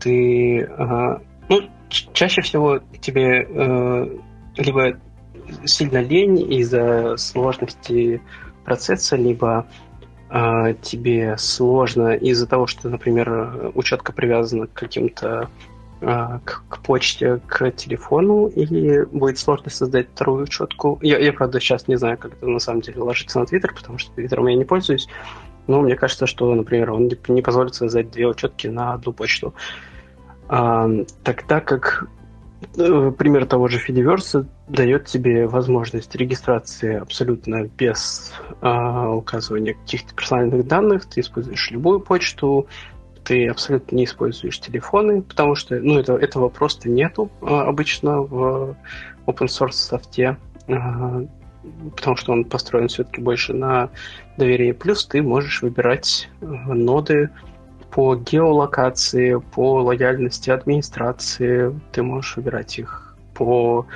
ты, 0.00 0.60
э, 0.60 1.18
ну, 1.48 1.60
чаще 1.88 2.42
всего 2.42 2.80
тебе 3.00 3.46
э, 3.48 4.18
либо 4.56 4.98
сильно 5.64 5.98
лень 5.98 6.52
из-за 6.52 7.16
сложности 7.16 8.20
процесса, 8.64 9.16
либо 9.16 9.66
э, 10.30 10.74
тебе 10.82 11.36
сложно 11.38 12.14
из-за 12.14 12.46
того, 12.46 12.66
что, 12.66 12.88
например, 12.88 13.72
учетка 13.74 14.12
привязана 14.12 14.66
к 14.66 14.72
каким-то 14.72 15.50
э, 16.00 16.06
к, 16.44 16.64
к 16.68 16.78
почте, 16.82 17.40
к 17.46 17.70
телефону, 17.72 18.46
или 18.46 19.04
будет 19.04 19.38
сложно 19.38 19.70
создать 19.70 20.08
вторую 20.14 20.44
учетку. 20.44 20.98
Я, 21.02 21.18
я, 21.18 21.32
правда, 21.32 21.60
сейчас 21.60 21.88
не 21.88 21.96
знаю, 21.96 22.18
как 22.18 22.34
это 22.34 22.46
на 22.46 22.58
самом 22.58 22.80
деле 22.80 23.00
ложится 23.02 23.40
на 23.40 23.46
Твиттер, 23.46 23.74
потому 23.74 23.98
что 23.98 24.12
Твиттером 24.12 24.46
я 24.46 24.56
не 24.56 24.64
пользуюсь. 24.64 25.08
Но 25.72 25.80
мне 25.80 25.96
кажется, 25.96 26.26
что, 26.26 26.54
например, 26.54 26.90
он 26.92 27.10
не 27.28 27.40
позволит 27.40 27.74
создать 27.74 28.10
две 28.10 28.26
учетки 28.26 28.66
на 28.66 28.92
одну 28.92 29.14
почту. 29.14 29.54
А, 30.46 30.86
тогда 31.24 31.60
как 31.60 32.08
э, 32.76 33.10
пример 33.16 33.46
того 33.46 33.68
же 33.68 33.78
Fediverse 33.78 34.44
дает 34.68 35.06
тебе 35.06 35.46
возможность 35.46 36.14
регистрации 36.14 36.96
абсолютно 36.96 37.70
без 37.78 38.34
а, 38.60 39.12
указывания 39.12 39.72
каких-то 39.72 40.14
персональных 40.14 40.66
данных. 40.66 41.06
Ты 41.06 41.20
используешь 41.20 41.70
любую 41.70 42.00
почту, 42.00 42.66
ты 43.24 43.48
абсолютно 43.48 43.96
не 43.96 44.04
используешь 44.04 44.60
телефоны, 44.60 45.22
потому 45.22 45.54
что 45.54 45.80
ну, 45.80 45.98
это, 45.98 46.16
этого 46.16 46.50
просто 46.50 46.90
нету 46.90 47.30
а, 47.40 47.62
обычно 47.62 48.20
в 48.20 48.76
open 49.26 49.46
source 49.46 49.72
софте, 49.72 50.36
а, 50.68 51.24
потому 51.96 52.16
что 52.16 52.32
он 52.32 52.44
построен 52.44 52.88
все-таки 52.88 53.20
больше 53.20 53.52
на 53.52 53.90
доверии. 54.36 54.72
Плюс 54.72 55.06
ты 55.06 55.22
можешь 55.22 55.62
выбирать 55.62 56.28
э, 56.40 56.46
ноды, 56.46 57.30
по 57.92 58.16
геолокации, 58.16 59.38
по 59.54 59.82
лояльности 59.82 60.50
администрации. 60.50 61.78
Ты 61.92 62.02
можешь 62.02 62.36
выбирать 62.36 62.78
их 62.78 63.16
по 63.34 63.86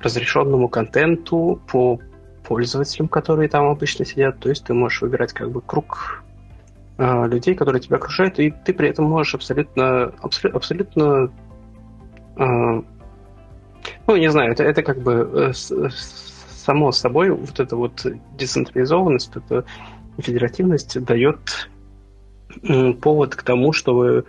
разрешенному 0.00 0.68
контенту, 0.68 1.60
по 1.66 1.98
пользователям, 2.44 3.08
которые 3.08 3.48
там 3.48 3.66
обычно 3.66 4.04
сидят. 4.04 4.38
То 4.38 4.48
есть 4.48 4.64
ты 4.64 4.72
можешь 4.72 5.02
выбирать 5.02 5.32
как 5.32 5.50
бы 5.50 5.60
круг 5.60 6.22
э, 6.98 7.26
людей, 7.26 7.56
которые 7.56 7.82
тебя 7.82 7.96
окружают, 7.96 8.38
и 8.38 8.52
ты 8.64 8.72
при 8.72 8.88
этом 8.88 9.06
можешь 9.06 9.34
абсолютно, 9.34 10.12
абсолютно, 10.22 10.56
абсолютно 10.56 11.32
э, 12.36 12.82
ну, 14.06 14.16
не 14.16 14.30
знаю, 14.30 14.52
это, 14.52 14.62
это 14.62 14.82
как 14.82 15.00
бы 15.00 15.52
э, 15.52 15.88
само 16.60 16.92
собой 16.92 17.30
вот 17.30 17.58
эта 17.58 17.76
вот 17.76 18.06
децентрализованность, 18.36 19.30
эта 19.34 19.64
федеративность 20.18 21.02
дает 21.02 21.68
повод 23.00 23.34
к 23.34 23.42
тому, 23.42 23.72
чтобы 23.72 24.24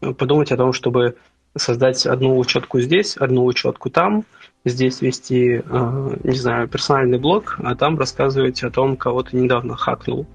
э, 0.00 0.12
подумать 0.12 0.52
о 0.52 0.56
том, 0.56 0.72
чтобы 0.72 1.16
создать 1.56 2.06
одну 2.06 2.38
учетку 2.38 2.80
здесь, 2.80 3.16
одну 3.16 3.44
учетку 3.44 3.90
там, 3.90 4.24
здесь 4.64 5.00
вести, 5.00 5.62
э, 5.64 6.16
не 6.22 6.36
знаю, 6.36 6.68
персональный 6.68 7.18
блог, 7.18 7.56
а 7.62 7.74
там 7.74 7.98
рассказывать 7.98 8.62
о 8.62 8.70
том, 8.70 8.96
кого 8.96 9.22
ты 9.22 9.36
недавно 9.36 9.76
хакнул. 9.76 10.26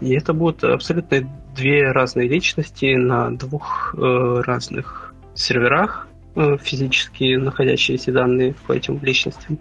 И 0.00 0.14
это 0.14 0.32
будут 0.32 0.64
абсолютно 0.64 1.28
две 1.54 1.90
разные 1.92 2.28
личности 2.28 2.94
на 2.94 3.30
двух 3.30 3.94
э, 3.96 4.42
разных 4.44 5.14
серверах, 5.34 6.08
физически 6.34 7.36
находящиеся 7.36 8.12
данные 8.12 8.54
по 8.66 8.74
этим 8.74 9.02
личностям, 9.02 9.58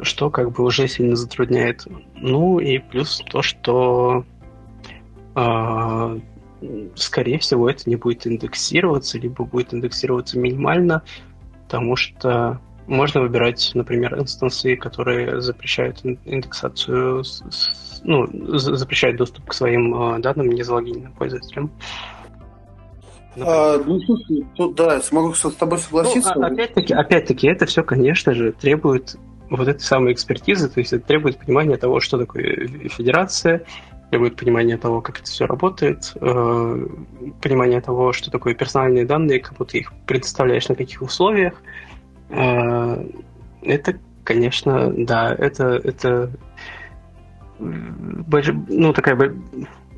что 0.00 0.30
как 0.30 0.52
бы 0.52 0.64
уже 0.64 0.88
сильно 0.88 1.16
затрудняет. 1.16 1.86
Ну 2.14 2.58
и 2.58 2.78
плюс 2.78 3.22
то, 3.30 3.42
что 3.42 4.24
скорее 6.94 7.38
всего, 7.38 7.68
это 7.68 7.88
не 7.88 7.96
будет 7.96 8.26
индексироваться, 8.26 9.18
либо 9.18 9.44
будет 9.44 9.74
индексироваться 9.74 10.38
минимально, 10.38 11.02
потому 11.64 11.96
что 11.96 12.60
можно 12.86 13.20
выбирать, 13.20 13.70
например, 13.74 14.18
инстансы, 14.18 14.76
которые 14.76 15.40
запрещают 15.40 16.00
индексацию, 16.04 17.24
ну, 18.02 18.28
запрещают 18.58 19.16
доступ 19.16 19.46
к 19.46 19.54
своим 19.54 19.94
э, 19.94 20.18
данным 20.18 20.50
незалогиненным 20.50 21.12
пользователям. 21.12 21.70
А, 23.38 23.78
ну, 23.78 24.00
слушай, 24.00 24.44
тут 24.56 24.74
да, 24.74 25.00
смогу 25.00 25.32
с 25.32 25.40
тобой 25.54 25.78
согласиться. 25.78 26.34
Ну, 26.34 26.42
а, 26.42 26.46
опять-таки, 26.48 26.92
опять-таки, 26.92 27.46
это 27.46 27.66
все, 27.66 27.82
конечно 27.82 28.34
же, 28.34 28.52
требует 28.52 29.16
вот 29.56 29.68
этой 29.68 29.80
самой 29.82 30.12
экспертизы, 30.12 30.68
то 30.68 30.80
есть 30.80 30.92
это 30.92 31.06
требует 31.06 31.38
понимания 31.38 31.76
того, 31.76 32.00
что 32.00 32.18
такое 32.18 32.66
федерация, 32.88 33.64
требует 34.10 34.36
понимания 34.36 34.76
того, 34.76 35.00
как 35.00 35.20
это 35.20 35.30
все 35.30 35.46
работает, 35.46 36.12
э, 36.20 36.86
понимания 37.40 37.80
того, 37.80 38.12
что 38.12 38.30
такое 38.30 38.54
персональные 38.54 39.04
данные, 39.04 39.40
кому 39.40 39.64
ты 39.64 39.78
их 39.78 39.92
предоставляешь 40.06 40.68
на 40.68 40.74
каких 40.74 41.02
условиях. 41.02 41.54
Э, 42.30 43.04
это, 43.62 43.98
конечно, 44.24 44.92
да, 44.96 45.34
это, 45.34 45.80
это 45.84 46.30
ну, 47.58 48.92
такая 48.92 49.34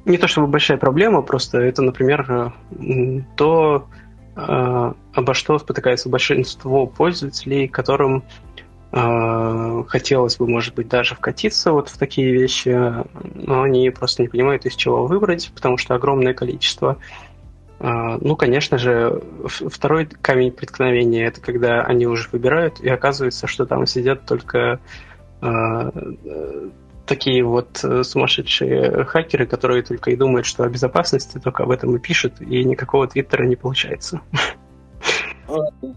не 0.05 0.19
то 0.19 0.29
чтобы 0.29 0.49
большая 0.49 0.79
проблема, 0.79 1.23
просто 1.23 1.59
это, 1.59 1.81
например, 1.81 2.53
то, 3.37 3.89
э, 4.37 4.93
обо 5.15 5.35
что 5.35 5.59
спотыкается 5.59 6.09
большинство 6.09 6.87
пользователей, 6.87 7.69
которым 7.69 8.23
хотелось 9.89 10.37
бы, 10.37 10.47
может 10.47 10.75
быть, 10.75 10.89
даже 10.89 11.17
вкатиться 11.17 11.73
вот 11.73 11.89
в 11.89 11.99
такие 11.99 12.33
вещи, 12.33 12.69
но 13.35 13.63
они 13.63 13.91
просто 13.91 14.23
не 14.23 14.29
понимают, 14.29 14.67
из 14.67 14.77
чего 14.77 15.07
выбрать, 15.07 15.51
потому 15.53 15.79
что 15.79 15.95
огромное 15.95 16.33
количество. 16.33 16.99
Ну, 17.81 18.37
конечно 18.37 18.79
же, 18.79 19.21
второй 19.47 20.07
камень 20.07 20.53
преткновения– 20.53 21.27
это 21.27 21.41
когда 21.41 21.83
они 21.83 22.07
уже 22.07 22.29
выбирают, 22.31 22.79
и 22.81 22.89
оказывается, 22.89 23.49
что 23.49 23.67
там 23.67 23.85
сидят 23.87 24.27
только 24.27 24.79
такие 27.07 27.45
вот 27.45 27.81
э, 27.85 28.03
сумасшедшие 28.03 29.05
хакеры, 29.05 29.47
которые 29.47 29.83
только 29.83 30.11
и 30.11 30.17
думают, 30.17 30.47
что 30.47 30.65
о 30.65 30.69
безопасности, 30.69 31.39
только 31.39 31.65
об 31.65 31.71
этом 31.71 31.95
и 31.97 31.99
пишут, 31.99 32.41
и 32.41 32.65
никакого 32.65 33.07
твиттера 33.07 33.45
не 33.45 33.57
получается. 33.57 34.21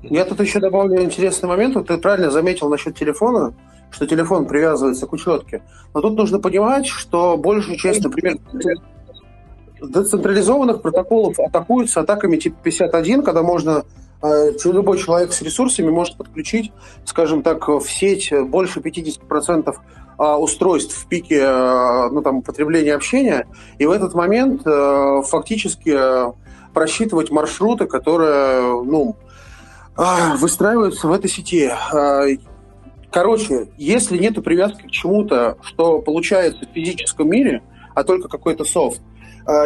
Я 0.04 0.26
тут 0.26 0.40
еще 0.40 0.60
добавлю 0.60 1.02
интересный 1.02 1.48
момент. 1.48 1.76
Вот 1.76 1.88
ты 1.88 1.98
правильно 1.98 2.32
заметил 2.32 2.70
насчет 2.70 2.98
телефона, 2.98 3.54
что 3.92 4.06
телефон 4.06 4.46
привязывается 4.46 5.08
к 5.08 5.14
учетке. 5.14 5.64
Но 5.94 6.02
тут 6.02 6.16
нужно 6.18 6.40
понимать, 6.40 6.86
что 6.88 7.38
большую 7.38 7.78
часть, 7.78 8.04
например, 8.04 8.38
децентрализованных 9.82 10.82
протоколов 10.82 11.40
атакуются 11.40 12.02
атаками 12.02 12.38
типа 12.38 12.58
51, 12.64 13.24
когда 13.24 13.44
можно 13.44 13.84
э, 14.22 14.52
любой 14.66 14.98
человек 14.98 15.32
с 15.34 15.42
ресурсами 15.42 15.90
может 15.90 16.18
подключить, 16.18 16.72
скажем 17.06 17.44
так, 17.44 17.68
в 17.68 17.86
сеть 17.88 18.34
больше 18.50 18.80
50% 18.80 19.76
а, 20.18 20.38
устройств 20.40 20.96
в 20.96 21.08
пике 21.08 21.42
э, 21.42 22.10
ну, 22.10 22.24
там, 22.24 22.42
потребления 22.42 22.96
общения, 22.96 23.46
и 23.78 23.86
в 23.86 23.92
этот 23.92 24.16
момент 24.16 24.66
э, 24.66 25.22
фактически 25.24 25.94
э, 25.96 26.32
просчитывать 26.74 27.30
маршруты, 27.30 27.86
которые 27.86 28.84
ну, 28.84 29.16
выстраиваются 29.98 31.08
в 31.08 31.12
этой 31.12 31.30
сети. 31.30 31.68
А, 31.68 32.26
короче, 33.12 33.70
если 33.78 34.18
нет 34.18 34.44
привязки 34.44 34.84
к 34.84 34.92
чему-то, 34.92 35.58
что 35.62 36.02
получается 36.02 36.66
в 36.66 36.74
физическом 36.74 37.30
мире, 37.30 37.64
а 37.96 38.04
только 38.04 38.28
какой-то 38.28 38.64
софт, 38.64 39.02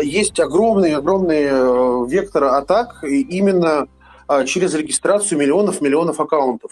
есть 0.03 0.39
огромный-огромный 0.39 2.07
вектор 2.07 2.45
атак 2.45 3.03
именно 3.03 3.87
через 4.45 4.73
регистрацию 4.75 5.39
миллионов-миллионов 5.39 6.19
аккаунтов. 6.19 6.71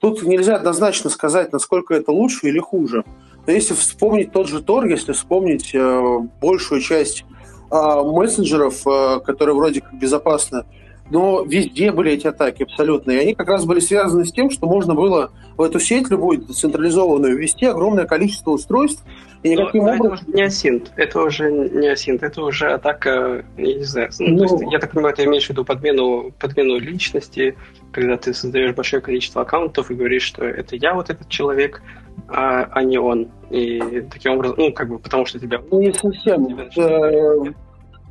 Тут 0.00 0.22
нельзя 0.22 0.56
однозначно 0.56 1.10
сказать, 1.10 1.52
насколько 1.52 1.94
это 1.94 2.12
лучше 2.12 2.48
или 2.48 2.58
хуже. 2.58 3.04
Но 3.46 3.52
если 3.52 3.74
вспомнить 3.74 4.32
тот 4.32 4.48
же 4.48 4.62
Тор, 4.62 4.86
если 4.86 5.12
вспомнить 5.12 5.74
э, 5.74 6.18
большую 6.40 6.80
часть 6.80 7.24
э, 7.70 7.74
мессенджеров, 7.74 8.86
э, 8.86 9.20
которые 9.20 9.56
вроде 9.56 9.80
как 9.80 9.98
безопасны, 9.98 10.64
но 11.10 11.42
везде 11.42 11.92
были 11.92 12.12
эти 12.12 12.26
атаки 12.26 12.64
абсолютно. 12.64 13.12
И 13.12 13.16
они 13.16 13.34
как 13.34 13.48
раз 13.48 13.64
были 13.64 13.80
связаны 13.80 14.24
с 14.24 14.32
тем, 14.32 14.50
что 14.50 14.66
можно 14.66 14.94
было 14.94 15.30
в 15.56 15.62
эту 15.62 15.80
сеть 15.80 16.08
любую 16.10 16.40
централизованную 16.42 17.36
ввести 17.36 17.66
огромное 17.66 18.04
количество 18.04 18.52
устройств, 18.52 19.02
и 19.42 19.50
никаким 19.50 19.84
но, 19.84 19.94
образом... 19.94 20.06
это 20.06 20.14
уже 20.14 20.32
не 20.32 20.42
асинт, 20.42 20.92
это 20.96 21.22
уже 21.22 21.50
не 21.50 21.88
асинт, 21.88 22.22
это 22.22 22.42
уже 22.42 22.72
атака, 22.72 23.44
я 23.56 23.74
не 23.74 23.84
знаю, 23.84 24.10
ну, 24.18 24.28
ну, 24.28 24.46
то 24.46 24.54
есть, 24.54 24.72
я 24.72 24.78
так 24.80 24.92
понимаю, 24.92 25.14
ты 25.14 25.24
имеешь 25.24 25.46
в 25.46 25.50
виду 25.50 25.64
подмену, 25.64 26.32
подмену 26.40 26.78
личности, 26.78 27.56
когда 27.92 28.16
ты 28.16 28.34
создаешь 28.34 28.74
большое 28.74 29.00
количество 29.00 29.42
аккаунтов 29.42 29.90
и 29.90 29.94
говоришь, 29.94 30.22
что 30.22 30.44
это 30.44 30.74
я 30.76 30.94
вот 30.94 31.10
этот 31.10 31.28
человек, 31.28 31.82
а, 32.28 32.68
а 32.72 32.82
не 32.82 32.98
он. 32.98 33.28
И 33.50 34.04
таким 34.12 34.32
образом, 34.32 34.56
ну, 34.58 34.72
как 34.72 34.88
бы, 34.88 34.98
потому 34.98 35.24
что 35.24 35.38
тебя... 35.38 35.60
Ну, 35.70 35.80
не 35.80 35.92
совсем. 35.92 36.58
Э, 36.76 37.52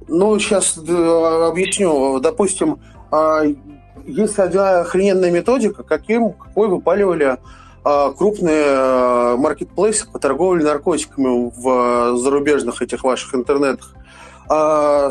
ну, 0.08 0.38
сейчас 0.40 0.78
э, 0.78 1.48
объясню. 1.50 2.20
Допустим, 2.20 2.80
а, 3.12 3.44
есть 4.06 4.40
охрененная 4.40 5.32
методика, 5.32 5.84
каким, 5.84 6.34
какой 6.34 6.68
выпаливали 6.70 7.38
а, 7.84 8.12
крупные 8.12 8.66
э, 8.66 9.36
маркетплейсы 9.38 10.10
по 10.10 10.20
торговле 10.20 10.64
наркотиками 10.64 11.52
в 11.56 12.18
зарубежных 12.18 12.82
этих 12.82 13.04
ваших 13.04 13.36
интернетах. 13.36 13.94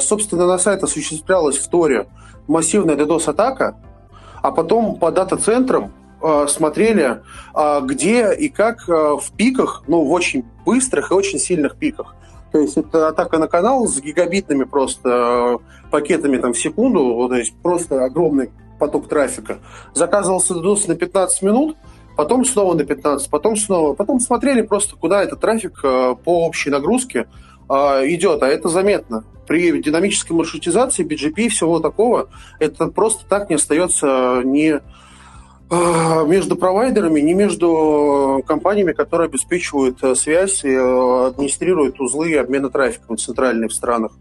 Собственно, 0.01 0.47
на 0.47 0.57
сайт 0.57 0.83
осуществлялась 0.83 1.59
в 1.59 1.69
Торе 1.69 2.07
массивная 2.49 2.97
DDoS-атака, 2.97 3.77
а 4.43 4.51
потом 4.53 4.97
по 4.97 5.11
дата-центрам 5.11 5.93
э, 6.23 6.47
смотрели, 6.49 7.23
э, 7.55 7.81
где 7.83 8.33
и 8.33 8.49
как 8.49 8.89
э, 8.89 8.93
в 8.93 9.33
пиках, 9.37 9.83
ну, 9.89 10.05
в 10.05 10.13
очень 10.13 10.45
быстрых 10.65 11.11
и 11.11 11.15
очень 11.15 11.39
сильных 11.39 11.77
пиках. 11.77 12.15
То 12.53 12.59
есть 12.59 12.77
это 12.77 13.09
атака 13.09 13.39
на 13.39 13.49
канал 13.49 13.87
с 13.87 14.01
гигабитными 14.01 14.65
просто 14.65 15.59
пакетами 15.91 16.39
там 16.39 16.53
в 16.53 16.59
секунду, 16.59 17.29
то 17.29 17.35
есть 17.35 17.55
просто 17.63 18.05
огромный 18.05 18.51
поток 18.79 19.09
трафика. 19.09 19.59
Заказывался 19.95 20.55
DDoS 20.55 20.89
на 20.89 20.97
15 20.97 21.43
минут, 21.43 21.77
потом 22.17 22.45
снова 22.45 22.75
на 22.75 22.85
15, 22.85 23.31
потом 23.31 23.57
снова. 23.57 23.95
Потом 23.95 24.21
смотрели 24.21 24.63
просто, 24.63 24.97
куда 24.97 25.23
этот 25.23 25.41
трафик 25.41 25.81
по 25.83 26.47
общей 26.47 26.71
нагрузке 26.71 27.27
идет, 27.69 28.43
а 28.43 28.49
это 28.49 28.69
заметно 28.69 29.25
при 29.47 29.81
динамической 29.81 30.37
маршрутизации, 30.37 31.07
BGP 31.07 31.47
и 31.47 31.49
всего 31.49 31.81
такого, 31.81 32.29
это 32.59 32.89
просто 32.89 33.27
так 33.27 33.49
не 33.49 33.57
остается 33.57 34.07
а, 34.07 34.43
между 35.71 36.57
провайдерами, 36.57 37.21
не 37.21 37.35
между 37.35 38.43
компаниями, 38.47 38.93
которые 38.93 39.27
обеспечивают 39.27 40.03
э, 40.03 40.15
связь 40.15 40.65
и 40.65 40.69
э, 40.69 41.27
администрируют 41.27 42.01
узлы 42.01 42.37
обмена 42.37 42.71
трафиком 42.71 43.17
центральные 43.17 43.69
в 43.69 43.75
странах. 43.75 44.13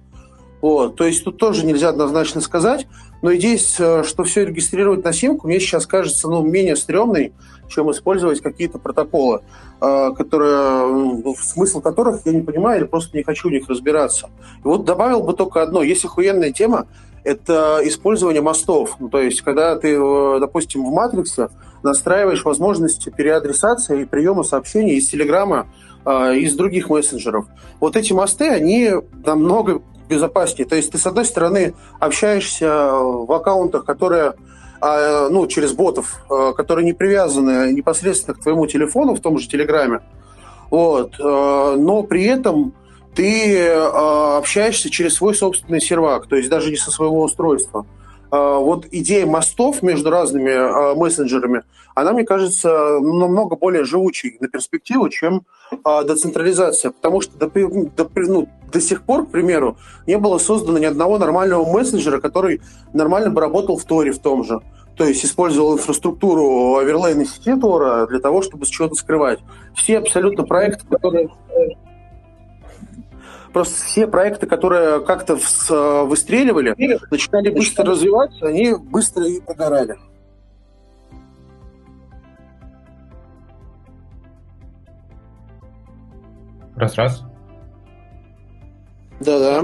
Вот. 0.61 0.95
То 0.95 1.05
есть 1.05 1.23
тут 1.23 1.37
тоже 1.37 1.63
нельзя 1.63 1.89
однозначно 1.89 2.41
сказать, 2.41 2.87
но 3.21 3.35
идея, 3.35 3.59
э, 3.77 4.03
что 4.03 4.23
все 4.23 4.45
регистрировать 4.45 5.03
на 5.03 5.13
симку, 5.13 5.47
мне 5.47 5.59
сейчас 5.59 5.85
кажется 5.85 6.27
ну, 6.27 6.41
менее 6.41 6.75
стрёмной, 6.75 7.33
чем 7.67 7.91
использовать 7.91 8.41
какие-то 8.41 8.77
протоколы, 8.77 9.41
которые, 9.79 11.35
смысл 11.39 11.81
которых 11.81 12.21
я 12.25 12.31
не 12.31 12.41
понимаю 12.41 12.81
или 12.81 12.87
просто 12.87 13.17
не 13.17 13.23
хочу 13.23 13.49
в 13.49 13.51
них 13.51 13.67
разбираться. 13.67 14.29
И 14.59 14.67
вот 14.67 14.85
добавил 14.85 15.21
бы 15.21 15.33
только 15.33 15.63
одно. 15.63 15.81
Есть 15.81 16.05
охуенная 16.05 16.51
тема, 16.51 16.85
это 17.25 17.81
использование 17.83 18.41
мостов. 18.41 18.95
Ну, 18.99 19.09
то 19.09 19.19
есть, 19.19 19.41
когда 19.41 19.75
ты, 19.75 19.95
э, 19.95 20.39
допустим, 20.39 20.85
в 20.85 20.93
Матриксе 20.93 21.49
настраиваешь 21.83 22.45
возможности 22.45 23.09
переадресации 23.09 24.03
и 24.03 24.05
приема 24.05 24.43
сообщений 24.43 24.95
из 24.95 25.07
Телеграма, 25.09 25.67
из 26.05 26.55
других 26.55 26.89
мессенджеров. 26.89 27.47
Вот 27.79 27.95
эти 27.95 28.13
мосты, 28.13 28.47
они 28.47 28.91
намного 29.25 29.81
безопаснее. 30.07 30.67
То 30.67 30.75
есть 30.75 30.91
ты, 30.91 30.99
с 30.99 31.07
одной 31.07 31.25
стороны, 31.25 31.73
общаешься 31.99 32.67
в 32.67 33.31
аккаунтах, 33.31 33.85
которые 33.85 34.35
а, 34.81 35.29
ну, 35.29 35.47
через 35.47 35.73
ботов, 35.73 36.23
а, 36.29 36.53
которые 36.53 36.85
не 36.85 36.93
привязаны 36.93 37.71
непосредственно 37.71 38.35
к 38.35 38.41
твоему 38.41 38.67
телефону 38.67 39.15
в 39.15 39.19
том 39.19 39.39
же 39.39 39.47
Телеграме. 39.47 40.01
Вот. 40.69 41.13
А, 41.19 41.75
но 41.75 42.03
при 42.03 42.25
этом 42.25 42.73
ты 43.15 43.69
общаешься 43.69 44.89
через 44.89 45.15
свой 45.15 45.33
собственный 45.33 45.81
сервак, 45.81 46.27
то 46.27 46.35
есть 46.35 46.49
даже 46.49 46.69
не 46.69 46.77
со 46.77 46.91
своего 46.91 47.21
устройства. 47.23 47.85
Вот 48.31 48.87
идея 48.91 49.25
мостов 49.25 49.81
между 49.81 50.09
разными 50.09 50.95
мессенджерами, 50.95 51.63
она, 51.93 52.11
мне 52.11 52.25
кажется, 52.25 52.99
намного 52.99 53.55
более 53.55 53.85
живучей 53.85 54.35
на 54.41 54.49
перспективу, 54.49 55.07
чем 55.07 55.43
децентрализация. 55.85 56.91
Потому 56.91 57.21
что 57.21 57.37
до, 57.37 57.47
до, 57.47 58.09
ну, 58.15 58.49
до 58.73 58.81
сих 58.81 59.03
пор, 59.03 59.25
к 59.25 59.29
примеру, 59.31 59.77
не 60.05 60.17
было 60.17 60.37
создано 60.37 60.77
ни 60.77 60.85
одного 60.85 61.17
нормального 61.17 61.63
мессенджера, 61.71 62.19
который 62.19 62.61
нормально 62.93 63.29
бы 63.29 63.39
работал 63.39 63.77
в 63.77 63.85
Торе 63.85 64.11
в 64.11 64.19
том 64.19 64.43
же. 64.43 64.59
То 64.97 65.05
есть 65.05 65.23
использовал 65.23 65.75
инфраструктуру 65.75 66.75
оверлейной 66.75 67.25
сети 67.25 67.55
Тора 67.55 68.07
для 68.07 68.19
того, 68.19 68.41
чтобы 68.41 68.65
чего-то 68.65 68.95
скрывать. 68.95 69.39
Все 69.75 69.99
абсолютно 69.99 70.43
проекты, 70.43 70.85
которые... 70.89 71.29
Просто 73.55 73.85
все 73.85 74.05
проекты, 74.05 74.47
которые 74.47 74.99
как-то 75.05 75.37
выстреливали, 76.05 76.75
начинали 77.09 77.51
быстро 77.51 77.85
развиваться, 77.85 78.47
они 78.47 78.73
быстро 78.75 79.25
и 79.25 79.39
прогорали. 79.39 79.95
Раз-раз. 86.75 87.23
Да-да. 89.21 89.63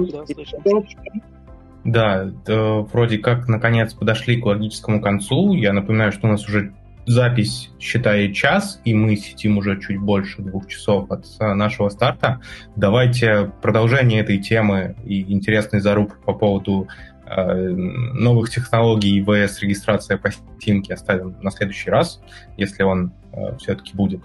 Да, 1.84 2.32
да, 2.46 2.76
вроде 2.94 3.18
как 3.18 3.50
наконец 3.50 3.94
подошли 3.94 4.40
к 4.40 4.46
логическому 4.46 5.02
концу. 5.02 5.52
Я 5.52 5.74
напоминаю, 5.74 6.14
что 6.14 6.28
у 6.28 6.32
нас 6.32 6.48
уже 6.48 6.74
запись 7.06 7.72
считает 7.80 8.36
час, 8.36 8.82
и 8.86 8.94
мы 8.94 9.16
сидим 9.16 9.58
уже 9.58 9.80
чуть 9.80 10.00
больше 10.00 10.42
двух 10.42 10.68
часов 10.68 11.12
от 11.12 11.26
э, 11.40 11.54
нашего 11.54 11.90
старта. 11.90 12.42
Давайте 12.76 13.52
продолжение 13.62 14.22
этой 14.22 14.38
темы 14.38 14.96
и 15.06 15.34
интересный 15.34 15.80
заруб 15.80 16.14
по 16.26 16.34
поводу 16.34 16.88
новых 17.34 18.50
технологий 18.50 19.20
ИВС, 19.20 19.62
регистрация 19.62 20.18
по 20.18 20.32
синке 20.60 20.96
оставим 20.96 21.38
на 21.42 21.50
следующий 21.50 21.90
раз, 21.90 22.22
если 22.58 22.84
он 22.84 23.14
все-таки 23.58 23.96
будет. 23.96 24.22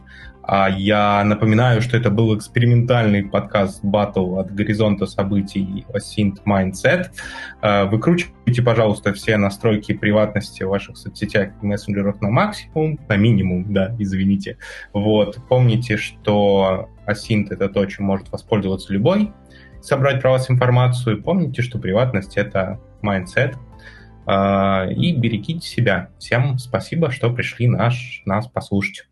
А 0.46 0.70
я 0.70 1.24
напоминаю, 1.24 1.82
что 1.82 1.96
это 1.96 2.08
был 2.08 2.36
экспериментальный 2.36 3.24
подкаст 3.24 3.84
Battle 3.84 4.38
от 4.38 4.54
горизонта 4.54 5.06
событий 5.06 5.84
Async 5.92 6.36
Mindset. 6.46 7.06
А, 7.60 7.86
выкручивайте, 7.86 8.62
пожалуйста, 8.62 9.12
все 9.12 9.38
настройки 9.38 9.92
приватности 9.92 10.62
в 10.62 10.68
ваших 10.68 10.98
соцсетях 10.98 11.50
и 11.60 11.66
мессенджерах 11.66 12.20
на 12.20 12.30
максимум, 12.30 13.00
на 13.08 13.16
минимум, 13.16 13.72
да, 13.72 13.96
извините. 13.98 14.58
Вот. 14.92 15.36
Помните, 15.48 15.96
что 15.96 16.90
Async— 17.08 17.48
это 17.50 17.68
то, 17.68 17.84
чем 17.86 18.06
может 18.06 18.30
воспользоваться 18.30 18.92
любой, 18.92 19.32
собрать 19.82 20.22
про 20.22 20.30
вас 20.30 20.48
информацию. 20.48 21.24
Помните, 21.24 21.62
что 21.62 21.80
приватность— 21.80 22.36
это 22.36 22.78
mindset, 23.02 23.56
а, 24.26 24.86
и 24.88 25.12
берегите 25.12 25.66
себя. 25.66 26.10
Всем 26.20 26.56
спасибо, 26.58 27.10
что 27.10 27.30
пришли 27.30 27.66
наш, 27.66 28.22
нас 28.26 28.46
послушать. 28.46 29.08